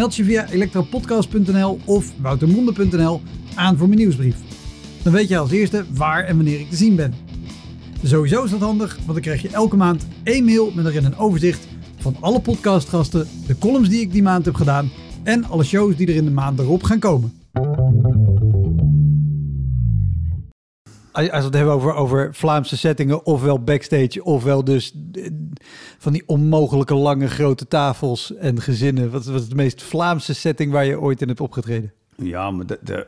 Meld 0.00 0.16
je 0.16 0.24
via 0.24 0.48
elektropodcast.nl 0.50 1.78
of 1.84 2.12
woutermonde.nl 2.20 3.20
aan 3.54 3.76
voor 3.76 3.86
mijn 3.86 4.00
nieuwsbrief. 4.00 4.36
Dan 5.02 5.12
weet 5.12 5.28
je 5.28 5.38
als 5.38 5.50
eerste 5.50 5.84
waar 5.92 6.24
en 6.24 6.36
wanneer 6.36 6.60
ik 6.60 6.70
te 6.70 6.76
zien 6.76 6.96
ben. 6.96 7.14
Sowieso 8.02 8.44
is 8.44 8.50
dat 8.50 8.60
handig, 8.60 8.94
want 8.94 9.12
dan 9.12 9.20
krijg 9.20 9.42
je 9.42 9.48
elke 9.48 9.76
maand 9.76 10.06
één 10.22 10.44
mail 10.44 10.72
met 10.74 10.86
erin 10.86 11.04
een 11.04 11.16
overzicht 11.16 11.66
van 11.96 12.16
alle 12.20 12.40
podcastgasten, 12.40 13.28
de 13.46 13.58
columns 13.58 13.88
die 13.88 14.00
ik 14.00 14.12
die 14.12 14.22
maand 14.22 14.44
heb 14.44 14.54
gedaan 14.54 14.90
en 15.22 15.44
alle 15.44 15.64
shows 15.64 15.96
die 15.96 16.06
er 16.06 16.14
in 16.14 16.24
de 16.24 16.30
maand 16.30 16.58
erop 16.58 16.82
gaan 16.82 16.98
komen. 16.98 17.39
Als 21.12 21.26
we 21.28 21.36
het 21.36 21.54
hebben 21.54 21.74
over, 21.74 21.94
over 21.94 22.34
Vlaamse 22.34 22.76
settingen, 22.76 23.26
ofwel 23.26 23.62
backstage, 23.62 24.24
ofwel 24.24 24.64
dus 24.64 24.94
eh, 25.12 25.26
van 25.98 26.12
die 26.12 26.22
onmogelijke 26.26 26.94
lange 26.94 27.28
grote 27.28 27.68
tafels 27.68 28.34
en 28.36 28.60
gezinnen. 28.60 29.10
Wat 29.10 29.24
was 29.24 29.48
de 29.48 29.54
meest 29.54 29.82
Vlaamse 29.82 30.34
setting 30.34 30.72
waar 30.72 30.84
je 30.84 31.00
ooit 31.00 31.22
in 31.22 31.28
hebt 31.28 31.40
opgetreden? 31.40 31.92
Ja, 32.16 32.50
maar 32.50 32.66
de, 32.66 32.78
de, 32.82 33.06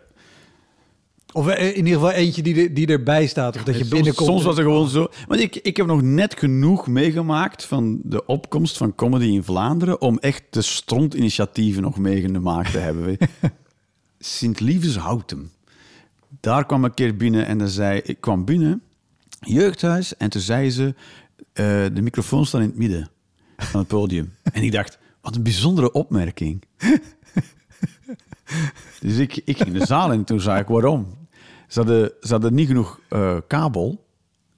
Of 1.33 1.49
eh, 1.49 1.69
in 1.69 1.77
ieder 1.77 1.93
geval 1.93 2.11
eentje 2.11 2.43
die, 2.43 2.73
die 2.73 2.87
erbij 2.87 3.27
staat, 3.27 3.57
of 3.57 3.63
dat 3.63 3.75
je 3.75 3.81
soms, 3.81 3.93
binnenkomt. 3.93 4.29
soms 4.29 4.43
was 4.43 4.57
het 4.57 4.65
gewoon 4.65 4.89
zo. 4.89 5.09
Want 5.27 5.41
ik, 5.41 5.57
ik 5.57 5.77
heb 5.77 5.87
nog 5.87 6.03
net 6.03 6.39
genoeg 6.39 6.87
meegemaakt 6.87 7.65
van 7.65 8.01
de 8.05 8.27
opkomst 8.27 8.77
van 8.77 8.95
comedy 8.95 9.27
in 9.27 9.45
Vlaanderen 9.45 10.01
om 10.01 10.19
echt 10.19 10.43
de 10.51 10.63
strontinitiatieven 10.63 11.83
nog 11.83 11.99
meegemaakt 11.99 12.73
te 12.73 12.79
hebben. 12.79 13.17
Sint-Lievenshouten. 14.19 15.51
Daar 16.41 16.67
kwam 16.67 16.85
een 16.85 16.95
keer 16.95 17.17
binnen 17.17 17.47
en 17.47 17.59
dan 17.59 17.69
zei 17.69 18.01
ik 18.01 18.21
kwam 18.21 18.45
binnen, 18.45 18.83
jeugdhuis, 19.41 20.17
en 20.17 20.31
toen 20.31 20.41
zei 20.41 20.71
ze: 20.71 20.95
eh, 21.53 21.65
de 21.93 22.03
microfoon 22.03 22.47
staat 22.47 22.61
in 22.61 22.67
het 22.67 22.77
midden 22.77 23.09
van 23.57 23.81
het 23.81 23.89
podium. 23.89 24.33
en 24.53 24.63
ik 24.63 24.73
dacht, 24.73 24.99
wat 25.21 25.37
een 25.37 25.43
bijzondere 25.43 25.93
opmerking. 25.93 26.63
dus 29.01 29.17
ik, 29.17 29.43
ik 29.45 29.57
ging 29.57 29.79
de 29.79 29.87
zaal 29.87 30.13
in 30.13 30.19
en 30.19 30.25
toen 30.25 30.41
zei 30.41 30.61
ik 30.61 30.67
waarom. 30.67 31.07
Ze 31.69 31.79
hadden, 31.79 32.13
ze 32.21 32.33
hadden 32.33 32.55
niet 32.55 32.67
genoeg 32.67 33.01
eh, 33.09 33.37
kabel 33.47 34.05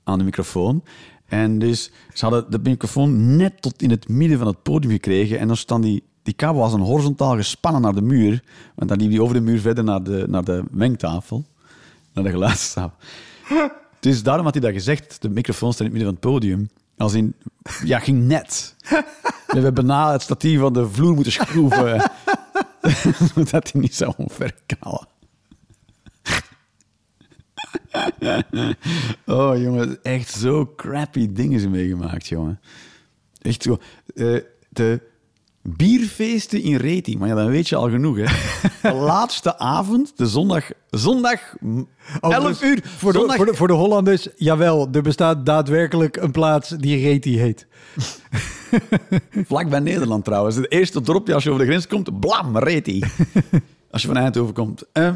aan 0.04 0.18
de 0.18 0.24
microfoon. 0.24 0.82
En 1.26 1.58
dus 1.58 1.90
ze 2.12 2.24
hadden 2.24 2.50
de 2.50 2.58
microfoon 2.62 3.36
net 3.36 3.62
tot 3.62 3.82
in 3.82 3.90
het 3.90 4.08
midden 4.08 4.38
van 4.38 4.46
het 4.46 4.62
podium 4.62 4.92
gekregen. 4.92 5.38
En 5.38 5.46
dan 5.46 5.56
staan 5.56 5.80
die, 5.80 6.02
die 6.22 6.34
kabel 6.34 6.60
was 6.60 6.72
een 6.72 6.80
horizontaal 6.80 7.36
gespannen 7.36 7.82
naar 7.82 7.94
de 7.94 8.02
muur. 8.02 8.42
Want 8.74 8.88
dan 8.88 8.98
liep 8.98 9.10
die 9.10 9.22
over 9.22 9.34
de 9.34 9.40
muur 9.40 9.60
verder 9.60 9.84
naar 9.84 10.02
de, 10.02 10.24
naar 10.28 10.44
de 10.44 10.64
mengtafel. 10.70 11.44
Naar 12.14 12.24
de 12.24 12.30
geluidstafel. 12.30 12.96
Dus 14.00 14.22
daarom 14.22 14.44
had 14.44 14.54
hij 14.54 14.62
dat 14.62 14.72
gezegd. 14.72 15.22
De 15.22 15.28
microfoon 15.28 15.72
staat 15.72 15.86
in 15.86 15.92
het 15.92 16.02
midden 16.02 16.14
van 16.14 16.22
het 16.22 16.40
podium. 16.40 16.70
Als 16.96 17.14
in, 17.14 17.34
ja, 17.84 17.98
ging 17.98 18.22
net. 18.26 18.74
We 19.46 19.60
hebben 19.60 19.86
na 19.86 20.12
het 20.12 20.22
statief 20.22 20.60
van 20.60 20.72
de 20.72 20.88
vloer 20.90 21.14
moeten 21.14 21.32
schroeven. 21.32 22.10
Zodat 23.34 23.72
hij 23.72 23.80
niet 23.80 23.94
zou 23.94 24.12
omverkalen. 24.16 25.08
Oh, 29.26 29.60
jongen, 29.62 30.02
echt 30.02 30.30
zo 30.30 30.72
crappy 30.76 31.32
dingen 31.32 31.60
zijn 31.60 31.72
meegemaakt, 31.72 32.26
jongen. 32.26 32.60
Echt 33.42 33.62
zo. 33.62 33.78
eh, 34.14 34.40
de 34.68 35.00
bierfeesten 35.68 36.62
in 36.62 36.76
Reti, 36.76 37.18
maar 37.18 37.28
ja, 37.28 37.34
dan 37.34 37.46
weet 37.46 37.68
je 37.68 37.76
al 37.76 37.90
genoeg, 37.90 38.16
hè. 38.16 38.24
De 38.90 38.94
laatste 39.12 39.58
avond, 39.58 40.12
de 40.16 40.26
zondag, 40.26 40.70
zondag, 40.90 41.40
m- 41.60 41.76
11 41.76 41.86
Overigens, 42.20 42.62
uur, 42.62 42.80
Voor 42.96 43.12
de, 43.12 43.18
zondag, 43.18 43.36
voor, 43.36 43.46
de, 43.46 43.54
voor 43.54 43.66
de 43.68 43.72
Hollanders, 43.72 44.28
jawel, 44.36 44.88
er 44.92 45.02
bestaat 45.02 45.46
daadwerkelijk 45.46 46.16
een 46.16 46.30
plaats 46.30 46.68
die 46.68 47.02
Reti 47.02 47.38
heet. 47.38 47.66
vlak 49.46 49.68
bij 49.68 49.80
Nederland 49.80 50.24
trouwens. 50.24 50.56
Het 50.56 50.70
eerste 50.70 51.00
dorpje 51.00 51.34
als 51.34 51.42
je 51.44 51.50
over 51.50 51.62
de 51.62 51.68
grens 51.68 51.86
komt, 51.86 52.20
blam, 52.20 52.58
Reti. 52.58 53.04
als 53.90 54.02
je 54.02 54.08
van 54.08 54.16
Eindhoven 54.16 54.54
komt. 54.54 54.84
Eh, 54.92 55.06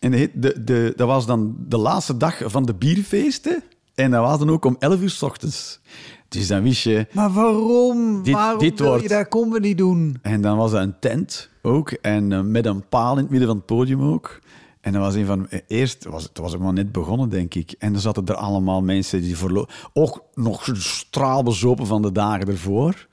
en 0.00 0.10
de, 0.10 0.30
de, 0.34 0.64
de, 0.64 0.92
dat 0.96 1.06
was 1.06 1.26
dan 1.26 1.56
de 1.58 1.78
laatste 1.78 2.16
dag 2.16 2.40
van 2.44 2.64
de 2.66 2.74
bierfeesten. 2.74 3.62
En 3.98 4.10
dat 4.10 4.20
was 4.20 4.38
dan 4.38 4.50
ook 4.50 4.64
om 4.64 4.76
11 4.78 5.00
uur 5.00 5.10
s 5.10 5.22
ochtends. 5.22 5.80
Dus 6.28 6.46
dan 6.46 6.62
wist 6.62 6.82
je... 6.82 7.06
Maar 7.12 7.32
waarom? 7.32 8.22
Dit- 8.22 8.34
waarom 8.34 8.58
dit 8.58 8.78
wil 8.78 8.88
wordt- 8.88 9.02
je 9.02 9.08
daar 9.08 9.28
comedy 9.28 9.74
doen? 9.74 10.18
En 10.22 10.40
dan 10.40 10.56
was 10.56 10.72
er 10.72 10.80
een 10.80 10.98
tent 11.00 11.50
ook. 11.62 11.90
En 11.90 12.32
eh, 12.32 12.40
met 12.40 12.66
een 12.66 12.88
paal 12.88 13.12
in 13.12 13.18
het 13.22 13.30
midden 13.30 13.48
van 13.48 13.56
het 13.56 13.66
podium 13.66 14.02
ook. 14.02 14.38
En 14.80 14.92
dan 14.92 15.02
was 15.02 15.14
een 15.14 15.26
van... 15.26 15.48
eh, 15.50 15.60
Eerst 15.66 16.04
was 16.04 16.22
het 16.22 16.38
was 16.38 16.56
maar 16.56 16.72
net 16.72 16.92
begonnen, 16.92 17.28
denk 17.28 17.54
ik. 17.54 17.74
En 17.78 17.92
dan 17.92 18.00
zaten 18.00 18.26
er 18.26 18.34
allemaal 18.34 18.82
mensen 18.82 19.20
die 19.22 19.36
verlo- 19.36 19.66
ook 19.92 20.24
nog 20.34 20.68
straalbezopen 20.74 21.86
van 21.86 22.02
de 22.02 22.12
dagen 22.12 22.46
ervoor. 22.48 23.06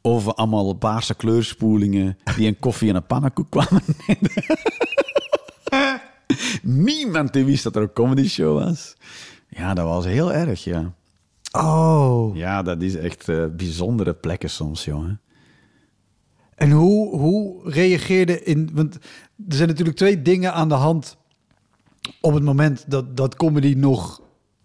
Of 0.00 0.28
allemaal 0.34 0.72
paarse 0.72 1.14
kleurspoelingen 1.14 2.18
die 2.36 2.46
een 2.46 2.58
koffie 2.58 2.88
en 2.88 2.96
een 2.96 3.06
pannenkoek 3.06 3.50
kwamen. 3.50 3.82
Niemand 6.62 7.32
die 7.32 7.44
wist 7.44 7.62
dat 7.64 7.76
er 7.76 7.82
een 7.82 7.92
comedy 7.92 8.28
show 8.28 8.64
was. 8.64 8.94
Ja, 9.56 9.74
dat 9.74 9.84
was 9.84 10.04
heel 10.04 10.32
erg, 10.32 10.64
ja. 10.64 10.92
Oh. 11.52 12.36
Ja, 12.36 12.62
dat 12.62 12.82
is 12.82 12.96
echt 12.96 13.28
eh, 13.28 13.44
bijzondere 13.56 14.14
plekken 14.14 14.50
soms, 14.50 14.84
jongen. 14.84 15.20
En 16.54 16.70
hoe, 16.70 17.16
hoe 17.18 17.70
reageerde 17.70 18.42
in... 18.42 18.70
Want 18.72 18.94
er 19.48 19.54
zijn 19.56 19.68
natuurlijk 19.68 19.96
twee 19.96 20.22
dingen 20.22 20.52
aan 20.52 20.68
de 20.68 20.74
hand 20.74 21.16
op 22.20 22.34
het 22.34 22.42
moment 22.42 22.84
dat, 22.88 23.16
dat 23.16 23.36
comedy 23.36 23.74
nog 23.76 24.20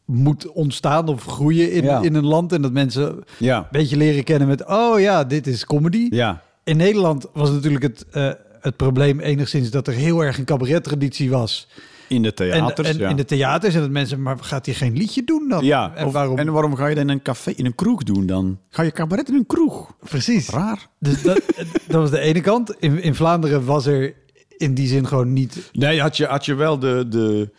moet 0.05 0.51
ontstaan 0.51 1.07
of 1.07 1.23
groeien 1.25 1.71
in, 1.71 1.83
Ja. 1.83 2.01
in 2.01 2.15
een 2.15 2.25
land. 2.25 2.51
En 2.53 2.61
dat 2.61 2.71
mensen 2.71 3.23
een 3.39 3.65
beetje 3.71 3.97
leren 3.97 4.23
kennen 4.23 4.47
met... 4.47 4.65
Oh 4.65 4.99
ja, 4.99 5.23
dit 5.23 5.47
is 5.47 5.65
comedy. 5.65 6.07
Ja. 6.09 6.41
In 6.63 6.77
Nederland 6.77 7.25
was 7.33 7.51
natuurlijk 7.51 7.83
het, 7.83 8.05
eh, 8.11 8.31
het 8.59 8.75
probleem 8.75 9.19
enigszins 9.19 9.69
dat 9.69 9.87
er 9.87 9.93
heel 9.93 10.21
erg 10.21 10.37
een 10.37 10.45
cabarettraditie 10.45 11.29
was. 11.29 11.67
In 12.07 12.21
de 12.21 12.33
theaters, 12.33 12.87
en 12.87 12.97
ja. 12.97 13.09
in 13.09 13.15
de 13.15 13.25
theaters 13.25 13.75
en 13.75 13.81
dat 13.81 13.89
mensen, 13.89 14.21
maar 14.21 14.37
gaat 14.39 14.65
hij 14.65 14.75
geen 14.75 14.97
liedje 14.97 15.23
doen 15.23 15.47
dan? 15.49 15.65
Ja, 15.65 15.95
en 15.95 16.05
of- 16.05 16.13
waarom? 16.13 16.37
en 16.37 16.51
waarom 16.51 16.75
ga 16.75 16.87
je 16.87 16.95
dat 16.95 17.03
in 17.03 17.09
een 17.09 17.21
café, 17.21 17.51
in 17.51 17.65
een 17.65 17.75
kroeg 17.75 18.03
doen 18.03 18.25
dan? 18.25 18.59
Ga 18.69 18.83
je 18.83 18.91
cabaret 18.91 19.29
in 19.29 19.35
een 19.35 19.45
kroeg? 19.45 19.93
Precies. 19.99 20.49
Raar. 20.49 20.87
Dus 20.99 21.21
dat, 21.21 21.41
dat 21.87 22.01
was 22.01 22.09
de 22.11 22.19
ene 22.19 22.41
kant. 22.41 22.75
In, 22.79 23.01
in 23.01 23.15
Vlaanderen 23.15 23.65
was 23.65 23.85
er 23.85 24.13
in 24.57 24.73
die 24.73 24.87
zin 24.87 25.07
gewoon 25.07 25.33
niet. 25.33 25.69
Nee, 25.73 26.01
had 26.01 26.17
je, 26.17 26.25
had 26.25 26.45
je 26.45 26.53
wel 26.53 26.79
de, 26.79 27.05
de, 27.09 27.49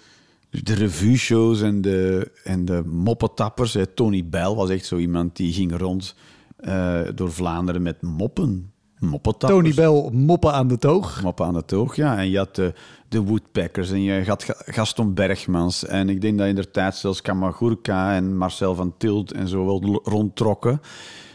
de 0.51 0.75
revue-shows 0.75 1.63
en 1.63 1.81
de, 1.81 2.31
en 2.45 2.65
de 2.65 2.83
moppetappers. 2.87 3.75
Hè. 3.75 3.87
Tony 3.87 4.25
Bell 4.29 4.55
was 4.55 4.71
echt 4.71 4.87
zo 4.87 4.97
iemand 4.97 5.37
die 5.37 5.53
ging 5.53 5.77
rond 5.79 6.15
eh, 6.57 7.01
door 7.15 7.33
Vlaanderen 7.33 7.83
met 7.83 8.03
moppen. 8.03 8.73
Moppetappers. 8.99 9.61
Tony 9.61 9.75
Bell 9.75 10.11
moppen 10.13 10.53
aan 10.53 10.69
de 10.69 10.79
toog. 10.79 11.23
Moppen 11.23 11.47
aan 11.47 11.55
de 11.55 11.65
toog, 11.65 11.97
ja. 11.97 12.19
En 12.19 12.31
je 12.31 12.39
had 12.39 12.55
de, 12.55 12.73
de 13.09 13.21
Woodpeckers 13.23 13.91
en 13.91 14.03
je 14.03 14.25
had 14.27 14.43
Ga- 14.45 14.63
Gaston 14.67 15.15
Bergmans. 15.15 15.85
En 15.87 16.09
ik 16.09 16.21
denk 16.21 16.39
dat 16.39 16.47
in 16.47 16.55
de 16.55 16.71
tijd 16.71 16.95
zelfs 16.97 17.23
Kamagurka 17.23 18.15
en 18.15 18.37
Marcel 18.37 18.75
van 18.75 18.95
Tilt 18.99 19.33
en 19.33 19.49
zo 19.49 19.65
wel 19.65 20.01
rondtrokken. 20.05 20.81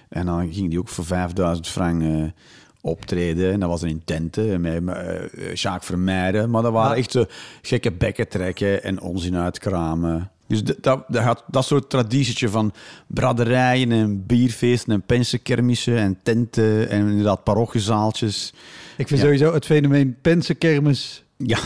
En 0.09 0.25
dan 0.25 0.53
ging 0.53 0.69
die 0.69 0.79
ook 0.79 0.87
voor 0.89 1.05
5000 1.05 1.67
frank 1.67 2.01
eh, 2.01 2.23
optreden. 2.81 3.51
En 3.51 3.59
dat 3.59 3.69
was 3.69 3.83
in 3.83 4.01
tenten 4.05 4.61
met 4.61 4.81
uh, 4.81 5.53
Jacques 5.53 5.85
Vermeijden. 5.85 6.49
Maar 6.49 6.61
dat 6.61 6.71
waren 6.71 6.91
Ah. 6.91 6.97
echt 6.97 7.17
gekke 7.61 7.91
bekken 7.91 8.27
trekken 8.29 8.83
en 8.83 9.01
onzin 9.01 9.35
uitkramen. 9.35 10.31
Dus 10.47 10.63
dat, 10.63 11.03
dat, 11.07 11.43
dat, 11.47 11.65
soort 11.65 11.89
traditietje 11.89 12.49
van 12.49 12.73
braderijen 13.07 13.91
en 13.91 14.25
bierfeesten 14.25 14.93
en 14.93 15.01
pensenkermissen 15.01 15.97
en 15.97 16.19
tenten 16.23 16.89
en 16.89 17.07
inderdaad 17.07 17.43
parochiezaaltjes. 17.43 18.53
Ik 18.97 19.07
vind 19.07 19.19
Ja. 19.19 19.25
sowieso 19.25 19.53
het 19.53 19.65
fenomeen 19.65 20.15
Pensenkermis. 20.21 21.23
Ja. 21.45 21.59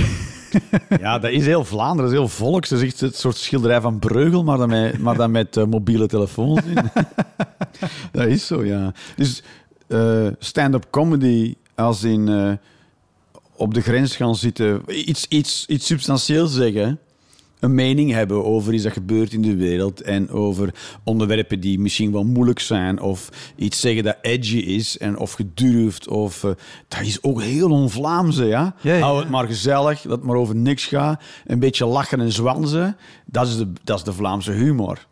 ja, 1.00 1.18
dat 1.18 1.30
is 1.30 1.46
heel 1.46 1.64
Vlaanderen, 1.64 2.10
dat 2.10 2.12
is 2.12 2.18
heel 2.18 2.46
volks. 2.48 2.68
Dat 2.68 2.78
is 2.80 2.84
echt 2.84 3.00
het 3.00 3.16
soort 3.16 3.36
schilderij 3.36 3.80
van 3.80 3.98
Breugel, 3.98 4.44
maar 4.44 4.58
dan 4.58 4.68
met, 4.68 4.98
maar 4.98 5.16
dan 5.16 5.30
met 5.30 5.56
eh, 5.56 5.64
mobiele 5.64 6.06
telefoons 6.06 6.62
in. 6.64 6.74
dat 8.12 8.26
is 8.26 8.46
zo, 8.46 8.64
ja. 8.64 8.92
Dus 9.16 9.42
eh, 9.86 10.26
stand-up 10.38 10.86
comedy 10.90 11.54
als 11.74 12.02
in 12.02 12.28
eh, 12.28 12.52
op 13.56 13.74
de 13.74 13.80
grens 13.80 14.16
gaan 14.16 14.36
zitten, 14.36 14.82
iets, 15.08 15.26
iets, 15.28 15.66
iets 15.66 15.86
substantieels 15.86 16.54
zeggen, 16.54 16.98
een 17.60 17.74
mening 17.74 18.12
hebben 18.12 18.44
over 18.44 18.74
iets 18.74 18.82
dat 18.82 18.92
gebeurt 18.92 19.32
in 19.32 19.42
de 19.42 19.56
wereld 19.56 20.00
en 20.00 20.30
over 20.30 20.74
onderwerpen 21.04 21.60
die 21.60 21.78
misschien 21.78 22.12
wel 22.12 22.24
moeilijk 22.24 22.60
zijn 22.60 23.00
of 23.00 23.28
iets 23.56 23.80
zeggen 23.80 24.04
dat 24.04 24.16
edgy 24.22 24.56
is 24.58 24.98
en 24.98 25.18
of 25.18 25.32
gedurfd 25.32 26.08
of 26.08 26.44
eh, 26.44 26.50
dat 26.88 27.00
is 27.00 27.22
ook 27.22 27.42
heel 27.42 27.70
on-Vlaamse, 27.70 28.44
ja? 28.44 28.74
Ja, 28.80 28.94
ja. 28.94 29.00
Hou 29.00 29.18
het 29.20 29.28
maar 29.30 29.46
gezellig, 29.46 30.00
dat 30.00 30.10
het 30.10 30.22
maar 30.22 30.36
over 30.36 30.56
niks 30.56 30.84
gaat, 30.86 31.22
een 31.46 31.58
beetje 31.58 31.86
lachen 31.86 32.20
en 32.20 32.32
zwanzen, 32.32 32.96
dat 33.26 33.46
is 33.46 33.56
de, 33.56 33.72
dat 33.84 33.98
is 33.98 34.04
de 34.04 34.12
Vlaamse 34.12 34.52
humor. 34.52 35.06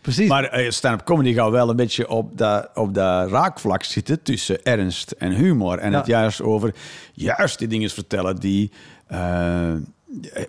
Precies. 0.00 0.28
Maar 0.28 0.44
eh, 0.44 0.70
stand-up 0.70 1.06
comedy 1.06 1.32
gaat 1.34 1.50
wel 1.50 1.70
een 1.70 1.76
beetje 1.76 2.08
op 2.08 2.38
dat, 2.38 2.70
op 2.74 2.94
dat 2.94 3.30
raakvlak 3.30 3.82
zitten 3.84 4.22
tussen 4.22 4.62
ernst 4.64 5.10
en 5.10 5.32
humor. 5.32 5.78
En 5.78 5.90
Ja. 5.90 5.96
het 5.98 6.06
juist 6.06 6.42
over 6.42 6.74
juist 7.12 7.58
die 7.58 7.68
dingen 7.68 7.90
vertellen 7.90 8.36
die 8.36 8.70
eh, 9.06 9.72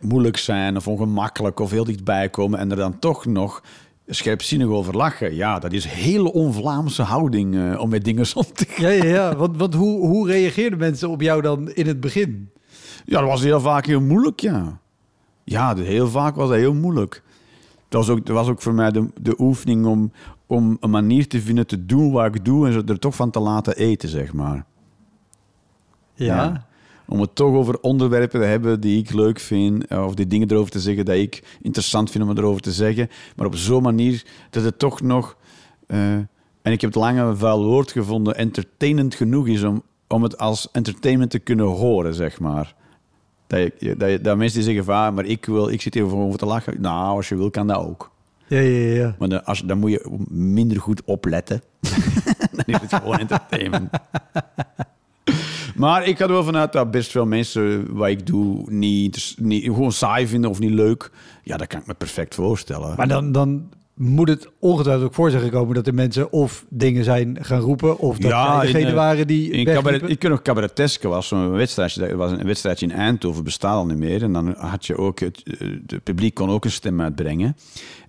moeilijk 0.01 0.37
zijn 0.37 0.75
of 0.75 0.87
ongemakkelijk 0.87 1.59
of 1.59 1.71
heel 1.71 1.83
dichtbij 1.83 2.29
komen. 2.29 2.59
En 2.59 2.71
er 2.71 2.77
dan 2.77 2.99
toch 2.99 3.25
nog 3.25 3.63
scherpzinnig 4.07 4.67
over 4.67 4.97
lachen. 4.97 5.35
Ja, 5.35 5.59
dat 5.59 5.73
is 5.73 5.83
een 5.83 5.89
hele 5.89 6.33
on-Vlaamse 6.33 7.01
houding 7.01 7.55
eh, 7.55 7.79
om 7.79 7.89
met 7.89 8.03
dingen 8.03 8.25
om 8.35 8.45
te 8.53 8.65
gaan. 8.69 8.85
Ja, 8.85 9.03
ja, 9.03 9.03
ja. 9.03 9.35
Want, 9.35 9.57
want 9.57 9.73
hoe, 9.73 10.07
hoe 10.07 10.27
reageerden 10.27 10.79
mensen 10.79 11.09
op 11.09 11.21
jou 11.21 11.41
dan 11.41 11.71
in 11.71 11.87
het 11.87 11.99
begin? 11.99 12.49
Ja, 13.05 13.19
dat 13.19 13.29
was 13.29 13.41
heel 13.41 13.59
vaak 13.59 13.85
heel 13.85 14.01
moeilijk, 14.01 14.39
ja. 14.39 14.79
Ja, 15.43 15.75
heel 15.75 16.07
vaak 16.07 16.35
was 16.35 16.49
dat 16.49 16.57
heel 16.57 16.73
moeilijk. 16.73 17.23
Dat 17.89 18.05
was 18.05 18.09
ook, 18.09 18.25
dat 18.25 18.35
was 18.35 18.47
ook 18.47 18.61
voor 18.61 18.73
mij 18.73 18.91
de, 18.91 19.07
de 19.21 19.35
oefening 19.37 19.85
om, 19.85 20.11
om 20.47 20.77
een 20.79 20.89
manier 20.89 21.27
te 21.27 21.41
vinden 21.41 21.67
te 21.67 21.85
doen 21.85 22.11
wat 22.11 22.35
ik 22.35 22.45
doe 22.45 22.67
en 22.67 22.73
ze 22.73 22.83
er 22.85 22.99
toch 22.99 23.15
van 23.15 23.31
te 23.31 23.39
laten 23.39 23.75
eten, 23.75 24.09
zeg 24.09 24.33
maar. 24.33 24.65
Ja. 26.13 26.67
Om 27.09 27.21
het 27.21 27.35
toch 27.35 27.53
over 27.53 27.79
onderwerpen 27.79 28.39
te 28.39 28.45
hebben 28.45 28.79
die 28.79 28.99
ik 28.99 29.13
leuk 29.13 29.39
vind, 29.39 29.87
eh, 29.87 30.05
of 30.05 30.13
die 30.13 30.27
dingen 30.27 30.51
erover 30.51 30.71
te 30.71 30.79
zeggen 30.79 31.05
dat 31.05 31.15
ik 31.15 31.57
interessant 31.61 32.11
vind 32.11 32.23
om 32.23 32.37
erover 32.37 32.61
te 32.61 32.71
zeggen, 32.71 33.09
maar 33.35 33.45
op 33.45 33.55
zo'n 33.55 33.83
manier 33.83 34.25
dat 34.49 34.63
het 34.63 34.79
toch 34.79 35.01
nog, 35.01 35.37
eh, 35.87 36.13
en 36.61 36.71
ik 36.71 36.81
heb 36.81 36.93
het 36.93 37.01
lange 37.01 37.35
vuil 37.35 37.65
woord 37.65 37.91
gevonden, 37.91 38.35
entertainend 38.35 39.15
genoeg 39.15 39.47
is 39.47 39.63
om, 39.63 39.83
om 40.07 40.23
het 40.23 40.37
als 40.37 40.71
entertainment 40.71 41.31
te 41.31 41.39
kunnen 41.39 41.65
horen, 41.65 42.13
zeg 42.13 42.39
maar. 42.39 42.75
Dat, 43.47 43.71
je, 43.77 43.95
dat, 43.97 44.09
je, 44.09 44.21
dat 44.21 44.37
mensen 44.37 44.55
die 44.55 44.67
zeggen 44.67 44.85
van, 44.85 44.95
ah, 44.95 45.15
maar 45.15 45.25
ik, 45.25 45.45
wil, 45.45 45.69
ik 45.69 45.81
zit 45.81 45.93
hier 45.93 46.07
voor 46.07 46.25
over 46.25 46.39
te 46.39 46.45
lachen. 46.45 46.81
Nou, 46.81 47.15
als 47.15 47.29
je 47.29 47.35
wil, 47.35 47.49
kan 47.49 47.67
dat 47.67 47.77
ook. 47.77 48.11
Ja, 48.47 48.59
ja, 48.59 48.93
ja. 48.93 49.15
Maar 49.19 49.29
dan, 49.29 49.45
als, 49.45 49.61
dan 49.61 49.77
moet 49.77 49.91
je 49.91 50.17
minder 50.29 50.79
goed 50.79 51.03
opletten. 51.03 51.61
dan 52.55 52.65
is 52.65 52.81
het 52.81 52.93
gewoon 52.93 53.17
entertainment. 53.17 53.89
Maar 55.79 56.07
ik 56.07 56.19
er 56.19 56.27
wel 56.27 56.43
vanuit 56.43 56.71
dat 56.71 56.91
best 56.91 57.11
veel 57.11 57.25
mensen 57.25 57.93
wat 57.95 58.07
ik 58.07 58.25
doe 58.25 58.71
niet, 58.71 59.35
niet 59.37 59.63
gewoon 59.63 59.91
saai 59.91 60.27
vinden 60.27 60.49
of 60.49 60.59
niet 60.59 60.71
leuk. 60.71 61.11
Ja, 61.43 61.57
dat 61.57 61.67
kan 61.67 61.79
ik 61.79 61.87
me 61.87 61.93
perfect 61.93 62.35
voorstellen. 62.35 62.93
Maar 62.97 63.07
dan, 63.07 63.31
dan 63.31 63.69
moet 63.99 64.27
het 64.27 64.49
ongetwijfeld 64.59 65.05
ook 65.05 65.13
voor 65.13 65.29
zijn 65.29 65.43
gekomen 65.43 65.75
dat 65.75 65.87
er 65.87 65.93
mensen 65.93 66.31
of 66.31 66.65
dingen 66.69 67.03
zijn 67.03 67.37
gaan 67.41 67.59
roepen, 67.59 67.97
of 67.97 68.17
dat 68.17 68.31
Ja, 68.31 68.61
degene 68.61 68.79
in, 68.79 68.87
eh, 68.87 68.93
waren 68.93 69.27
die 69.27 69.51
In 69.51 69.65
cabaret, 69.65 70.09
ik 70.09 70.19
ken 70.19 70.29
nog 70.29 70.41
cabareteske 70.41 71.07
was 71.07 71.27
zo'n 71.27 71.51
wedstrijdje. 71.51 71.99
Dat 71.99 72.11
was 72.11 72.31
een 72.31 72.45
wedstrijdje 72.45 72.85
in 72.85 72.91
Eindhoven, 72.91 73.43
bestaat 73.43 73.75
al 73.75 73.85
niet 73.85 73.97
meer. 73.97 74.23
En 74.23 74.33
dan 74.33 74.55
had 74.57 74.85
je 74.85 74.97
ook 74.97 75.19
het, 75.19 75.43
het 75.87 76.03
publiek 76.03 76.33
kon 76.33 76.49
ook 76.49 76.65
een 76.65 76.71
stem 76.71 77.01
uitbrengen. 77.01 77.55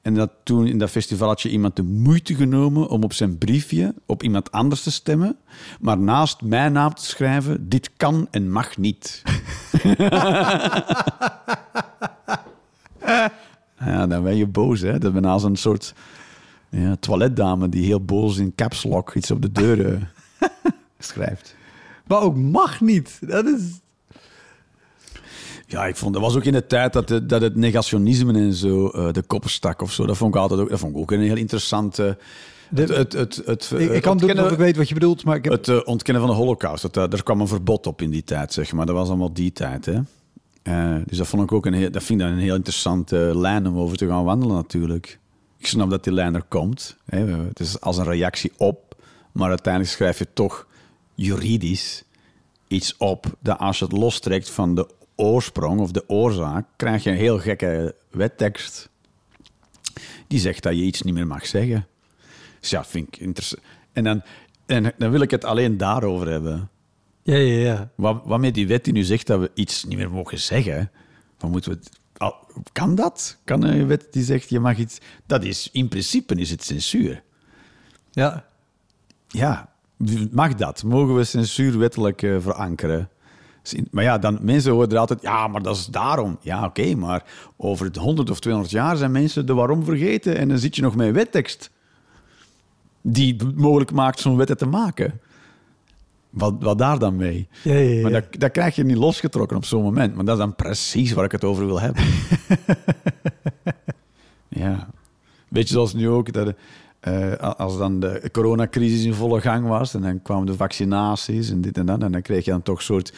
En 0.02 0.14
dat 0.14 0.30
toen 0.42 0.66
in 0.66 0.78
dat 0.78 0.90
festival 0.90 1.28
had 1.28 1.40
je 1.40 1.50
iemand 1.50 1.76
de 1.76 1.82
moeite 1.82 2.34
genomen 2.34 2.88
om 2.88 3.02
op 3.02 3.12
zijn 3.12 3.38
briefje 3.38 3.94
op 4.06 4.22
iemand 4.22 4.52
anders 4.52 4.82
te 4.82 4.90
stemmen, 4.90 5.36
maar 5.80 5.98
naast 5.98 6.42
mijn 6.42 6.72
naam 6.72 6.94
te 6.94 7.04
schrijven: 7.04 7.68
dit 7.68 7.90
kan 7.96 8.28
en 8.30 8.50
mag 8.50 8.76
niet. 8.76 9.22
ja, 13.84 14.06
dan 14.06 14.22
ben 14.22 14.36
je 14.36 14.46
boos, 14.46 14.80
hè? 14.80 14.98
Dat 14.98 15.12
ben 15.12 15.24
als 15.24 15.42
een 15.44 15.56
soort 15.56 15.94
ja, 16.68 16.96
toiletdame 17.00 17.68
die 17.68 17.84
heel 17.84 18.00
boos 18.04 18.36
in 18.36 18.52
caps 18.54 18.82
lock 18.84 19.14
iets 19.14 19.30
op 19.30 19.42
de 19.42 19.52
deur 19.52 19.86
eh, 19.94 20.48
schrijft. 20.98 21.56
Maar 22.06 22.20
ook 22.22 22.36
mag 22.36 22.80
niet. 22.80 23.18
Dat 23.20 23.44
is... 23.46 23.62
Ja, 25.66 25.86
ik 25.86 25.96
vond 25.96 26.12
dat 26.12 26.22
was 26.22 26.36
ook 26.36 26.44
in 26.44 26.52
de 26.52 26.66
tijd 26.66 26.92
dat, 26.92 27.08
het- 27.08 27.28
dat 27.28 27.40
het 27.42 27.56
negationisme 27.56 28.32
en 28.32 28.52
zo 28.54 28.88
eh, 28.88 29.12
de 29.12 29.22
kop 29.22 29.48
stak 29.48 29.82
of 29.82 29.92
zo. 29.92 30.06
Dat 30.06 30.16
vond 30.16 30.34
ik 30.34 30.40
altijd 30.40 30.60
ook, 30.60 30.70
dat 30.70 30.78
vond 30.78 30.94
ik 30.94 31.00
ook 31.00 31.10
een 31.10 31.20
heel 31.20 31.36
interessante. 31.36 32.18
De- 32.68 32.82
het, 32.82 33.12
het, 33.12 33.42
het, 33.44 33.70
ik, 33.74 33.80
ik 33.80 33.90
het 33.90 34.00
kan 34.02 34.16
doen 34.16 34.26
ontkennen- 34.28 34.52
ik 34.52 34.58
weet 34.58 34.76
wat 34.76 34.88
je 34.88 34.94
bedoelt, 34.94 35.24
maar 35.24 35.36
ik 35.36 35.44
heb... 35.44 35.52
Het 35.52 35.68
eh, 35.68 35.80
ontkennen 35.84 36.22
van 36.22 36.32
de 36.32 36.36
holocaust, 36.36 36.82
dat, 36.82 36.94
dat, 36.94 37.10
daar 37.10 37.22
kwam 37.22 37.40
een 37.40 37.48
verbod 37.48 37.86
op 37.86 38.02
in 38.02 38.10
die 38.10 38.24
tijd, 38.24 38.52
zeg 38.52 38.72
maar. 38.72 38.86
Dat 38.86 38.94
was 38.94 39.08
allemaal 39.08 39.32
die 39.32 39.52
tijd, 39.52 39.84
hè. 39.86 39.98
Eh, 40.70 40.96
dus 41.06 41.18
dat 41.18 41.26
vond 41.26 41.42
ik 41.42 41.52
ook 41.52 41.66
een 41.66 41.72
heel, 41.72 41.90
dat 41.90 42.02
vind 42.02 42.20
ik 42.20 42.26
een 42.26 42.38
heel 42.38 42.54
interessante 42.54 43.32
lijn 43.34 43.66
om 43.66 43.78
over 43.78 43.96
te 43.96 44.06
gaan 44.06 44.24
wandelen, 44.24 44.56
natuurlijk. 44.56 45.18
Ik 45.56 45.66
snap 45.66 45.90
dat 45.90 46.04
die 46.04 46.12
lijn 46.12 46.34
er 46.34 46.44
komt. 46.48 46.96
Hè. 47.04 47.26
Het 47.26 47.60
is 47.60 47.80
als 47.80 47.96
een 47.96 48.04
reactie 48.04 48.52
op, 48.56 48.94
maar 49.32 49.48
uiteindelijk 49.48 49.92
schrijf 49.92 50.18
je 50.18 50.26
toch 50.32 50.66
juridisch 51.14 52.04
iets 52.68 52.96
op 52.96 53.26
dat 53.40 53.58
als 53.58 53.78
je 53.78 53.84
het 53.84 53.96
lostrekt 53.96 54.50
van 54.50 54.74
de 54.74 54.88
oorsprong 55.14 55.80
of 55.80 55.90
de 55.90 56.08
oorzaak, 56.08 56.66
krijg 56.76 57.04
je 57.04 57.10
een 57.10 57.16
heel 57.16 57.38
gekke 57.38 57.94
wettekst 58.10 58.90
die 60.26 60.38
zegt 60.38 60.62
dat 60.62 60.76
je 60.76 60.82
iets 60.82 61.02
niet 61.02 61.14
meer 61.14 61.26
mag 61.26 61.46
zeggen. 61.46 61.86
Dus 62.60 62.70
ja, 62.70 62.84
vind 62.84 63.06
ik 63.06 63.16
interessant. 63.16 63.62
En 63.92 64.04
dan, 64.04 64.22
en 64.66 64.92
dan 64.98 65.10
wil 65.10 65.20
ik 65.20 65.30
het 65.30 65.44
alleen 65.44 65.76
daarover 65.76 66.28
hebben. 66.28 66.70
Ja, 67.22 67.36
ja, 67.36 67.58
ja. 67.58 67.90
Wat, 67.94 68.22
wat 68.24 68.40
met 68.40 68.54
die 68.54 68.66
wet 68.66 68.84
die 68.84 68.92
nu 68.92 69.02
zegt 69.02 69.26
dat 69.26 69.40
we 69.40 69.50
iets 69.54 69.84
niet 69.84 69.98
meer 69.98 70.10
mogen 70.10 70.38
zeggen, 70.38 70.90
dan 71.38 71.50
moeten 71.50 71.70
we 71.70 71.76
het, 71.76 71.98
kan 72.72 72.94
dat? 72.94 73.38
Kan 73.44 73.62
een 73.62 73.86
wet 73.86 74.06
die 74.10 74.22
zegt 74.22 74.48
je 74.48 74.60
mag 74.60 74.76
iets... 74.76 74.98
Dat 75.26 75.44
is, 75.44 75.68
in 75.72 75.88
principe 75.88 76.34
is 76.34 76.50
het 76.50 76.64
censuur. 76.64 77.22
Ja, 78.10 78.44
Ja, 79.28 79.72
mag 80.30 80.54
dat? 80.54 80.82
Mogen 80.82 81.14
we 81.14 81.24
censuur 81.24 81.78
wettelijk 81.78 82.22
eh, 82.22 82.36
verankeren? 82.40 83.08
Maar 83.90 84.04
ja, 84.04 84.18
dan 84.18 84.38
mensen 84.42 84.72
horen 84.72 84.88
er 84.88 84.98
altijd, 84.98 85.22
ja, 85.22 85.48
maar 85.48 85.62
dat 85.62 85.76
is 85.76 85.86
daarom. 85.86 86.38
Ja, 86.40 86.64
oké, 86.64 86.94
maar 86.94 87.24
over 87.56 87.86
het 87.86 87.96
100 87.96 88.30
of 88.30 88.40
200 88.40 88.74
jaar 88.74 88.96
zijn 88.96 89.12
mensen 89.12 89.46
de 89.46 89.54
waarom 89.54 89.84
vergeten 89.84 90.36
en 90.36 90.48
dan 90.48 90.58
zit 90.58 90.76
je 90.76 90.82
nog 90.82 90.96
met 90.96 91.06
een 91.06 91.12
wettekst 91.12 91.70
die 93.02 93.34
het 93.38 93.56
mogelijk 93.56 93.92
maakt 93.92 94.20
zo'n 94.20 94.36
wetten 94.36 94.56
te 94.56 94.66
maken. 94.66 95.20
Wat, 96.30 96.54
wat 96.60 96.78
daar 96.78 96.98
dan 96.98 97.16
mee? 97.16 97.48
ja, 97.62 97.74
ja. 97.74 97.78
ja. 97.78 98.02
Maar 98.02 98.10
dat, 98.10 98.24
dat 98.30 98.50
krijg 98.50 98.76
je 98.76 98.84
niet 98.84 98.96
losgetrokken 98.96 99.56
op 99.56 99.64
zo'n 99.64 99.82
moment. 99.82 100.14
Maar 100.14 100.24
dat 100.24 100.34
is 100.34 100.40
dan 100.40 100.54
precies 100.54 101.12
waar 101.12 101.24
ik 101.24 101.32
het 101.32 101.44
over 101.44 101.66
wil 101.66 101.80
hebben. 101.80 102.04
ja. 104.48 104.88
Weet 105.48 105.68
je, 105.68 105.74
zoals 105.74 105.94
nu 105.94 106.08
ook, 106.08 106.32
dat, 106.32 106.54
eh, 107.00 107.32
als 107.36 107.78
dan 107.78 108.00
de 108.00 108.28
coronacrisis 108.32 109.04
in 109.04 109.14
volle 109.14 109.40
gang 109.40 109.66
was... 109.66 109.94
en 109.94 110.00
dan 110.00 110.22
kwamen 110.22 110.46
de 110.46 110.54
vaccinaties 110.54 111.50
en 111.50 111.60
dit 111.60 111.78
en 111.78 111.86
dat... 111.86 112.02
en 112.02 112.12
dan 112.12 112.22
kreeg 112.22 112.44
je 112.44 112.50
dan 112.50 112.62
toch 112.62 112.82
soort 112.82 113.12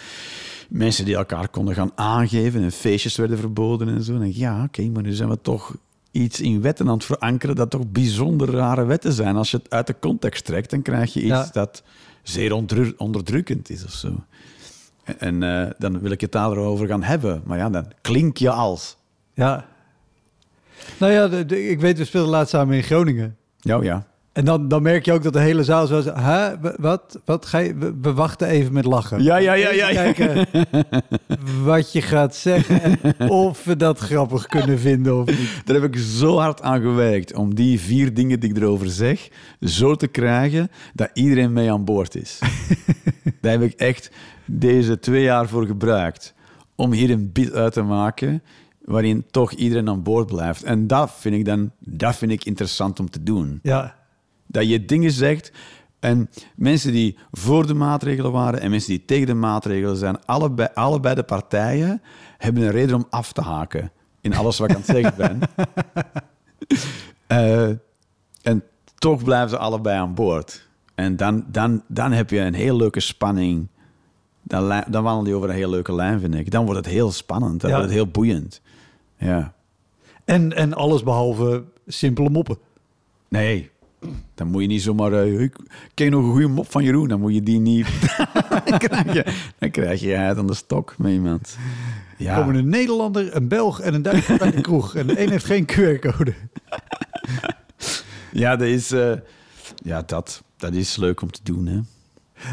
mensen 0.69 1.05
die 1.05 1.17
elkaar 1.17 1.49
konden 1.49 1.75
gaan 1.75 1.91
aangeven... 1.95 2.63
en 2.63 2.73
feestjes 2.73 3.17
werden 3.17 3.39
verboden 3.39 3.89
en 3.89 4.03
zo. 4.03 4.13
En 4.13 4.19
dan 4.19 4.37
ja, 4.37 4.63
oké, 4.63 4.83
maar 4.83 5.03
nu 5.03 5.13
zijn 5.13 5.29
we 5.29 5.39
toch 5.43 5.77
iets 6.11 6.41
in 6.41 6.63
wetten 6.63 6.89
aan 6.89 6.95
het 6.95 7.05
verankeren... 7.05 7.57
dat 7.57 7.71
toch 7.71 7.87
bijzonder 7.87 8.51
rare 8.51 8.85
wetten 8.85 9.13
zijn. 9.13 9.37
Als 9.37 9.51
je 9.51 9.57
het 9.57 9.71
uit 9.71 9.87
de 9.87 9.99
context 10.01 10.45
trekt, 10.45 10.71
dan 10.71 10.83
krijg 10.83 11.13
je 11.13 11.21
iets 11.21 11.29
Ja. 11.29 11.49
dat 11.53 11.83
zeer 12.23 12.53
onderdrukkend 12.97 13.71
is 13.71 13.85
of 13.85 13.93
zo. 13.93 14.25
En, 15.05 15.21
en, 15.21 15.43
eh, 15.67 15.71
dan 15.79 16.01
wil 16.01 16.11
ik 16.11 16.21
het 16.21 16.33
daarover 16.33 16.87
gaan 16.87 17.03
hebben. 17.03 17.43
Maar 17.45 17.59
ja, 17.59 17.71
dan 17.71 17.93
klink 18.01 18.37
je 18.37 18.51
als. 18.51 18.97
ja. 19.35 19.71
Nou 20.99 21.13
ja, 21.13 21.29
de- 21.29 21.47
de- 21.47 21.69
ik 21.69 21.81
weet, 21.81 21.99
we 21.99 22.05
speelden 22.05 22.31
laatst 22.31 22.51
samen 22.51 22.77
in 22.77 22.83
Groningen. 22.83 23.37
Ja, 23.61 23.77
oh 23.79 23.85
ja. 23.85 24.07
En 24.33 24.45
dan, 24.45 24.69
dan 24.69 24.83
merk 24.83 25.05
je 25.05 25.13
ook 25.13 25.23
dat 25.23 25.33
de 25.33 25.41
hele 25.41 25.65
zaal 25.65 25.87
zo 25.87 25.99
is... 25.99 26.05
Hè, 26.05 26.55
wat, 26.77 27.21
wat 27.25 27.47
ga 27.47 27.59
je... 27.59 27.75
We, 27.75 27.95
we 28.01 28.13
wachten 28.13 28.49
even 28.49 28.73
met 28.73 28.85
lachen. 28.85 29.23
Ja, 29.23 29.37
ja, 29.37 29.53
ja, 29.53 29.71
ja, 29.71 29.91
Kijken 29.93 30.47
wat 31.65 31.93
je 31.93 32.03
gaat 32.03 32.35
zeggen 32.35 33.03
en 33.03 33.31
of 33.31 33.65
we 33.65 33.77
dat 33.77 33.99
grappig 33.99 34.47
kunnen 34.47 34.79
vinden 34.79 35.19
of 35.19 35.27
niet. 35.27 35.63
Daar 35.65 35.81
heb 35.81 35.95
ik 35.95 36.01
zo 36.01 36.39
hard 36.39 36.63
aan 36.63 36.81
gewerkt 36.81 37.35
om 37.35 37.55
die 37.55 37.81
vier 37.81 38.15
dingen 38.15 38.41
die 38.41 38.51
ik 38.51 38.57
erover 38.57 38.89
zeg, 38.89 39.29
zo 39.61 39.95
te 39.95 40.07
krijgen 40.07 40.71
dat 40.95 41.11
iedereen 41.15 41.53
mee 41.53 41.73
aan 41.73 41.85
boord 41.85 42.15
is. 42.15 42.39
Daar 43.41 43.53
heb 43.53 43.63
ik 43.63 43.73
echt 43.73 44.11
deze 44.45 44.99
twee 44.99 45.23
jaar 45.23 45.49
voor 45.49 45.67
gebruikt. 45.67 46.35
Om 46.75 46.93
hier 46.93 47.11
een 47.11 47.33
bit 47.33 47.53
uit 47.53 47.73
te 47.73 47.83
maken 47.83 48.43
waarin 48.85 49.25
toch 49.31 49.53
iedereen 49.53 49.89
aan 49.89 50.03
boord 50.03 50.27
blijft. 50.27 50.63
En 50.63 50.87
dat 50.87 51.13
vind 51.19 51.35
ik 51.35 51.45
dan 51.45 51.71
dat 51.79 52.17
vind 52.17 52.33
ik 52.33 52.45
interessant 52.45 53.01
om 53.01 53.11
te 53.11 53.23
doen. 53.23 53.59
Ja, 53.63 53.95
Dat 54.53 54.69
je 54.69 54.85
dingen 54.85 55.11
zegt 55.11 55.53
en 56.01 56.31
mensen 56.55 56.93
die 56.93 57.17
voor 57.31 57.67
de 57.67 57.75
maatregelen 57.75 58.33
waren 58.33 58.61
en 58.61 58.71
mensen 58.71 58.91
die 58.91 59.05
tegen 59.05 59.27
de 59.27 59.35
maatregelen 59.35 59.97
zijn, 59.97 60.25
allebei, 60.25 60.69
allebei 60.75 61.15
de 61.15 61.23
partijen 61.23 62.03
hebben 62.39 62.63
een 62.63 62.71
reden 62.71 62.97
om 62.97 63.07
af 63.11 63.33
te 63.33 63.41
haken 63.41 63.93
in 64.21 64.35
alles 64.37 64.59
wat 64.59 64.71
ik 64.71 64.77
aan 64.77 64.83
het 64.83 64.91
zeggen 64.91 65.15
ben. 65.17 65.41
Eh, 67.27 67.69
en 68.43 68.63
toch 68.99 69.25
blijven 69.25 69.51
ze 69.51 69.59
allebei 69.59 69.99
aan 69.99 70.15
boord. 70.15 70.69
En 70.95 71.17
dan, 71.17 71.45
dan, 71.49 71.83
dan 71.89 72.13
heb 72.13 72.31
je 72.31 72.39
een 72.39 72.55
heel 72.55 72.77
leuke 72.77 73.01
spanning. 73.01 73.69
Dan, 74.43 74.85
dan 74.89 75.03
wandel 75.03 75.27
je 75.27 75.35
over 75.35 75.49
een 75.49 75.55
heel 75.55 75.71
leuke 75.71 75.95
lijn, 75.95 76.21
vind 76.21 76.35
ik. 76.35 76.51
Dan 76.51 76.65
wordt 76.65 76.85
het 76.85 76.95
heel 76.95 77.13
spannend, 77.13 77.61
dan 77.61 77.71
Ja. 77.71 77.77
wordt 77.77 77.91
het 77.93 78.01
heel 78.01 78.11
boeiend. 78.11 78.61
Ja. 79.17 79.55
en, 80.25 80.53
en 80.57 80.75
alles 80.75 81.03
behalve 81.03 81.65
simpele 81.87 82.31
moppen. 82.31 82.59
Nee, 83.29 83.71
dan 84.35 84.47
moet 84.49 84.63
je 84.63 84.69
niet 84.69 84.83
zomaar... 84.83 85.13
eh, 85.13 85.41
ik 85.41 85.57
ken 85.95 86.05
je 86.05 86.11
nog 86.11 86.25
een 86.25 86.31
goede 86.31 86.47
mop 86.49 86.71
van 86.71 86.85
Jeroen? 86.85 87.09
Dan 87.09 87.21
moet 87.21 87.35
je 87.35 87.43
die 87.43 87.59
niet... 87.61 87.87
dan, 88.69 88.79
krijg 88.79 89.13
je, 89.13 89.25
dan 89.59 89.71
krijg 89.71 90.01
je 90.01 90.17
uit 90.17 90.39
aan 90.39 90.47
de 90.47 90.55
stok 90.55 90.95
met 90.99 91.13
iemand. 91.13 91.57
Er 92.19 92.25
Ja, 92.25 92.37
komen 92.37 92.55
een 92.55 92.69
Nederlander, 92.69 93.37
een 93.37 93.49
Belg 93.49 93.81
en 93.81 93.95
een 93.95 94.03
Duitser 94.03 94.39
bij 94.39 94.51
de 94.51 94.61
kroeg. 94.61 94.95
En 94.95 95.07
de 95.07 95.23
een 95.23 95.31
heeft 95.31 95.45
geen 95.45 95.67
QR-code. 95.73 96.35
ja 98.33 98.57
dat 98.57 98.69
is... 98.69 98.91
eh, 98.93 99.13
ja, 99.85 100.03
dat, 100.07 100.43
dat 100.57 100.75
is 100.75 100.97
leuk 100.97 101.21
om 101.23 101.31
te 101.31 101.41
doen, 101.43 101.67
hè. 101.67 101.81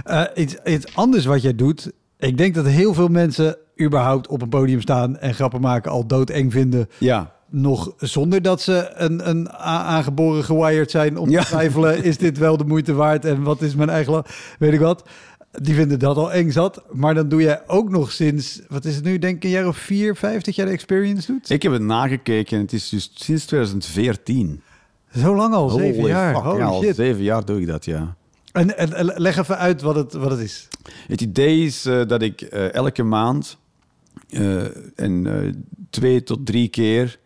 Eh, 0.03 0.23
iets, 0.43 0.55
iets 0.65 0.95
anders 0.95 1.25
wat 1.25 1.41
jij 1.41 1.55
doet. 1.55 1.91
Ik 2.17 2.37
denk 2.37 2.55
dat 2.55 2.65
heel 2.65 2.93
veel 2.93 3.07
mensen 3.07 3.57
überhaupt 3.81 4.27
op 4.27 4.41
een 4.41 4.49
podium 4.49 4.81
staan 4.81 5.17
en 5.17 5.33
grappen 5.33 5.61
maken 5.61 5.91
al 5.91 6.05
doodeng 6.07 6.51
vinden. 6.51 6.89
Ja, 6.97 7.33
Nog 7.49 7.93
zonder 7.97 8.41
dat 8.41 8.61
ze 8.61 8.91
een, 8.93 9.29
een 9.29 9.49
aangeboren 9.53 10.43
gewired 10.43 10.91
zijn 10.91 11.17
om 11.17 11.29
Ja. 11.29 11.41
te 11.41 11.47
twijfelen. 11.47 12.03
Is 12.03 12.17
dit 12.17 12.37
wel 12.37 12.57
de 12.57 12.63
moeite 12.65 12.93
waard 12.93 13.25
en 13.25 13.41
wat 13.43 13.61
is 13.61 13.75
mijn 13.75 13.89
eigen... 13.89 14.23
Weet 14.59 14.73
ik 14.73 14.79
wat. 14.79 15.03
Die 15.51 15.75
vinden 15.75 15.99
dat 15.99 16.17
al 16.17 16.31
eng 16.33 16.51
zat. 16.51 16.83
Maar 16.91 17.13
dan 17.13 17.29
doe 17.29 17.41
jij 17.41 17.61
ook 17.67 17.89
nog 17.89 18.11
sinds... 18.11 18.61
Wat 18.67 18.85
is 18.85 18.95
het 18.95 19.03
nu? 19.03 19.19
Denk 19.19 19.35
ik 19.35 19.43
een 19.43 19.49
jaar 19.49 19.67
of 19.67 19.77
vier, 19.77 20.15
vijf 20.15 20.41
dat 20.41 20.55
jij 20.55 20.65
de 20.65 20.71
experience 20.71 21.31
doet? 21.31 21.49
ik 21.49 21.63
heb 21.63 21.71
het 21.71 21.81
nagekeken 21.81 22.57
en 22.57 22.63
het 22.63 22.73
is 22.73 22.89
dus 22.89 23.11
sinds 23.13 23.45
2014. 23.45 24.61
Zo 25.17 25.35
lang 25.35 25.53
al, 25.53 25.69
zeven 25.69 25.95
Holy 25.95 26.07
jaar. 26.09 26.33
fuck, 26.35 26.43
Holy 26.43 26.57
ja, 26.59 26.65
al 26.65 26.81
shit. 26.83 26.95
zeven 26.95 27.23
jaar 27.23 27.45
doe 27.45 27.59
ik 27.61 27.67
dat, 27.67 27.85
ja. 27.85 28.15
En, 28.51 28.77
en, 28.77 28.93
en 28.93 29.05
leg 29.15 29.37
even 29.37 29.57
uit 29.57 29.81
wat 29.81 29.95
het, 29.95 30.13
wat 30.13 30.31
het 30.31 30.39
is. 30.39 30.67
Het 31.07 31.21
idee 31.21 31.65
is 31.65 31.85
eh, 31.85 32.05
dat 32.07 32.21
ik 32.21 32.41
eh, 32.41 32.73
elke 32.73 33.03
maand 33.03 33.57
eh, 34.29 34.63
en 34.95 35.65
twee 35.89 36.23
tot 36.23 36.45
drie 36.45 36.67
keer 36.67 37.19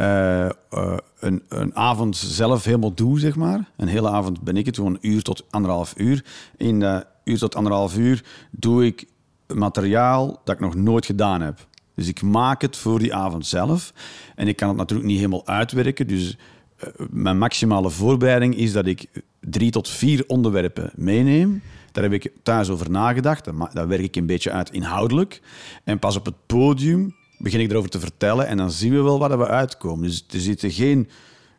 eh, 0.00 0.46
eh, 0.46 0.96
een, 1.18 1.42
een 1.48 1.76
avond 1.76 2.16
zelf 2.16 2.64
helemaal 2.64 2.94
doe, 2.94 3.20
zeg 3.20 3.36
maar. 3.36 3.70
Een 3.76 3.88
hele 3.88 4.08
avond 4.08 4.40
ben 4.40 4.56
ik 4.56 4.66
het, 4.66 4.76
gewoon 4.76 4.92
een 5.00 5.10
uur 5.10 5.22
tot 5.22 5.44
anderhalf 5.50 5.94
uur. 5.96 6.24
In 6.56 6.80
dat 6.80 7.06
uur 7.24 7.38
tot 7.38 7.54
anderhalf 7.54 7.96
uur 7.96 8.24
doe 8.50 8.86
ik 8.86 9.06
materiaal 9.46 10.40
dat 10.44 10.54
ik 10.54 10.60
nog 10.60 10.74
nooit 10.74 11.06
gedaan 11.06 11.40
heb. 11.40 11.66
Dus 11.94 12.08
ik 12.08 12.22
maak 12.22 12.62
het 12.62 12.76
voor 12.76 12.98
die 12.98 13.14
avond 13.14 13.46
zelf. 13.46 13.92
En 14.34 14.48
ik 14.48 14.56
kan 14.56 14.68
het 14.68 14.76
natuurlijk 14.76 15.08
niet 15.08 15.18
helemaal 15.18 15.46
uitwerken. 15.46 16.06
Dus 16.06 16.36
eh, 16.76 16.88
mijn 17.10 17.38
maximale 17.38 17.90
voorbereiding 17.90 18.56
is 18.56 18.72
dat 18.72 18.86
ik 18.86 19.06
drie 19.40 19.70
tot 19.70 19.88
vier 19.88 20.24
onderwerpen 20.26 20.90
meeneem. 20.94 21.62
Daar 21.92 22.02
heb 22.02 22.12
ik 22.12 22.32
thuis 22.42 22.70
over 22.70 22.90
nagedacht. 22.90 23.44
Dat 23.72 23.86
werk 23.86 24.02
ik 24.02 24.16
een 24.16 24.26
beetje 24.26 24.50
uit 24.50 24.70
inhoudelijk. 24.70 25.42
En 25.84 25.98
pas 25.98 26.16
op 26.16 26.24
het 26.24 26.46
podium 26.46 27.18
begin 27.40 27.60
ik 27.60 27.70
erover 27.70 27.90
te 27.90 28.00
vertellen. 28.00 28.46
En 28.46 28.56
dan 28.56 28.70
zien 28.70 28.92
we 28.92 29.02
wel 29.02 29.18
waar 29.18 29.38
we 29.38 29.46
uitkomen. 29.46 30.08
Dus 30.08 30.24
er 30.30 30.40
zitten 30.40 30.70
geen 30.70 31.08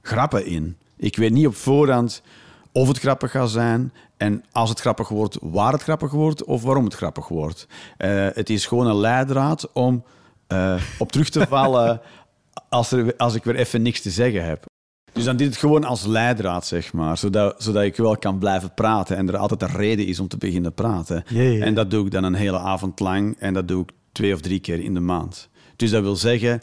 grappen 0.01 0.45
in. 0.45 0.77
Ik 0.97 1.17
weet 1.17 1.31
niet 1.31 1.47
op 1.47 1.55
voorhand 1.55 2.21
of 2.71 2.87
het 2.87 2.99
grappig 2.99 3.31
gaat 3.31 3.49
zijn. 3.49 3.93
En 4.17 4.43
als 4.51 4.69
het 4.69 4.79
grappig 4.79 5.09
wordt, 5.09 5.37
waar 5.41 5.71
het 5.71 5.83
grappig 5.83 6.11
wordt 6.11 6.43
of 6.43 6.61
waarom 6.63 6.83
het 6.83 6.93
grappig 6.93 7.27
wordt. 7.27 7.67
Eh, 7.97 8.27
het 8.33 8.49
is 8.49 8.65
gewoon 8.65 8.87
een 8.87 8.99
leidraad 8.99 9.71
om 9.73 10.03
eh, 10.47 10.81
op 10.97 11.11
terug 11.11 11.29
te 11.29 11.47
vallen 11.49 12.01
als, 12.69 12.91
er, 12.91 13.15
als 13.17 13.35
ik 13.35 13.43
weer 13.43 13.55
even 13.55 13.81
niks 13.81 14.01
te 14.01 14.09
zeggen 14.09 14.45
heb. 14.45 14.65
Dus 15.13 15.23
dan 15.23 15.37
dit 15.37 15.47
het 15.47 15.57
gewoon 15.57 15.83
als 15.83 16.05
leidraad, 16.05 16.65
zeg 16.65 16.93
maar. 16.93 17.17
Zodat, 17.17 17.63
zodat 17.63 17.83
ik 17.83 17.95
wel 17.95 18.17
kan 18.17 18.39
blijven 18.39 18.73
praten 18.73 19.17
en 19.17 19.27
er 19.27 19.37
altijd 19.37 19.61
een 19.61 19.77
reden 19.77 20.05
is 20.05 20.19
om 20.19 20.27
te 20.27 20.37
beginnen 20.37 20.73
praten. 20.73 21.25
En 21.61 21.73
dat 21.73 21.91
doe 21.91 22.05
ik 22.05 22.11
dan 22.11 22.23
een 22.23 22.33
hele 22.33 22.59
avond 22.59 22.99
lang 22.99 23.35
en 23.39 23.53
dat 23.53 23.67
doe 23.67 23.83
ik 23.83 23.89
twee 24.11 24.33
of 24.33 24.41
drie 24.41 24.59
keer 24.59 24.79
in 24.79 24.93
de 24.93 24.99
maand. 24.99 25.49
Dus 25.81 25.91
dat 25.91 26.01
wil 26.01 26.15
zeggen, 26.15 26.61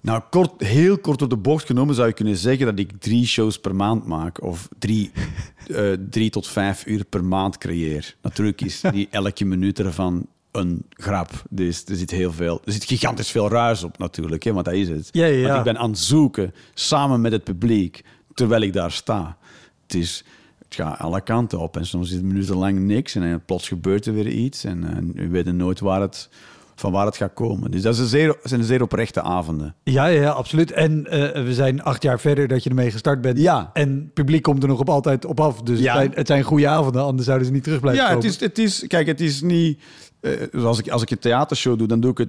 nou, 0.00 0.22
kort, 0.30 0.62
heel 0.62 0.98
kort 0.98 1.22
op 1.22 1.30
de 1.30 1.36
bocht 1.36 1.66
genomen 1.66 1.94
zou 1.94 2.08
je 2.08 2.14
kunnen 2.14 2.36
zeggen 2.36 2.66
dat 2.66 2.78
ik 2.78 2.90
drie 2.98 3.26
shows 3.26 3.58
per 3.58 3.74
maand 3.74 4.06
maak. 4.06 4.42
Of 4.42 4.68
drie, 4.78 5.10
eh, 5.66 5.92
drie 6.10 6.30
tot 6.30 6.48
vijf 6.48 6.86
uur 6.86 7.04
per 7.04 7.24
maand 7.24 7.58
creëer. 7.58 8.16
Natuurlijk 8.22 8.60
is 8.60 8.80
die 8.80 9.08
elke 9.20 9.44
minuut 9.44 9.78
ervan 9.78 10.26
een 10.52 10.84
grap. 10.90 11.30
Dus 11.50 11.84
er 11.84 11.96
zit 11.96 12.10
heel 12.10 12.32
veel, 12.32 12.60
er 12.64 12.72
zit 12.72 12.84
gigantisch 12.84 13.30
veel 13.30 13.48
ruis 13.48 13.82
op 13.82 13.98
natuurlijk, 13.98 14.42
hè, 14.42 14.52
want 14.52 14.64
dat 14.64 14.74
is 14.74 14.88
het. 14.88 15.08
Ja, 15.12 15.26
ja, 15.26 15.36
ja. 15.36 15.46
Want 15.46 15.58
ik 15.58 15.72
ben 15.72 15.78
aan 15.78 15.90
het 15.90 15.98
zoeken 15.98 16.54
samen 16.74 17.20
met 17.20 17.32
het 17.32 17.44
publiek 17.44 18.04
terwijl 18.34 18.62
ik 18.62 18.72
daar 18.72 18.92
sta. 18.92 19.36
Het 19.82 19.94
is, 19.94 20.24
het 20.64 20.74
gaat 20.74 20.98
alle 20.98 21.20
kanten 21.20 21.58
op 21.58 21.76
en 21.76 21.86
soms 21.86 22.08
is 22.08 22.14
het 22.14 22.24
minutenlang 22.24 22.78
niks 22.78 23.14
en 23.14 23.44
plots 23.44 23.68
gebeurt 23.68 24.06
er 24.06 24.14
weer 24.14 24.28
iets 24.28 24.64
en, 24.64 24.84
en 24.84 25.12
we 25.12 25.28
weten 25.28 25.56
nooit 25.56 25.80
waar 25.80 26.00
het, 26.00 26.28
van 26.76 26.92
waar 26.92 27.06
het 27.06 27.16
gaat 27.16 27.32
komen. 27.34 27.70
Dus 27.70 27.82
dat 27.82 27.94
is 27.94 28.00
een 28.00 28.06
zeer, 28.06 28.36
zijn 28.42 28.64
zeer 28.64 28.82
oprechte 28.82 29.22
avonden. 29.22 29.74
Ja, 29.82 30.06
ja, 30.06 30.20
ja, 30.22 30.30
absoluut. 30.30 30.70
En 30.72 31.06
eh, 31.06 31.44
we 31.44 31.54
zijn 31.54 31.82
acht 31.82 32.02
jaar 32.02 32.20
verder 32.20 32.48
dat 32.48 32.62
je 32.62 32.68
ermee 32.68 32.90
gestart 32.90 33.20
bent. 33.20 33.38
Ja. 33.38 33.70
En 33.72 33.88
het 33.94 34.12
publiek 34.14 34.42
komt 34.42 34.62
er 34.62 34.68
nog 34.68 34.80
op 34.80 34.88
altijd 34.88 35.24
op 35.24 35.40
af. 35.40 35.62
Dus 35.62 35.78
Ja. 35.80 35.84
het, 35.92 35.96
zijn, 36.02 36.12
het 36.14 36.26
zijn 36.26 36.42
goede 36.42 36.68
avonden, 36.68 37.02
anders 37.02 37.24
zouden 37.26 37.46
ze 37.46 37.52
niet 37.52 37.62
terug 37.64 37.80
blijven 37.80 38.02
Ja, 38.02 38.08
het 38.10 38.18
komen. 38.18 38.32
is, 38.34 38.40
het 38.40 38.58
is, 38.58 38.84
kijk, 38.86 39.06
het 39.06 39.20
is 39.20 39.40
niet. 39.42 39.80
eh, 40.20 40.32
zoals 40.52 40.78
ik, 40.78 40.88
als 40.88 41.02
ik 41.02 41.10
een 41.10 41.18
theatershow 41.18 41.78
doe, 41.78 41.86
dan, 41.88 42.00
doe 42.00 42.10
ik 42.10 42.18
het, 42.18 42.28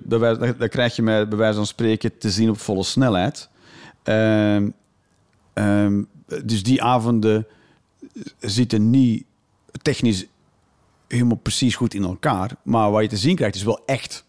dan 0.60 0.70
krijg 0.70 0.96
je 0.96 1.02
mij 1.02 1.28
bij 1.28 1.38
wijze 1.38 1.56
van 1.58 1.66
spreken 1.66 2.18
te 2.18 2.30
zien 2.30 2.50
op 2.50 2.60
volle 2.60 2.84
snelheid. 2.84 3.50
Ehm, 4.04 4.70
ehm, 5.54 6.02
dus 6.46 6.64
die 6.64 6.84
avonden 6.84 7.48
zitten 8.40 8.90
niet 8.90 9.24
technisch 9.82 10.26
helemaal 11.08 11.38
precies 11.38 11.76
goed 11.76 11.94
in 11.94 12.04
elkaar. 12.04 12.52
Maar 12.64 12.92
wat 12.92 13.02
je 13.02 13.08
te 13.08 13.18
zien 13.18 13.36
krijgt, 13.36 13.56
is 13.56 13.64
wel 13.64 13.80
echt. 13.86 14.26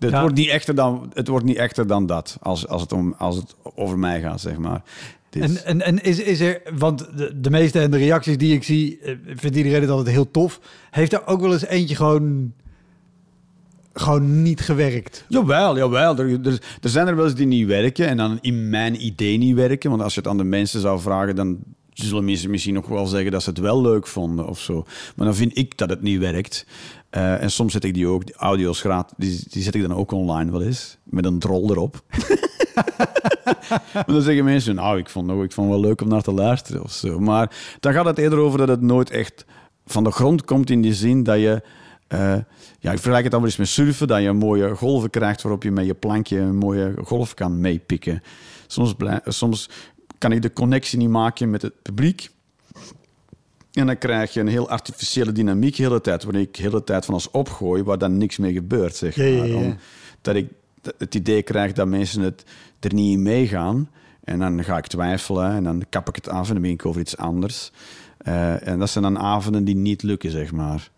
Het, 0.00 0.10
Ja. 0.10 0.20
wordt, 0.20 0.36
niet 0.36 0.48
echter 0.48 0.74
dan, 0.74 1.10
het 1.14 1.28
wordt 1.28 1.44
niet 1.44 1.56
echter 1.56 1.86
dan 1.86 2.06
dat, 2.06 2.36
als, 2.40 2.68
als, 2.68 2.82
het, 2.82 2.92
om, 2.92 3.14
als 3.18 3.36
het 3.36 3.54
over 3.74 3.98
mij 3.98 4.20
gaat, 4.20 4.40
zeg 4.40 4.58
maar. 4.58 4.82
Het 5.30 5.42
is- 5.42 5.62
En, 5.62 5.64
en, 5.64 5.82
en 5.82 6.02
is, 6.02 6.20
is 6.20 6.40
er, 6.40 6.60
want 6.78 6.98
de, 7.16 7.40
de 7.40 7.50
meeste 7.50 7.80
en 7.80 7.90
de 7.90 7.96
reacties 7.96 8.38
die 8.38 8.54
ik 8.54 8.62
zie, 8.64 8.98
eh, 8.98 9.14
vindt 9.34 9.56
iedereen 9.56 9.80
het 9.80 9.90
altijd 9.90 10.14
heel 10.14 10.30
tof. 10.30 10.60
Heeft 10.90 11.12
er 11.12 11.26
ook 11.26 11.40
wel 11.40 11.52
eens 11.52 11.66
eentje 11.66 11.96
gewoon, 11.96 12.52
gewoon 13.92 14.42
niet 14.42 14.60
gewerkt? 14.60 15.24
Jawel, 15.28 15.76
jawel. 15.76 16.16
Er, 16.18 16.46
er, 16.46 16.62
er 16.80 16.88
zijn 16.88 17.06
er 17.06 17.16
wel 17.16 17.24
eens 17.24 17.34
die 17.34 17.46
niet 17.46 17.66
werken 17.66 18.06
en 18.08 18.16
dan 18.16 18.38
in 18.40 18.70
mijn 18.70 19.04
idee 19.06 19.38
niet 19.38 19.54
werken. 19.54 19.90
Want 19.90 20.02
als 20.02 20.14
je 20.14 20.20
het 20.20 20.28
aan 20.28 20.36
de 20.36 20.44
mensen 20.44 20.80
zou 20.80 21.00
vragen, 21.00 21.36
dan 21.36 21.58
zullen 21.92 22.24
mensen 22.24 22.50
misschien 22.50 22.74
nog 22.74 22.86
wel 22.86 23.06
zeggen 23.06 23.30
dat 23.30 23.42
ze 23.42 23.50
het 23.50 23.58
wel 23.58 23.80
leuk 23.80 24.06
vonden 24.06 24.46
of 24.46 24.60
zo. 24.60 24.84
Maar 25.16 25.26
dan 25.26 25.34
vind 25.34 25.58
ik 25.58 25.78
dat 25.78 25.90
het 25.90 26.02
niet 26.02 26.18
werkt. 26.18 26.66
Eh, 27.10 27.42
en 27.42 27.50
soms 27.50 27.72
zet 27.72 27.84
ik 27.84 27.94
die 27.94 28.06
ook, 28.06 28.26
die 28.26 28.34
audio's 28.34 28.80
gratis, 28.80 29.14
die, 29.16 29.40
die 29.48 29.62
zet 29.62 29.74
ik 29.74 29.82
dan 29.82 29.94
ook 29.94 30.12
online 30.12 30.50
wel 30.50 30.62
eens, 30.62 30.96
met 31.02 31.24
een 31.24 31.38
drol 31.38 31.70
erop. 31.70 32.02
maar 33.94 34.04
dan 34.06 34.22
zeggen 34.22 34.44
mensen, 34.44 34.74
nou, 34.74 34.98
ik 34.98 35.08
vond, 35.08 35.30
het 35.30 35.42
ik 35.42 35.52
vond 35.52 35.68
wel 35.68 35.80
leuk 35.80 36.00
om 36.00 36.08
naar 36.08 36.22
te 36.22 36.32
luisteren 36.32 36.82
of 36.82 36.92
zo. 36.92 37.20
Maar 37.20 37.56
dan 37.80 37.92
gaat 37.92 38.04
het 38.04 38.18
eerder 38.18 38.38
over 38.38 38.58
dat 38.58 38.68
het 38.68 38.80
nooit 38.80 39.10
echt 39.10 39.44
van 39.86 40.04
de 40.04 40.10
grond 40.10 40.44
komt 40.44 40.70
in 40.70 40.80
die 40.80 40.94
zin 40.94 41.22
dat 41.22 41.38
je... 41.38 41.62
eh, 42.08 42.36
ja, 42.78 42.92
ik 42.92 42.98
vergelijk 42.98 43.22
het 43.22 43.32
dan 43.32 43.40
wel 43.40 43.50
eens 43.50 43.58
met 43.58 43.68
surfen, 43.68 44.06
dat 44.08 44.22
je 44.22 44.32
mooie 44.32 44.76
golven 44.76 45.10
krijgt 45.10 45.42
waarop 45.42 45.62
je 45.62 45.70
met 45.70 45.86
je 45.86 45.94
plankje 45.94 46.38
een 46.38 46.56
mooie 46.56 46.94
golf 47.04 47.34
kan 47.34 47.60
meepikken. 47.60 48.22
Soms, 48.66 48.94
soms 49.24 49.68
kan 50.20 50.32
ik 50.32 50.42
de 50.42 50.52
connectie 50.52 50.98
niet 50.98 51.08
maken 51.08 51.50
met 51.50 51.62
het 51.62 51.82
publiek. 51.82 52.30
En 53.72 53.86
dan 53.86 53.98
krijg 53.98 54.32
je 54.32 54.40
een 54.40 54.48
heel 54.48 54.68
artificiële 54.68 55.32
dynamiek 55.32 55.76
de 55.76 55.82
hele 55.82 56.00
tijd, 56.00 56.24
wanneer 56.24 56.42
ik 56.42 56.54
de 56.54 56.62
hele 56.62 56.84
tijd 56.84 57.04
van 57.04 57.14
ons 57.14 57.30
opgooi, 57.30 57.82
waar 57.82 57.98
dan 57.98 58.18
niks 58.18 58.36
mee 58.38 58.52
gebeurt, 58.52 58.96
zeg 58.96 59.14
Ja, 59.14 59.24
ja, 59.24 59.38
maar. 59.38 59.48
ja. 59.48 59.76
Dat 60.20 60.34
ik 60.34 60.48
het 60.98 61.14
idee 61.14 61.42
krijg 61.42 61.72
dat 61.72 61.86
mensen 61.86 62.22
het 62.22 62.44
er 62.80 62.94
niet 62.94 63.12
in 63.12 63.22
meegaan. 63.22 63.90
En 64.24 64.38
dan 64.38 64.64
ga 64.64 64.76
ik 64.76 64.86
twijfelen 64.86 65.52
en 65.52 65.64
dan 65.64 65.84
kap 65.88 66.08
ik 66.08 66.14
het 66.14 66.28
af 66.28 66.46
en 66.46 66.52
dan 66.52 66.62
ben 66.62 66.70
ik 66.70 66.86
over 66.86 67.00
iets 67.00 67.16
anders. 67.16 67.72
Eh, 68.18 68.66
en 68.68 68.78
dat 68.78 68.90
zijn 68.90 69.04
dan 69.04 69.18
avonden 69.18 69.64
die 69.64 69.76
niet 69.76 70.02
lukken, 70.02 70.30
zeg 70.30 70.52
maar. 70.52 70.90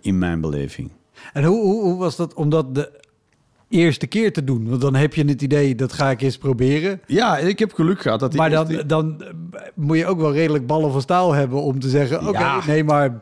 In 0.00 0.18
mijn 0.18 0.40
beleving. 0.40 0.90
En 1.32 1.44
hoe, 1.44 1.60
hoe, 1.62 1.82
hoe 1.82 1.96
was 1.96 2.16
dat 2.16 2.34
om 2.34 2.48
dat 2.48 2.74
de 2.74 3.00
eerste 3.68 4.06
keer 4.06 4.32
te 4.32 4.44
doen? 4.44 4.68
Want 4.68 4.80
dan 4.80 4.94
heb 4.94 5.14
je 5.14 5.24
het 5.24 5.42
idee, 5.42 5.74
dat 5.74 5.92
ga 5.92 6.10
ik 6.10 6.22
eens 6.22 6.38
proberen. 6.38 7.00
Ja, 7.06 7.36
ik 7.38 7.58
heb 7.58 7.72
geluk 7.74 8.00
gehad 8.00 8.20
dat 8.20 8.34
Maar 8.34 8.50
dan, 8.50 8.66
eerste- 8.68 8.86
dan 8.86 9.22
moet 9.74 9.96
je 9.98 10.06
ook 10.06 10.20
wel 10.20 10.32
redelijk 10.32 10.66
ballen 10.66 10.92
van 10.92 11.00
staal 11.00 11.32
hebben 11.32 11.62
om 11.62 11.80
te 11.80 11.88
zeggen... 11.88 12.28
oké, 12.28 12.38
Ja. 12.38 12.66
nee, 12.66 12.84
maar 12.84 13.20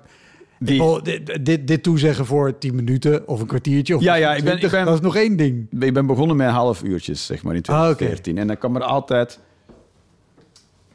Die- 0.58 0.82
oh, 0.82 1.02
dit, 1.02 1.38
dit, 1.44 1.66
dit 1.66 1.82
toezeggen 1.82 2.26
voor 2.26 2.58
10 2.58 2.74
minuten 2.74 3.28
of 3.28 3.40
een 3.40 3.46
kwartiertje. 3.46 3.96
Of 3.96 4.02
Ja, 4.02 4.14
ja, 4.14 4.28
ik 4.34 4.34
ben- 4.44 4.44
20, 4.58 4.64
ik 4.64 4.70
ben- 4.76 4.84
Dat 4.84 4.94
is 4.94 5.00
nog 5.00 5.16
één 5.16 5.36
ding. 5.36 5.66
Ik 5.80 5.92
ben 5.94 6.06
begonnen 6.06 6.36
met 6.36 6.48
half 6.50 6.82
uurtjes, 6.82 7.26
zeg 7.26 7.42
maar, 7.42 7.54
in 7.54 7.62
Ah, 7.62 7.74
oké. 7.76 7.94
2014. 7.94 8.38
En 8.38 8.46
dan 8.46 8.58
kwam 8.58 8.76
er 8.76 8.82
altijd 8.82 9.38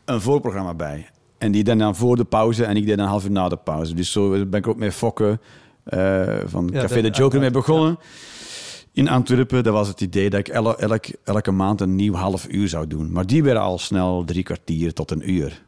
een 0.06 0.22
voorprogramma 0.22 0.74
bij. 0.74 1.10
En 1.38 1.52
die 1.52 1.64
deed 1.64 1.80
dan 1.80 1.96
voor 1.96 2.16
de 2.16 2.24
pauze 2.26 2.66
en 2.66 2.76
ik 2.78 2.86
deed 2.86 2.96
dan 2.96 3.06
een 3.06 3.12
half 3.12 3.24
uur 3.26 3.32
na 3.32 3.50
de 3.50 3.58
pauze. 3.58 3.94
Dus 3.94 4.12
zo 4.12 4.30
ben 4.46 4.60
ik 4.60 4.68
ook 4.68 4.78
met 4.78 4.94
Fokke 4.94 5.40
eh, 5.84 6.24
van 6.46 6.70
Ja, 6.74 6.82
Café 6.82 7.02
de- 7.02 7.10
de 7.10 7.18
Joker 7.18 7.40
mee 7.40 7.52
ja. 7.54 7.98
In 9.00 9.10
Antwerpen, 9.10 9.64
dat 9.64 9.74
was 9.74 9.88
het 9.88 10.02
idee 10.02 10.30
dat 10.30 10.40
ik 10.40 10.48
elk, 10.48 11.06
elke 11.24 11.52
maand 11.52 11.82
een 11.82 11.96
nieuw 11.96 12.14
half 12.14 12.48
uur 12.50 12.68
zou 12.68 12.88
doen. 12.88 13.12
Maar 13.12 13.26
die 13.26 13.44
werden 13.44 13.64
al 13.64 13.78
snel 13.78 14.24
drie 14.26 14.44
kwartier 14.44 14.94
tot 14.94 15.12
een 15.12 15.32
uur. 15.32 15.64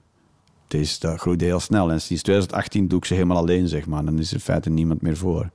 Dus 0.67 0.99
dat 0.99 1.19
groeide 1.19 1.45
heel 1.45 1.59
snel. 1.59 1.91
En 1.91 2.01
sinds 2.01 2.23
2018 2.23 2.87
doe 2.87 2.97
ik 2.97 3.05
ze 3.05 3.13
helemaal 3.13 3.37
alleen, 3.37 3.67
zeg 3.67 3.85
maar. 3.85 4.05
Dan 4.05 4.19
is 4.19 4.27
er 4.27 4.33
in 4.33 4.39
feite 4.39 4.69
niemand 4.69 5.01
meer 5.01 5.17
voor. 5.17 5.49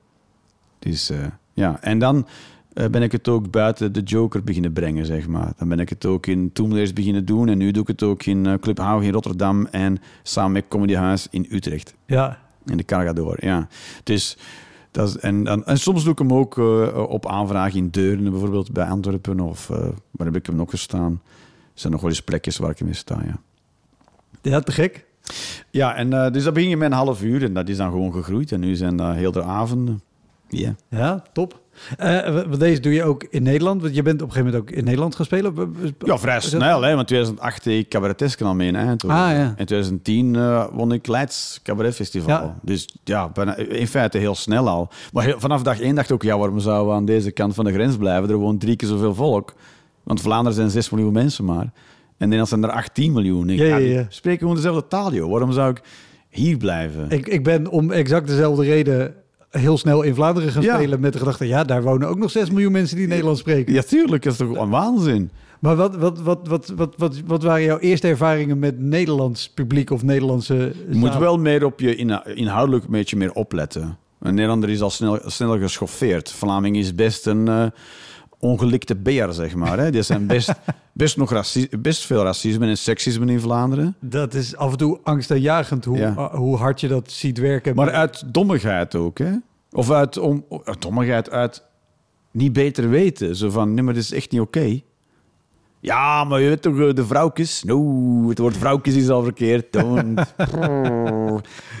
Dus 0.79 1.09
eh, 1.09 1.25
ja, 1.53 1.81
en 1.81 1.99
dan 1.99 2.27
eh, 2.73 2.87
ben 2.87 3.01
ik 3.01 3.11
het 3.11 3.27
ook 3.27 3.51
buiten 3.51 3.93
de 3.93 4.01
Joker 4.01 4.43
beginnen 4.43 4.73
brengen, 4.73 5.05
zeg 5.05 5.27
maar. 5.27 5.51
Dan 5.57 5.67
ben 5.67 5.79
ik 5.79 5.89
het 5.89 6.05
ook 6.05 6.25
in 6.25 6.51
Toomleers 6.53 6.93
beginnen 6.93 7.25
doen. 7.25 7.49
En 7.49 7.57
nu 7.57 7.71
doe 7.71 7.81
ik 7.81 7.87
het 7.87 8.03
ook 8.03 8.23
in 8.23 8.45
eh, 8.45 8.53
Club 8.59 8.77
Haug 8.77 9.03
in 9.03 9.11
Rotterdam 9.11 9.65
en 9.65 9.97
samen 10.23 10.51
met 10.51 10.65
Comedy 10.67 10.93
Huis 10.93 11.27
in 11.29 11.47
Utrecht. 11.49 11.95
Ja, 12.05 12.39
In 12.65 12.77
de 12.77 12.85
Cargador, 12.85 13.45
ja. 13.45 13.67
Dus, 14.03 14.37
dat 14.91 15.07
is, 15.07 15.17
en, 15.17 15.47
en, 15.47 15.65
en 15.65 15.77
soms 15.77 16.03
doe 16.03 16.11
ik 16.11 16.19
hem 16.19 16.33
ook 16.33 16.57
eh, 16.57 17.05
op 17.09 17.27
aanvraag 17.27 17.73
in 17.73 17.89
Deurne, 17.89 18.29
bijvoorbeeld 18.29 18.71
bij 18.71 18.85
Antwerpen. 18.85 19.39
Of 19.39 19.69
eh, 19.69 19.77
waar 20.11 20.27
heb 20.27 20.35
ik 20.35 20.45
hem 20.45 20.55
nog 20.55 20.69
gestaan? 20.69 21.21
Er 21.21 21.83
zijn 21.83 21.93
nog 21.93 22.01
wel 22.01 22.09
eens 22.09 22.21
plekjes 22.21 22.57
waar 22.57 22.69
ik 22.69 22.79
hem 22.79 22.87
in 22.87 22.95
sta, 22.95 23.19
ja. 23.25 23.39
ja 24.41 24.59
te 24.59 24.71
gek. 24.71 25.05
Ja, 25.69 25.95
en 25.95 26.13
eh, 26.13 26.31
dus 26.31 26.43
dat 26.43 26.53
begin 26.53 26.69
je 26.69 26.77
met 26.77 26.91
een 26.91 26.97
half 26.97 27.23
uur 27.23 27.43
en 27.43 27.53
dat 27.53 27.69
is 27.69 27.77
dan 27.77 27.91
gewoon 27.91 28.13
gegroeid. 28.13 28.51
En 28.51 28.59
nu 28.59 28.75
zijn 28.75 28.97
dat 28.97 29.15
heel 29.15 29.31
de 29.31 29.43
avonden. 29.43 30.01
Ja. 30.47 30.75
Ja, 30.89 31.23
top. 31.33 31.61
Eh, 31.97 32.33
want 32.33 32.59
deze 32.59 32.81
doe 32.81 32.93
je 32.93 33.03
ook 33.03 33.23
in 33.29 33.43
Nederland. 33.43 33.81
Want 33.81 33.95
je 33.95 34.01
bent 34.01 34.21
op 34.21 34.27
een 34.27 34.33
gegeven 34.33 34.51
moment 34.53 34.71
ook 34.71 34.77
in 34.77 34.83
Nederland 34.83 35.15
gaan 35.15 35.25
spelen. 35.25 35.75
Ja, 36.05 36.17
vrij 36.17 36.39
snel, 36.39 36.81
hè? 36.81 36.95
Want 36.95 37.07
2008 37.07 37.63
deed 37.63 37.79
ik 37.83 37.89
cabaretesken 37.89 38.45
al 38.45 38.55
mee 38.55 38.67
in 38.67 38.75
Eindhoven. 38.75 39.17
Ah, 39.17 39.31
ja. 39.31 39.43
In 39.57 39.65
2010 39.65 40.35
eh, 40.35 40.65
won 40.71 40.91
ik 40.91 41.07
Leids 41.07 41.59
Cabaret 41.63 41.95
Festival. 41.95 42.29
Ja. 42.43 42.57
Dus 42.61 42.89
ja, 43.03 43.29
bijna, 43.29 43.55
in 43.57 43.87
feite 43.87 44.17
heel 44.17 44.35
snel 44.35 44.67
al. 44.69 44.89
Maar 45.13 45.23
heel- 45.23 45.39
vanaf 45.39 45.61
dag 45.63 45.79
één 45.79 45.95
dacht 45.95 46.07
ik 46.09 46.13
ook, 46.13 46.23
ja, 46.23 46.37
waarom 46.37 46.59
zouden 46.59 46.87
we 46.87 46.93
aan 46.93 47.05
deze 47.05 47.31
kant 47.31 47.53
van 47.55 47.65
de 47.65 47.73
grens 47.73 47.97
blijven? 47.97 48.29
Er 48.29 48.35
woont 48.35 48.61
drie 48.61 48.75
keer 48.75 48.87
zoveel 48.87 49.13
volk. 49.15 49.53
Want 50.03 50.21
Vlaanderen 50.21 50.53
zijn 50.53 50.69
6 50.69 50.89
miljoen 50.89 51.13
mensen 51.13 51.45
maar. 51.45 51.61
En 51.65 51.69
in 52.17 52.29
Nederland 52.29 52.49
zijn 52.49 52.63
er 52.63 52.69
18 52.71 53.11
miljoen. 53.11 53.49
Ik, 53.49 53.57
Ja, 53.59 53.65
ja, 53.65 53.77
ja. 53.77 54.05
spreken 54.09 54.39
gewoon 54.39 54.55
dezelfde 54.55 54.87
taal, 54.87 55.13
joh. 55.13 55.29
Waarom 55.31 55.51
zou 55.51 55.69
ik 55.71 55.81
hier 56.29 56.57
blijven. 56.57 57.09
Ik, 57.09 57.27
ik 57.27 57.43
ben 57.43 57.67
om 57.69 57.91
exact 57.91 58.27
dezelfde 58.27 58.63
reden 58.65 59.15
heel 59.57 59.77
snel 59.77 60.01
in 60.01 60.15
Vlaanderen 60.15 60.51
gaan 60.51 60.61
Ja. 60.61 60.75
spelen 60.75 60.99
met 60.99 61.13
de 61.13 61.19
gedachte, 61.19 61.47
ja, 61.47 61.63
daar 61.63 61.83
wonen 61.83 62.07
ook 62.07 62.17
nog 62.17 62.31
6 62.31 62.49
miljoen 62.49 62.71
mensen 62.71 62.97
die 62.97 63.07
Nederlands 63.07 63.39
spreken. 63.39 63.73
Ja, 63.73 63.81
tuurlijk, 63.81 64.23
dat 64.23 64.31
is 64.33 64.39
toch 64.39 64.57
een 64.57 64.69
waanzin. 64.69 65.31
Maar 65.59 65.75
wat, 65.75 65.95
wat, 65.95 66.19
wat, 66.21 66.47
wat, 66.47 66.71
wat, 66.75 66.93
wat, 66.97 67.21
wat 67.25 67.43
waren 67.43 67.63
jouw 67.63 67.77
eerste 67.79 68.07
ervaringen 68.07 68.59
met 68.59 68.79
Nederlands 68.79 69.49
publiek 69.49 69.89
of 69.91 70.03
Nederlandse 70.03 70.73
Je 70.89 70.95
moet 70.97 71.17
wel 71.17 71.37
meer 71.37 71.65
op 71.65 71.79
je 71.79 71.95
inhoudelijk 72.35 72.85
een 72.85 72.91
beetje 72.91 73.17
meer 73.17 73.31
opletten. 73.33 73.97
Een 74.19 74.33
Nederlander 74.33 74.69
is 74.69 74.81
al 74.81 74.89
snel, 74.89 75.19
sneller 75.25 75.59
geschoffeerd. 75.59 76.31
Vlaming 76.31 76.77
is 76.77 76.95
best 76.95 77.25
een 77.25 77.47
eh, 77.47 77.65
ongelikte 78.39 78.95
beer, 78.95 79.33
zeg 79.33 79.55
maar. 79.55 79.77
Hè. 79.79 79.91
Er 79.93 80.03
zijn 80.03 80.27
best, 80.27 80.51
best, 80.93 81.17
nog 81.17 81.31
raci- 81.31 81.69
best 81.79 82.05
veel 82.05 82.23
racisme 82.23 82.67
en 82.67 82.77
seksisme 82.77 83.31
in 83.31 83.39
Vlaanderen. 83.39 83.95
Dat 83.99 84.33
is 84.33 84.55
af 84.55 84.71
en 84.71 84.77
toe 84.77 84.99
angstaanjagend 85.03 85.85
hoe, 85.85 85.97
Ja. 85.97 86.11
uh, 86.17 86.33
hoe 86.33 86.57
hard 86.57 86.79
je 86.81 86.87
dat 86.87 87.11
ziet 87.11 87.37
werken. 87.37 87.75
Maar 87.75 87.91
uit 87.91 88.23
dommigheid 88.33 88.95
ook, 88.95 89.17
hè? 89.17 89.31
Of 89.71 89.91
uit, 89.91 90.17
om, 90.17 90.45
uit 90.63 90.81
dommigheid, 90.81 91.29
uit 91.29 91.63
niet 92.31 92.53
beter 92.53 92.89
weten. 92.89 93.35
Zo 93.35 93.49
van, 93.49 93.73
nee, 93.73 93.83
maar 93.83 93.93
dit 93.93 94.03
is 94.03 94.11
echt 94.13 94.31
niet 94.31 94.41
oké. 94.41 94.81
Ja, 95.79 96.23
maar 96.23 96.41
je 96.41 96.47
weet 96.49 96.61
toch, 96.61 96.79
eh, 96.79 96.93
de 96.93 97.05
vrouwtjes? 97.05 97.63
No, 97.63 98.29
het 98.29 98.37
woord 98.37 98.57
vrouwtjes 98.57 98.95
is 98.95 99.09
al 99.09 99.23
verkeerd. 99.23 99.71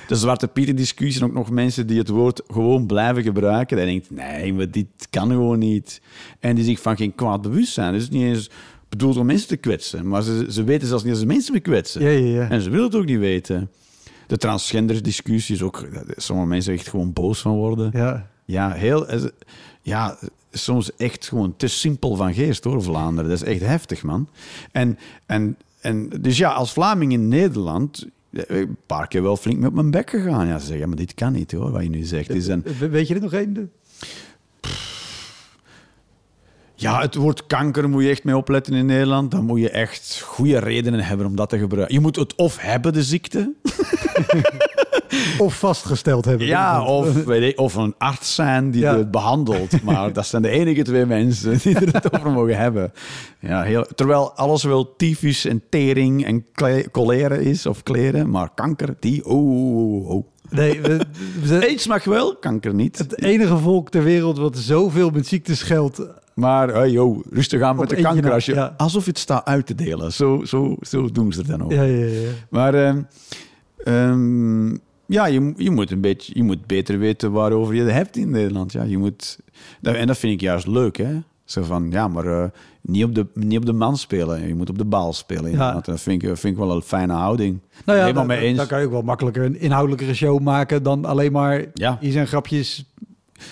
De 0.07 0.15
Zwarte 0.15 0.47
Pieten 0.47 0.75
discussie 0.75 1.21
en 1.21 1.27
ook 1.27 1.33
nog 1.33 1.49
mensen 1.49 1.87
die 1.87 1.97
het 1.97 2.09
woord 2.09 2.41
gewoon 2.47 2.85
blijven 2.85 3.23
gebruiken. 3.23 3.77
Dan 3.77 3.85
denkt, 3.85 4.11
nee, 4.11 4.53
maar 4.53 4.71
dit 4.71 4.87
kan 5.09 5.29
gewoon 5.29 5.59
niet. 5.59 6.01
En 6.39 6.55
die 6.55 6.63
zich 6.63 6.81
van 6.81 6.97
geen 6.97 7.15
kwaad 7.15 7.41
bewust 7.41 7.73
zijn. 7.73 7.93
Dus 7.93 8.03
het 8.03 8.13
is 8.13 8.19
niet 8.19 8.27
eens 8.27 8.49
bedoeld 8.89 9.17
om 9.17 9.25
mensen 9.25 9.47
te 9.47 9.57
kwetsen. 9.57 10.07
Maar 10.07 10.21
ze, 10.21 10.45
ze 10.49 10.63
weten 10.63 10.87
zelfs 10.87 11.03
niet 11.03 11.11
dat 11.11 11.21
ze 11.21 11.27
mensen 11.27 11.53
bekwetsen. 11.53 12.01
Ja, 12.01 12.09
ja, 12.09 12.41
ja. 12.41 12.49
En 12.49 12.61
ze 12.61 12.69
willen 12.69 12.85
het 12.85 12.95
ook 12.95 13.05
niet 13.05 13.19
weten. 13.19 13.69
De 14.27 14.37
transgender 14.37 15.03
discussie 15.03 15.55
is 15.55 15.61
ook... 15.61 15.87
Sommige 16.15 16.47
mensen 16.47 16.73
echt 16.73 16.87
gewoon 16.87 17.13
boos 17.13 17.41
van 17.41 17.55
worden. 17.55 17.89
Ja. 17.93 18.27
Ja, 18.45 18.71
heel... 18.71 19.07
eh, 19.07 19.21
Ja, 19.81 20.17
soms 20.57 20.95
echt 20.95 21.27
gewoon 21.27 21.53
te 21.57 21.67
simpel 21.67 22.15
van 22.15 22.33
geest, 22.33 22.63
hoor, 22.63 22.83
Vlaanderen. 22.83 23.29
Dat 23.29 23.41
is 23.41 23.47
echt 23.53 23.61
heftig, 23.61 24.03
man. 24.03 24.29
En, 24.71 24.97
en, 25.25 25.57
en 25.81 26.09
dus 26.21 26.37
ja, 26.37 26.51
als 26.51 26.73
Vlaming 26.73 27.11
in 27.11 27.27
Nederland... 27.27 28.05
eh, 28.31 28.43
Een 28.59 28.77
paar 28.85 29.07
keer 29.07 29.21
wel 29.23 29.37
flink 29.37 29.59
met 29.59 29.73
mijn 29.73 29.91
bek 29.91 30.09
gegaan. 30.09 30.47
Ja, 30.47 30.53
ze 30.59 30.59
zeggen, 30.65 30.79
ja, 30.79 30.87
maar 30.87 30.97
dit 30.97 31.13
kan 31.13 31.33
niet, 31.33 31.51
hoor, 31.51 31.71
wat 31.71 31.83
je 31.83 31.89
nu 31.89 32.03
zegt. 32.03 32.29
Is 32.29 32.47
een, 32.47 32.63
We- 32.79 32.89
Weet 32.89 33.07
je 33.07 33.15
er 33.15 33.21
nog 33.21 33.33
één? 33.33 33.71
ja, 36.75 37.01
het 37.01 37.15
woord 37.15 37.47
kanker 37.47 37.89
moet 37.89 38.03
je 38.03 38.09
echt 38.09 38.23
mee 38.23 38.37
opletten 38.37 38.73
in 38.73 38.85
Nederland. 38.85 39.31
Dan 39.31 39.45
moet 39.45 39.59
je 39.59 39.69
echt 39.69 40.21
goede 40.21 40.59
redenen 40.59 40.99
hebben 40.99 41.25
om 41.25 41.35
dat 41.35 41.49
te 41.49 41.57
gebruiken. 41.59 41.95
Je 41.95 42.01
moet 42.01 42.15
het 42.15 42.35
of 42.35 42.57
hebben, 42.57 42.93
de 42.93 43.03
ziekte... 43.03 43.53
Of 45.45 45.59
vastgesteld 45.59 46.25
hebben? 46.25 46.47
Ja, 46.47 46.83
of, 46.85 47.13
weet 47.25 47.51
ik, 47.53 47.59
of 47.59 47.75
een 47.75 47.95
arts 47.97 48.35
zijn 48.35 48.71
die 48.71 48.81
Ja. 48.81 48.97
het 48.97 49.11
behandelt. 49.11 49.81
Maar 49.83 50.13
dat 50.13 50.25
zijn 50.25 50.41
de 50.41 50.49
enige 50.49 50.81
twee 50.83 51.05
mensen 51.05 51.57
die 51.57 51.75
er 51.75 51.93
het 51.93 52.13
over 52.13 52.31
mogen 52.31 52.57
hebben. 52.57 52.91
Ja, 53.39 53.61
heel, 53.61 53.85
terwijl 53.95 54.31
alles 54.33 54.63
wel 54.63 54.95
tyfus 54.95 55.45
en 55.45 55.61
tering 55.69 56.25
en 56.25 56.45
cholera 56.91 57.35
is, 57.35 57.65
of 57.65 57.83
kleren. 57.83 58.29
Maar 58.29 58.49
kanker, 58.55 58.95
die, 58.99 59.25
oh, 59.25 59.75
oh, 59.75 60.09
oh. 60.09 60.25
Nee, 60.49 60.81
we, 60.81 60.99
we 61.43 61.61
Aids 61.67 61.87
mag 61.87 62.03
wel, 62.03 62.35
kanker 62.35 62.73
niet. 62.73 62.97
het 62.97 63.21
enige 63.21 63.57
volk 63.57 63.89
ter 63.89 64.03
wereld 64.03 64.37
wat 64.37 64.57
zoveel 64.57 65.09
met 65.09 65.27
ziektes 65.27 65.61
geldt. 65.61 66.01
Maar, 66.33 66.67
hey, 66.67 66.89
yo, 66.89 67.21
rustig 67.31 67.61
aan 67.61 67.75
met 67.75 67.89
de 67.89 67.95
kanker. 68.01 68.31
Als 68.31 68.45
je, 68.45 68.53
ja. 68.53 68.73
Alsof 68.77 69.03
je 69.03 69.09
het 69.09 69.19
staat 69.19 69.45
uit 69.45 69.65
te 69.65 69.75
delen. 69.75 70.13
Zo, 70.13 70.41
zo, 70.45 70.75
zo 70.81 71.11
doen 71.11 71.33
ze 71.33 71.39
het 71.39 71.47
dan 71.47 71.63
ook. 71.63 71.71
Ja, 71.71 71.81
ja, 71.83 72.05
ja. 72.05 72.29
Maar 72.49 72.73
ehm, 73.83 74.75
ja, 75.07 75.25
je, 75.25 75.53
je, 75.57 75.71
moet 75.71 75.91
een 75.91 76.01
beetje, 76.01 76.31
je 76.35 76.43
moet 76.43 76.65
beter 76.65 76.99
weten 76.99 77.31
waarover 77.31 77.75
je 77.75 77.81
het 77.81 77.91
hebt 77.91 78.17
in 78.17 78.29
Nederland. 78.29 78.71
Ja, 78.71 78.83
je 78.83 78.97
moet, 78.97 79.39
dat, 79.81 79.95
en 79.95 80.07
dat 80.07 80.17
vind 80.17 80.33
ik 80.33 80.41
juist 80.41 80.67
leuk. 80.67 80.97
Hè? 80.97 81.19
Zo 81.45 81.63
van, 81.63 81.87
ja, 81.91 82.07
maar 82.07 82.25
eh, 82.25 82.49
niet, 82.81 83.03
op 83.03 83.15
de, 83.15 83.25
niet 83.33 83.57
op 83.57 83.65
de 83.65 83.73
man 83.73 83.97
spelen. 83.97 84.47
Je 84.47 84.55
moet 84.55 84.69
op 84.69 84.77
de 84.77 84.85
bal 84.85 85.13
spelen. 85.13 85.43
inderdaad. 85.51 85.85
Dat 85.85 86.01
vind 86.01 86.23
ik, 86.23 86.29
vind 86.37 86.53
ik 86.53 86.59
wel 86.63 86.75
een 86.75 86.81
fijne 86.81 87.13
houding. 87.13 87.59
Nou 87.85 87.97
ja, 87.97 88.03
Helemaal 88.03 88.25
mee 88.25 88.39
eens. 88.39 88.57
dan 88.57 88.67
kan 88.67 88.79
je 88.79 88.85
ook 88.85 88.91
wel 88.91 89.01
makkelijker 89.01 89.43
een 89.45 89.59
inhoudelijkere 89.59 90.13
show 90.13 90.39
maken 90.39 90.83
dan 90.83 91.05
alleen 91.05 91.31
maar 91.31 91.65
Ja. 91.73 91.97
iets 92.01 92.15
en 92.15 92.27
grapjes 92.27 92.85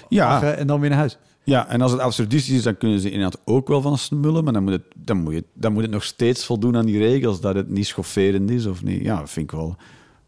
ja, 0.09 0.53
en 0.53 0.67
dan 0.67 0.79
weer 0.79 0.89
naar 0.89 0.97
huis. 0.99 1.17
ja, 1.43 1.67
en 1.67 1.81
als 1.81 1.91
het 1.91 2.01
absurdistisch 2.01 2.55
is, 2.55 2.63
dan 2.63 2.77
kunnen 2.77 2.99
ze 2.99 3.11
inderdaad 3.11 3.41
ook 3.45 3.67
wel 3.67 3.81
van 3.81 3.97
smullen. 3.97 4.43
Maar 4.43 4.53
dan 4.53 4.63
moet, 4.63 4.71
het, 4.71 4.83
dan, 4.95 5.17
moet 5.17 5.33
je, 5.33 5.43
dan 5.53 5.73
moet 5.73 5.81
het 5.81 5.91
nog 5.91 6.03
steeds 6.03 6.45
voldoen 6.45 6.77
aan 6.77 6.85
die 6.85 6.97
regels. 6.97 7.41
Dat 7.41 7.55
het 7.55 7.69
niet 7.69 7.87
schofferend 7.87 8.49
is 8.51 8.65
of 8.65 8.83
niet. 8.83 9.01
Ja, 9.03 9.19
dat 9.19 9.29
vind 9.29 9.51
ik 9.51 9.57
wel, 9.57 9.75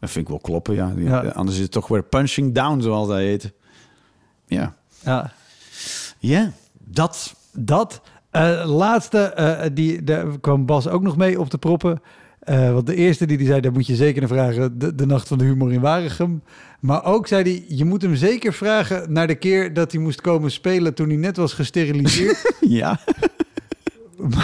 dat 0.00 0.10
vind 0.10 0.24
ik 0.24 0.30
wel 0.30 0.40
kloppen. 0.40 0.74
Ja. 0.74 0.92
Ja. 0.96 1.20
Anders 1.20 1.56
is 1.56 1.62
het 1.62 1.72
toch 1.72 1.88
weer 1.88 2.02
punching 2.02 2.54
down, 2.54 2.80
zoals 2.80 3.08
dat 3.08 3.16
heet. 3.16 3.52
Ja. 4.46 4.74
Ja. 5.04 5.32
Ja, 6.18 6.52
dat. 6.78 7.34
Dat. 7.52 8.00
Eh, 8.30 8.64
laatste, 8.66 9.18
eh, 9.18 9.70
die, 9.72 10.04
daar 10.04 10.40
kwam 10.40 10.66
Bas 10.66 10.88
ook 10.88 11.02
nog 11.02 11.16
mee 11.16 11.40
op 11.40 11.48
te 11.48 11.58
proppen. 11.58 12.00
Eh, 12.38 12.72
want 12.72 12.86
de 12.86 12.94
eerste 12.94 13.26
die, 13.26 13.36
die 13.36 13.46
zei, 13.46 13.60
daar 13.60 13.72
moet 13.72 13.86
je 13.86 13.94
zeker 13.94 14.20
naar 14.20 14.30
vragen, 14.30 14.78
de, 14.78 14.94
de 14.94 15.06
Nacht 15.06 15.28
van 15.28 15.38
de 15.38 15.44
Humor 15.44 15.72
in 15.72 15.80
Waregem. 15.80 16.42
Maar 16.80 17.04
ook 17.04 17.26
zei 17.26 17.42
hij, 17.42 17.64
je 17.76 17.84
moet 17.84 18.02
hem 18.02 18.14
zeker 18.14 18.52
vragen 18.52 19.12
naar 19.12 19.26
de 19.26 19.34
keer 19.34 19.74
dat 19.74 19.92
hij 19.92 20.00
moest 20.00 20.20
komen 20.20 20.50
spelen 20.50 20.94
toen 20.94 21.08
hij 21.08 21.16
net 21.16 21.36
was 21.36 21.52
gesteriliseerd. 21.52 22.56
Ja. 22.60 23.00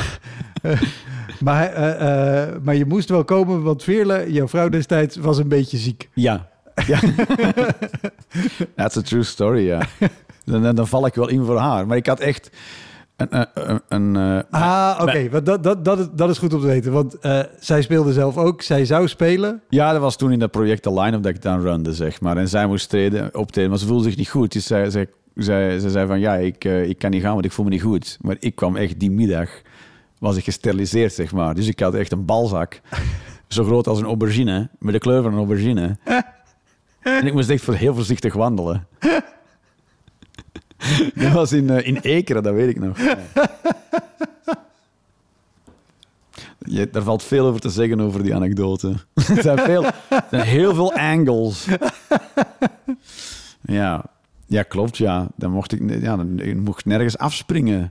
maar, 1.44 1.72
eh, 1.72 2.42
eh, 2.42 2.48
maar 2.62 2.74
je 2.74 2.84
moest 2.86 3.08
wel 3.08 3.24
komen, 3.24 3.62
want 3.62 3.82
Veerle, 3.82 4.32
jouw 4.32 4.48
vrouw 4.48 4.68
destijds, 4.68 5.16
was 5.16 5.38
een 5.38 5.48
beetje 5.48 5.76
ziek. 5.76 6.08
Ja. 6.14 6.48
ja. 6.86 7.00
That's 8.76 8.96
a 8.96 9.02
true 9.02 9.22
story, 9.22 9.66
ja. 9.66 9.82
Dan, 10.44 10.62
dan, 10.62 10.74
dan 10.74 10.88
val 10.88 11.06
ik 11.06 11.14
wel 11.14 11.28
in 11.28 11.44
voor 11.44 11.58
haar. 11.58 11.86
Maar 11.86 11.96
ik 11.96 12.06
had 12.06 12.20
echt 12.20 12.50
een... 13.16 13.26
een, 13.30 13.46
een, 13.54 13.80
een, 13.88 14.16
eh, 14.50 14.60
Ah, 14.60 14.98
oké, 15.02 15.28
want 15.30 15.46
dat, 15.46 15.62
dat, 15.62 15.84
dat, 15.84 15.98
is, 15.98 16.06
dat 16.12 16.30
is 16.30 16.38
goed 16.38 16.54
om 16.54 16.60
te 16.60 16.66
weten. 16.66 16.92
Want 16.92 17.18
eh, 17.18 17.40
zij 17.58 17.82
speelde 17.82 18.12
zelf 18.12 18.36
ook, 18.36 18.62
zij 18.62 18.84
zou 18.84 19.08
spelen. 19.08 19.62
ja, 19.68 19.92
dat 19.92 20.00
was 20.00 20.16
toen 20.16 20.32
in 20.32 20.38
dat 20.38 20.50
project 20.50 20.84
de 20.84 20.92
line-up 21.00 21.22
dat 21.22 21.34
ik 21.34 21.42
dan 21.42 21.60
runde, 21.60 21.94
zeg 21.94 22.20
maar. 22.20 22.36
En 22.36 22.48
zij 22.48 22.66
moest 22.66 22.88
treden, 22.88 23.34
optreden, 23.34 23.70
maar 23.70 23.78
ze 23.78 23.86
voelde 23.86 24.04
zich 24.04 24.16
niet 24.16 24.28
goed. 24.28 24.52
Dus 24.52 24.66
zij, 24.66 24.90
zij, 24.90 25.06
zij, 25.34 25.78
ze 25.78 25.90
zei 25.90 26.06
van, 26.06 26.20
ja, 26.20 26.34
ik, 26.34 26.64
ik 26.64 26.98
kan 26.98 27.10
niet 27.10 27.22
gaan, 27.22 27.32
want 27.32 27.44
ik 27.44 27.52
voel 27.52 27.64
me 27.64 27.70
niet 27.70 27.82
goed. 27.82 28.18
Maar 28.20 28.36
ik 28.38 28.54
kwam 28.54 28.76
echt 28.76 29.00
die 29.00 29.10
middag, 29.10 29.50
was 30.24 30.36
ik 30.36 30.44
gesteriliseerd, 30.44 31.12
zeg 31.12 31.32
maar. 31.32 31.54
Dus 31.54 31.66
ik 31.66 31.80
had 31.80 31.94
echt 31.94 32.12
een 32.12 32.24
balzak, 32.24 32.80
zo 33.48 33.64
groot 33.64 33.86
als 33.86 33.98
een 33.98 34.04
aubergine, 34.04 34.68
met 34.78 34.92
de 34.92 34.98
kleur 34.98 35.22
van 35.22 35.32
een 35.32 35.38
aubergine. 35.38 35.96
En 37.02 37.26
ik 37.26 37.32
moest 37.32 37.50
echt 37.50 37.66
heel 37.66 37.94
voorzichtig 37.94 38.34
wandelen. 38.34 38.86
Dat 41.14 41.32
was 41.32 41.52
in, 41.52 41.70
eh, 41.70 41.86
in 41.86 41.96
Ekeren, 41.96 42.42
dat 42.42 42.54
weet 42.54 42.68
ik 42.68 42.80
nog. 42.80 42.98
Je, 46.58 46.90
daar 46.90 47.02
valt 47.02 47.22
veel 47.22 47.46
over 47.46 47.60
te 47.60 47.70
zeggen 47.70 48.00
over 48.00 48.22
die 48.22 48.34
anekdote. 48.34 48.94
er, 49.14 49.42
zijn 49.42 49.58
veel, 49.58 49.84
er 49.84 50.24
zijn 50.30 50.46
heel 50.46 50.74
veel 50.74 50.92
angles. 50.92 51.66
Ja, 53.60 54.04
ja 54.46 54.62
klopt, 54.62 54.96
ja. 54.96 55.28
Dan 55.36 55.50
mocht 55.50 55.72
ik, 55.72 56.00
ja, 56.00 56.16
dan, 56.16 56.38
ik 56.38 56.56
mocht 56.56 56.84
nergens 56.84 57.18
afspringen. 57.18 57.88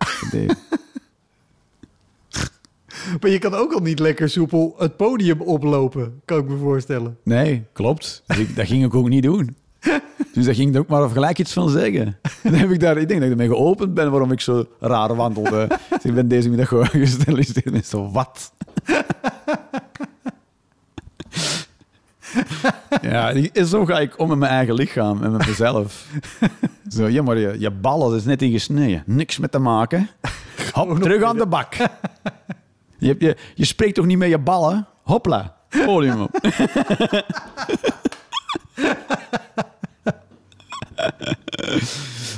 Maar 3.22 3.30
je 3.30 3.40
kan 3.40 3.54
ook 3.54 3.74
al 3.74 3.80
niet 3.80 4.00
lekker 4.00 4.30
soepel 4.30 4.76
het 4.78 4.98
podium 4.98 5.42
oplopen, 5.42 6.22
kan 6.26 6.40
ik 6.40 6.48
me 6.48 6.58
voorstellen. 6.58 7.18
Nee, 7.24 7.64
klopt. 7.74 8.24
Dus 8.28 8.38
ik, 8.38 8.56
dat 8.56 8.68
ging 8.68 8.84
ik 8.84 8.96
ook 8.96 9.10
niet 9.10 9.24
doen. 9.24 9.56
Dus 10.34 10.46
daar 10.46 10.56
ging 10.56 10.76
ik 10.76 10.80
ook 10.80 10.88
maar 10.88 11.10
gelijk 11.10 11.40
iets 11.40 11.54
van 11.54 11.70
zeggen. 11.70 12.06
En 12.06 12.18
dan 12.52 12.54
heb 12.54 12.72
ik 12.72 12.80
daar, 12.80 12.98
ik 12.98 13.08
denk 13.08 13.20
dat 13.20 13.30
ik 13.30 13.36
ermee 13.36 13.56
geopend 13.56 13.94
ben 13.94 14.12
waarom 14.12 14.32
ik 14.32 14.42
zo 14.42 14.66
raar 14.80 15.16
wandelde. 15.16 15.68
Dus 15.90 16.04
ik 16.04 16.14
ben 16.14 16.28
deze 16.28 16.50
middag 16.50 16.68
gewoon 16.68 16.88
gesteriliseerd. 16.88 17.72
En 17.72 17.84
zo, 17.84 18.12
wat? 18.12 18.52
Ja, 23.02 23.34
zo 23.66 23.86
ga 23.86 24.00
ik 24.00 24.20
om 24.20 24.30
met 24.30 24.38
mijn 24.38 24.52
eigen 24.52 24.74
lichaam 24.74 25.24
en 25.24 25.32
met 25.32 25.48
mezelf. 25.48 26.08
Zo, 26.90 27.08
ja, 27.08 27.22
maar 27.22 27.38
je, 27.38 27.56
je 27.60 27.72
ballen 27.72 28.18
is 28.18 28.24
net 28.26 28.42
ingesneden. 28.42 29.04
Niks 29.06 29.40
met 29.40 29.52
te 29.52 29.60
maken. 29.60 30.10
Hop, 30.72 31.00
terug 31.00 31.24
aan 31.24 31.38
de 31.38 31.48
bak. 31.48 31.76
Je, 33.04 33.16
je, 33.20 33.38
je 33.56 33.66
spreekt 33.66 33.96
toch 33.96 34.06
niet 34.06 34.18
met 34.18 34.30
je 34.30 34.40
ballen? 34.40 34.88
Hopla, 35.04 35.56
podium 35.86 36.22
op. 36.22 36.40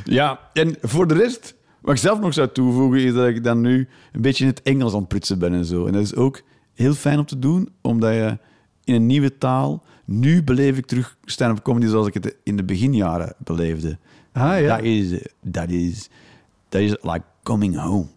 Ja, 0.06 0.40
en 0.54 0.76
voor 0.82 1.08
de 1.08 1.14
rest, 1.14 1.56
wat 1.82 1.94
ik 1.94 2.00
zelf 2.02 2.20
nog 2.20 2.34
zou 2.34 2.50
toevoegen, 2.52 3.00
is 3.00 3.14
dat 3.14 3.28
ik 3.28 3.44
dan 3.44 3.62
nu 3.62 3.88
een 4.12 4.22
beetje 4.22 4.44
in 4.44 4.50
het 4.50 4.62
Engels 4.62 4.94
aan 4.94 5.00
het 5.00 5.08
prutsen 5.08 5.40
ben 5.40 5.54
en 5.54 5.66
zo. 5.66 5.86
En 5.86 5.94
dat 5.94 6.02
is 6.02 6.16
ook 6.16 6.42
heel 6.74 6.94
fijn 6.94 7.20
om 7.20 7.26
te 7.26 7.40
doen, 7.40 7.70
omdat 7.82 8.14
je 8.14 8.38
in 8.84 8.94
een 8.96 9.06
nieuwe 9.06 9.38
taal... 9.38 9.84
Nu 10.08 10.44
beleef 10.44 10.78
ik 10.78 10.86
terug 10.86 11.18
stand-up 11.24 11.64
comedy 11.64 11.88
zoals 11.88 12.08
ik 12.08 12.14
het 12.14 12.36
in 12.44 12.58
de 12.58 12.64
beginjaren 12.64 13.36
beleefde. 13.38 13.98
Ah, 14.32 14.60
ja. 14.62 14.76
Dat 14.76 14.86
is, 14.86 15.28
dat 15.42 15.70
is, 15.70 16.10
dat 16.70 16.82
is 16.82 16.90
like 17.02 17.24
coming 17.44 17.78
home. 17.78 18.08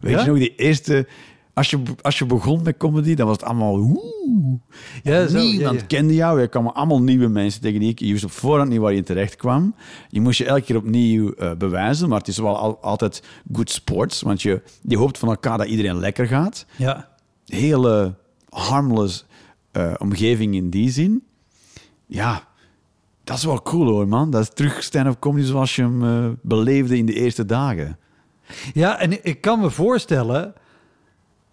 Weet 0.00 0.12
Ja? 0.12 0.20
je 0.20 0.26
nog, 0.26 0.38
die 0.38 0.54
eerste... 0.56 1.06
Als 1.54 1.70
je, 1.70 1.82
als 2.02 2.18
je 2.18 2.26
begon 2.26 2.62
met 2.62 2.76
comedy, 2.76 3.14
dan 3.14 3.26
was 3.26 3.36
het 3.36 3.44
allemaal... 3.44 3.74
Oeh, 3.78 4.60
Ja, 5.02 5.26
zo, 5.26 5.38
niemand 5.38 5.74
ja, 5.74 5.80
ja. 5.80 5.86
kende 5.86 6.14
jou. 6.14 6.40
Er 6.40 6.48
kwamen 6.48 6.74
allemaal 6.74 7.02
nieuwe 7.02 7.28
mensen 7.28 7.60
tegen 7.60 7.80
die. 7.80 7.94
Je 8.06 8.12
wist 8.12 8.24
op 8.24 8.30
voorhand 8.30 8.70
niet 8.70 8.78
waar 8.80 8.92
je 8.92 9.02
terecht 9.02 9.36
kwam. 9.36 9.74
Je 10.08 10.20
moest 10.20 10.38
je 10.38 10.44
elke 10.44 10.62
keer 10.62 10.76
opnieuw 10.76 11.32
eh, 11.32 11.52
bewijzen. 11.54 12.08
Maar 12.08 12.18
het 12.18 12.28
is 12.28 12.38
wel 12.38 12.56
al- 12.58 12.78
altijd 12.82 13.22
good 13.52 13.70
sports. 13.70 14.22
Want 14.22 14.42
je, 14.42 14.62
je 14.82 14.96
hoopt 14.96 15.18
van 15.18 15.28
elkaar 15.28 15.58
dat 15.58 15.66
iedereen 15.66 15.98
lekker 15.98 16.26
gaat. 16.26 16.66
Ja. 16.76 17.08
Hele 17.46 18.14
harmless 18.48 19.24
eh, 19.72 19.92
omgeving 19.98 20.54
in 20.54 20.70
die 20.70 20.90
zin. 20.90 21.22
Ja, 22.06 22.42
dat 23.24 23.36
is 23.36 23.44
wel 23.44 23.62
cool 23.62 23.86
hoor, 23.86 24.08
man. 24.08 24.30
Dat 24.30 24.42
is 24.42 24.50
terug 24.54 24.82
stand-up 24.82 25.18
comedy 25.18 25.46
zoals 25.46 25.76
je 25.76 25.82
hem 25.82 26.04
eh, 26.04 26.30
beleefde 26.42 26.96
in 26.96 27.06
de 27.06 27.14
eerste 27.14 27.44
dagen. 27.46 27.98
Ja, 28.74 28.98
en 28.98 29.24
ik 29.24 29.40
kan 29.40 29.60
me 29.60 29.70
voorstellen. 29.70 30.54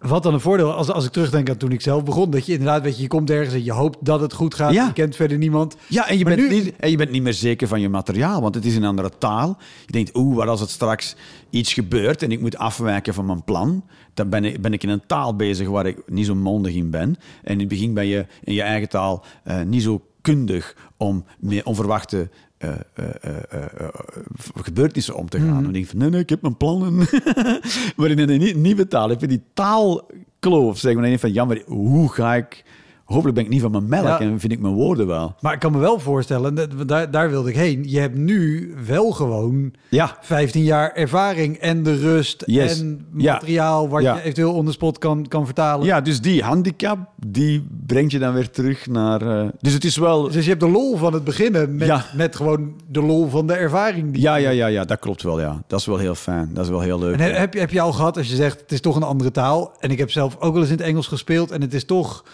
Wat 0.00 0.22
dan 0.22 0.34
een 0.34 0.40
voordeel, 0.40 0.72
als, 0.72 0.90
als 0.90 1.04
ik 1.04 1.10
terugdenk 1.12 1.50
aan 1.50 1.56
toen 1.56 1.72
ik 1.72 1.80
zelf 1.80 2.04
begon, 2.04 2.30
dat 2.30 2.46
je 2.46 2.52
inderdaad, 2.52 2.82
weet 2.82 2.96
je, 2.96 3.02
je 3.02 3.08
komt 3.08 3.30
ergens 3.30 3.54
en 3.54 3.64
je 3.64 3.72
hoopt 3.72 3.98
dat 4.00 4.20
het 4.20 4.32
goed 4.32 4.54
gaat. 4.54 4.72
Ja. 4.72 4.86
Je 4.86 4.92
kent 4.92 5.16
verder 5.16 5.38
niemand. 5.38 5.76
Ja, 5.86 6.08
en 6.08 6.18
je, 6.18 6.24
Maar 6.24 6.36
bent 6.36 6.48
nu- 6.48 6.54
niet, 6.54 6.76
en 6.76 6.90
je 6.90 6.96
bent 6.96 7.10
niet 7.10 7.22
meer 7.22 7.34
zeker 7.34 7.68
van 7.68 7.80
je 7.80 7.88
materiaal, 7.88 8.40
want 8.40 8.54
het 8.54 8.64
is 8.64 8.76
een 8.76 8.84
andere 8.84 9.10
taal. 9.18 9.56
Je 9.86 9.92
denkt, 9.92 10.16
oeh, 10.16 10.36
wat 10.36 10.48
als 10.48 10.60
het 10.60 10.70
straks 10.70 11.16
iets 11.50 11.72
gebeurt 11.72 12.22
en 12.22 12.32
ik 12.32 12.40
moet 12.40 12.56
afwijken 12.58 13.14
van 13.14 13.26
mijn 13.26 13.44
plan? 13.44 13.84
Dan 14.14 14.28
ben 14.28 14.44
ik, 14.44 14.62
ben 14.62 14.72
ik 14.72 14.82
in 14.82 14.88
een 14.88 15.06
taal 15.06 15.36
bezig 15.36 15.68
waar 15.68 15.86
ik 15.86 16.02
niet 16.06 16.26
zo 16.26 16.34
mondig 16.34 16.74
in 16.74 16.90
ben. 16.90 17.16
En 17.42 17.52
in 17.52 17.58
het 17.58 17.68
begin 17.68 17.94
ben 17.94 18.06
je 18.06 18.26
in 18.44 18.54
je 18.54 18.62
eigen 18.62 18.88
taal 18.88 19.24
eh, 19.44 19.62
niet 19.62 19.82
zo 19.82 20.00
kundig 20.20 20.76
om 20.96 21.24
onverwachte 21.64 22.28
eh, 22.60 22.74
eh, 22.94 23.42
eh, 23.50 23.88
gebeurtenissen 24.54 25.14
om 25.14 25.28
te 25.28 25.38
gaan. 25.38 25.62
Dan 25.62 25.72
denk 25.72 25.84
je 25.84 25.90
van, 25.90 25.98
nee, 25.98 26.10
nee, 26.10 26.20
ik 26.20 26.28
heb 26.28 26.42
mijn 26.42 26.56
plannen. 26.56 26.94
maar 27.96 28.10
in 28.10 28.18
een 28.18 28.38
nie- 28.38 28.56
nieuwe 28.56 28.88
taal 28.88 29.08
heb 29.08 29.20
je 29.20 29.26
die 29.26 29.42
taalkloof, 29.54 30.78
zeg 30.78 30.94
maar. 30.94 31.02
Dan 31.02 31.10
denk 31.10 31.14
je 31.14 31.18
van, 31.18 31.32
ja, 31.32 31.44
maar 31.44 31.62
hoe 31.66 32.12
ga 32.12 32.34
ik... 32.34 32.64
Hopelijk 33.10 33.34
ben 33.34 33.44
ik 33.44 33.50
niet 33.50 33.60
van 33.60 33.70
mijn 33.70 33.88
melk 33.88 34.04
Ja. 34.06 34.20
en 34.20 34.40
vind 34.40 34.52
ik 34.52 34.60
mijn 34.60 34.74
woorden 34.74 35.06
wel. 35.06 35.34
Maar 35.40 35.52
ik 35.52 35.58
kan 35.58 35.72
me 35.72 35.78
wel 35.78 35.98
voorstellen, 35.98 36.54
dat- 36.54 36.88
daar, 36.88 37.10
daar 37.10 37.30
wilde 37.30 37.48
ik 37.48 37.56
heen. 37.56 37.84
Je 37.88 37.98
hebt 37.98 38.16
nu 38.16 38.74
wel 38.86 39.10
gewoon 39.10 39.72
Ja, 39.88 40.16
15 40.20 40.62
jaar 40.62 40.92
ervaring 40.92 41.56
en 41.56 41.82
de 41.82 41.96
rust 41.96 42.42
Yes. 42.46 42.80
en 42.80 43.06
Ja. 43.16 43.32
materiaal 43.32 43.88
wat 43.88 44.02
je 44.02 44.20
eventueel 44.20 44.52
on 44.54 44.64
the 44.66 44.72
spot 44.72 44.98
kan, 44.98 45.28
kan 45.28 45.44
vertalen. 45.44 45.86
Ja, 45.86 46.00
dus 46.00 46.20
die 46.20 46.42
handicap, 46.42 46.98
die 47.26 47.66
brengt 47.86 48.12
je 48.12 48.18
dan 48.18 48.32
weer 48.34 48.50
terug 48.50 48.86
naar... 48.86 49.22
eh, 49.42 49.48
dus 49.60 49.72
het 49.72 49.84
is 49.84 49.96
wel... 49.96 50.22
Dus 50.30 50.42
je 50.44 50.48
hebt 50.50 50.60
de 50.60 50.68
lol 50.68 50.96
van 50.96 51.12
het 51.12 51.24
beginnen 51.24 51.76
met, 51.76 52.04
met 52.16 52.36
gewoon 52.36 52.74
de 52.88 53.02
lol 53.02 53.28
van 53.28 53.46
de 53.46 53.52
ervaring. 53.54 54.12
Die 54.12 54.22
Ja, 54.22 54.34
ja, 54.36 54.50
ja, 54.50 54.66
ja, 54.66 54.84
dat 54.84 54.98
klopt 54.98 55.22
wel, 55.22 55.40
ja. 55.40 55.62
Dat 55.66 55.80
is 55.80 55.86
wel 55.86 55.98
heel 55.98 56.14
fijn. 56.14 56.50
Dat 56.54 56.64
is 56.64 56.70
wel 56.70 56.80
heel 56.80 56.98
leuk. 56.98 57.12
En 57.14 57.20
he- 57.20 57.30
heb, 57.30 57.54
je- 57.54 57.60
heb 57.60 57.70
je 57.70 57.80
al 57.80 57.92
gehad 57.92 58.16
als 58.16 58.28
je 58.28 58.34
zegt 58.36 58.60
het 58.60 58.72
is 58.72 58.80
toch 58.80 58.96
een 58.96 59.02
andere 59.02 59.30
taal? 59.30 59.72
En 59.80 59.90
ik 59.90 59.98
heb 59.98 60.10
zelf 60.10 60.36
ook 60.40 60.52
wel 60.52 60.62
eens 60.62 60.70
in 60.70 60.76
het 60.76 60.86
Engels 60.86 61.06
gespeeld 61.06 61.50
en 61.50 61.60
het 61.60 61.74
is 61.74 61.84
toch. 61.84 62.24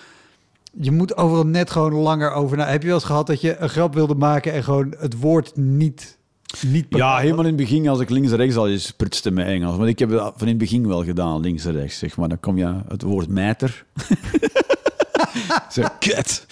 Je 0.80 0.92
moet 0.92 1.16
overal 1.16 1.46
net 1.46 1.70
gewoon 1.70 1.92
langer 1.92 2.32
over. 2.32 2.56
na. 2.56 2.66
heb 2.66 2.80
je 2.80 2.86
wel 2.86 2.96
eens 2.96 3.04
gehad 3.04 3.26
dat 3.26 3.40
je 3.40 3.56
een 3.56 3.68
grap 3.68 3.94
wilde 3.94 4.14
maken 4.14 4.52
en 4.52 4.64
gewoon 4.64 4.94
het 4.98 5.20
woord 5.20 5.56
niet. 5.56 6.18
niet 6.66 6.86
Ja, 6.88 7.16
helemaal 7.16 7.44
in 7.44 7.46
het 7.46 7.56
begin, 7.56 7.88
als 7.88 8.00
ik 8.00 8.10
links 8.10 8.30
en 8.30 8.36
rechts 8.36 8.56
al 8.56 8.68
eens 8.68 8.90
prutste 8.90 9.30
met 9.30 9.46
Engels. 9.46 9.76
Want 9.76 9.88
ik 9.88 9.98
heb 9.98 10.10
het 10.10 10.20
van 10.20 10.32
in 10.40 10.48
het 10.48 10.58
begin 10.58 10.88
wel 10.88 11.04
gedaan, 11.04 11.40
links 11.40 11.64
en 11.64 11.72
rechts, 11.72 11.98
zeg 11.98 12.16
maar. 12.16 12.28
Dan 12.28 12.40
kom 12.40 12.58
je 12.58 12.74
het 12.88 13.02
woord 13.02 13.28
mijter. 13.28 13.84
Zo, 15.70 15.82
kut. 15.98 16.46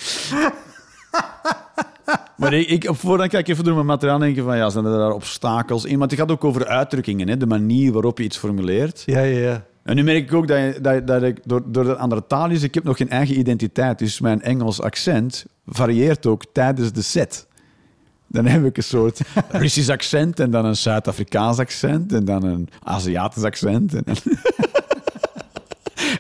Maar 2.37 2.53
ik, 2.53 2.69
ik, 2.69 2.89
op 2.89 2.97
voorhand 2.97 3.31
kijk 3.31 3.49
even 3.49 3.65
door 3.65 3.75
mijn 3.75 3.87
materiaal 3.87 4.23
en 4.23 4.35
denk 4.35 4.47
van, 4.47 4.57
ja, 4.57 4.71
zijn 4.71 4.85
er 4.85 4.99
daar 4.99 5.13
obstakels 5.13 5.85
in? 5.85 5.99
Want 5.99 6.11
het 6.11 6.21
gaat 6.21 6.31
ook 6.31 6.45
over 6.45 6.67
uitdrukkingen, 6.67 7.29
hè? 7.29 7.37
de 7.37 7.47
manier 7.47 7.93
waarop 7.93 8.19
je 8.19 8.25
iets 8.25 8.37
formuleert. 8.37 9.03
Ja, 9.07 9.21
ja, 9.21 9.39
ja. 9.39 9.65
En 9.85 9.97
nu 9.97 10.03
merk 10.03 10.25
ik 10.25 10.35
ook 10.35 10.49
dat, 10.49 10.59
je- 10.59 10.79
dat, 10.81 11.07
dat 11.07 11.23
ik 11.23 11.39
door, 11.45 11.63
door 11.67 11.85
de 11.85 11.97
andere 11.97 12.27
taal 12.27 12.51
is, 12.51 12.63
ik 12.63 12.75
heb 12.75 12.85
nog 12.85 12.97
geen 12.97 13.11
eigen 13.11 13.39
identiteit. 13.39 13.99
Dus 13.99 14.21
mijn 14.21 14.43
Engels 14.43 14.81
accent 14.81 15.47
varieert 15.67 16.27
ook 16.27 16.45
tijdens 16.53 16.93
de 16.93 17.03
set. 17.03 17.47
Dan 18.27 18.47
heb 18.47 18.65
ik 18.65 18.77
een 18.77 18.83
soort 18.83 19.21
Russisch 19.51 19.89
accent 19.91 20.41
en 20.41 20.51
dan 20.51 20.65
een 20.65 20.77
Zuid-Afrikaans 20.77 21.59
accent 21.59 22.13
en 22.13 22.25
dan 22.25 22.45
een 22.45 22.69
Aziatisch 22.83 23.43
accent. 23.45 23.95
En, 23.95 24.03
dan- 24.05 24.17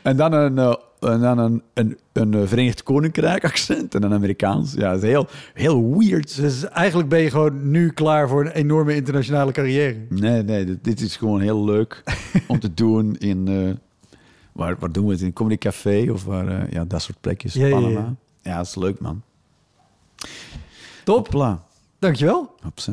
en 0.02 0.16
dan 0.16 0.32
een, 0.32 0.58
eh, 0.58 0.74
en 1.04 1.20
dan 1.20 1.38
een, 1.38 1.62
een, 1.74 1.98
een 2.12 2.34
eh, 2.34 2.40
Verenigd 2.46 2.82
Koninkrijk 2.82 3.44
accent 3.44 3.94
en 3.94 4.02
een 4.02 4.12
Amerikaans. 4.12 4.72
Ja, 4.72 4.92
dat 4.92 5.02
is 5.02 5.08
heel, 5.08 5.26
heel 5.54 5.98
weird. 5.98 6.36
Dus 6.36 6.64
eigenlijk 6.64 7.08
ben 7.08 7.20
je 7.20 7.30
gewoon 7.30 7.70
nu 7.70 7.90
klaar 7.90 8.28
voor 8.28 8.44
een 8.44 8.52
enorme 8.52 8.94
internationale 8.94 9.52
carrière. 9.52 9.96
Nee, 10.08 10.42
nee, 10.42 10.64
dit, 10.64 10.84
dit 10.84 11.00
is 11.00 11.16
gewoon 11.16 11.40
heel 11.40 11.64
leuk 11.64 12.02
om 12.46 12.60
te 12.60 12.74
doen 12.74 13.16
in... 13.16 13.48
eh, 13.48 13.74
waar, 14.52 14.76
waar 14.78 14.92
doen 14.92 15.04
we 15.06 15.10
het? 15.12 15.20
In 15.20 15.26
een 15.26 15.32
comedy 15.32 15.58
café 15.58 16.10
of 16.10 16.24
waar, 16.24 16.48
eh, 16.48 16.70
ja, 16.70 16.84
dat 16.84 17.02
soort 17.02 17.20
plekjes. 17.20 17.54
Ja, 17.54 17.66
ja, 17.66 17.78
ja. 17.78 17.80
Panama. 17.82 18.14
Ja, 18.42 18.56
dat 18.56 18.66
is 18.66 18.74
leuk, 18.74 19.00
man. 19.00 19.22
Top, 21.04 21.16
Hopla. 21.26 21.62
dankjewel. 21.98 22.54
Hopsa. 22.62 22.92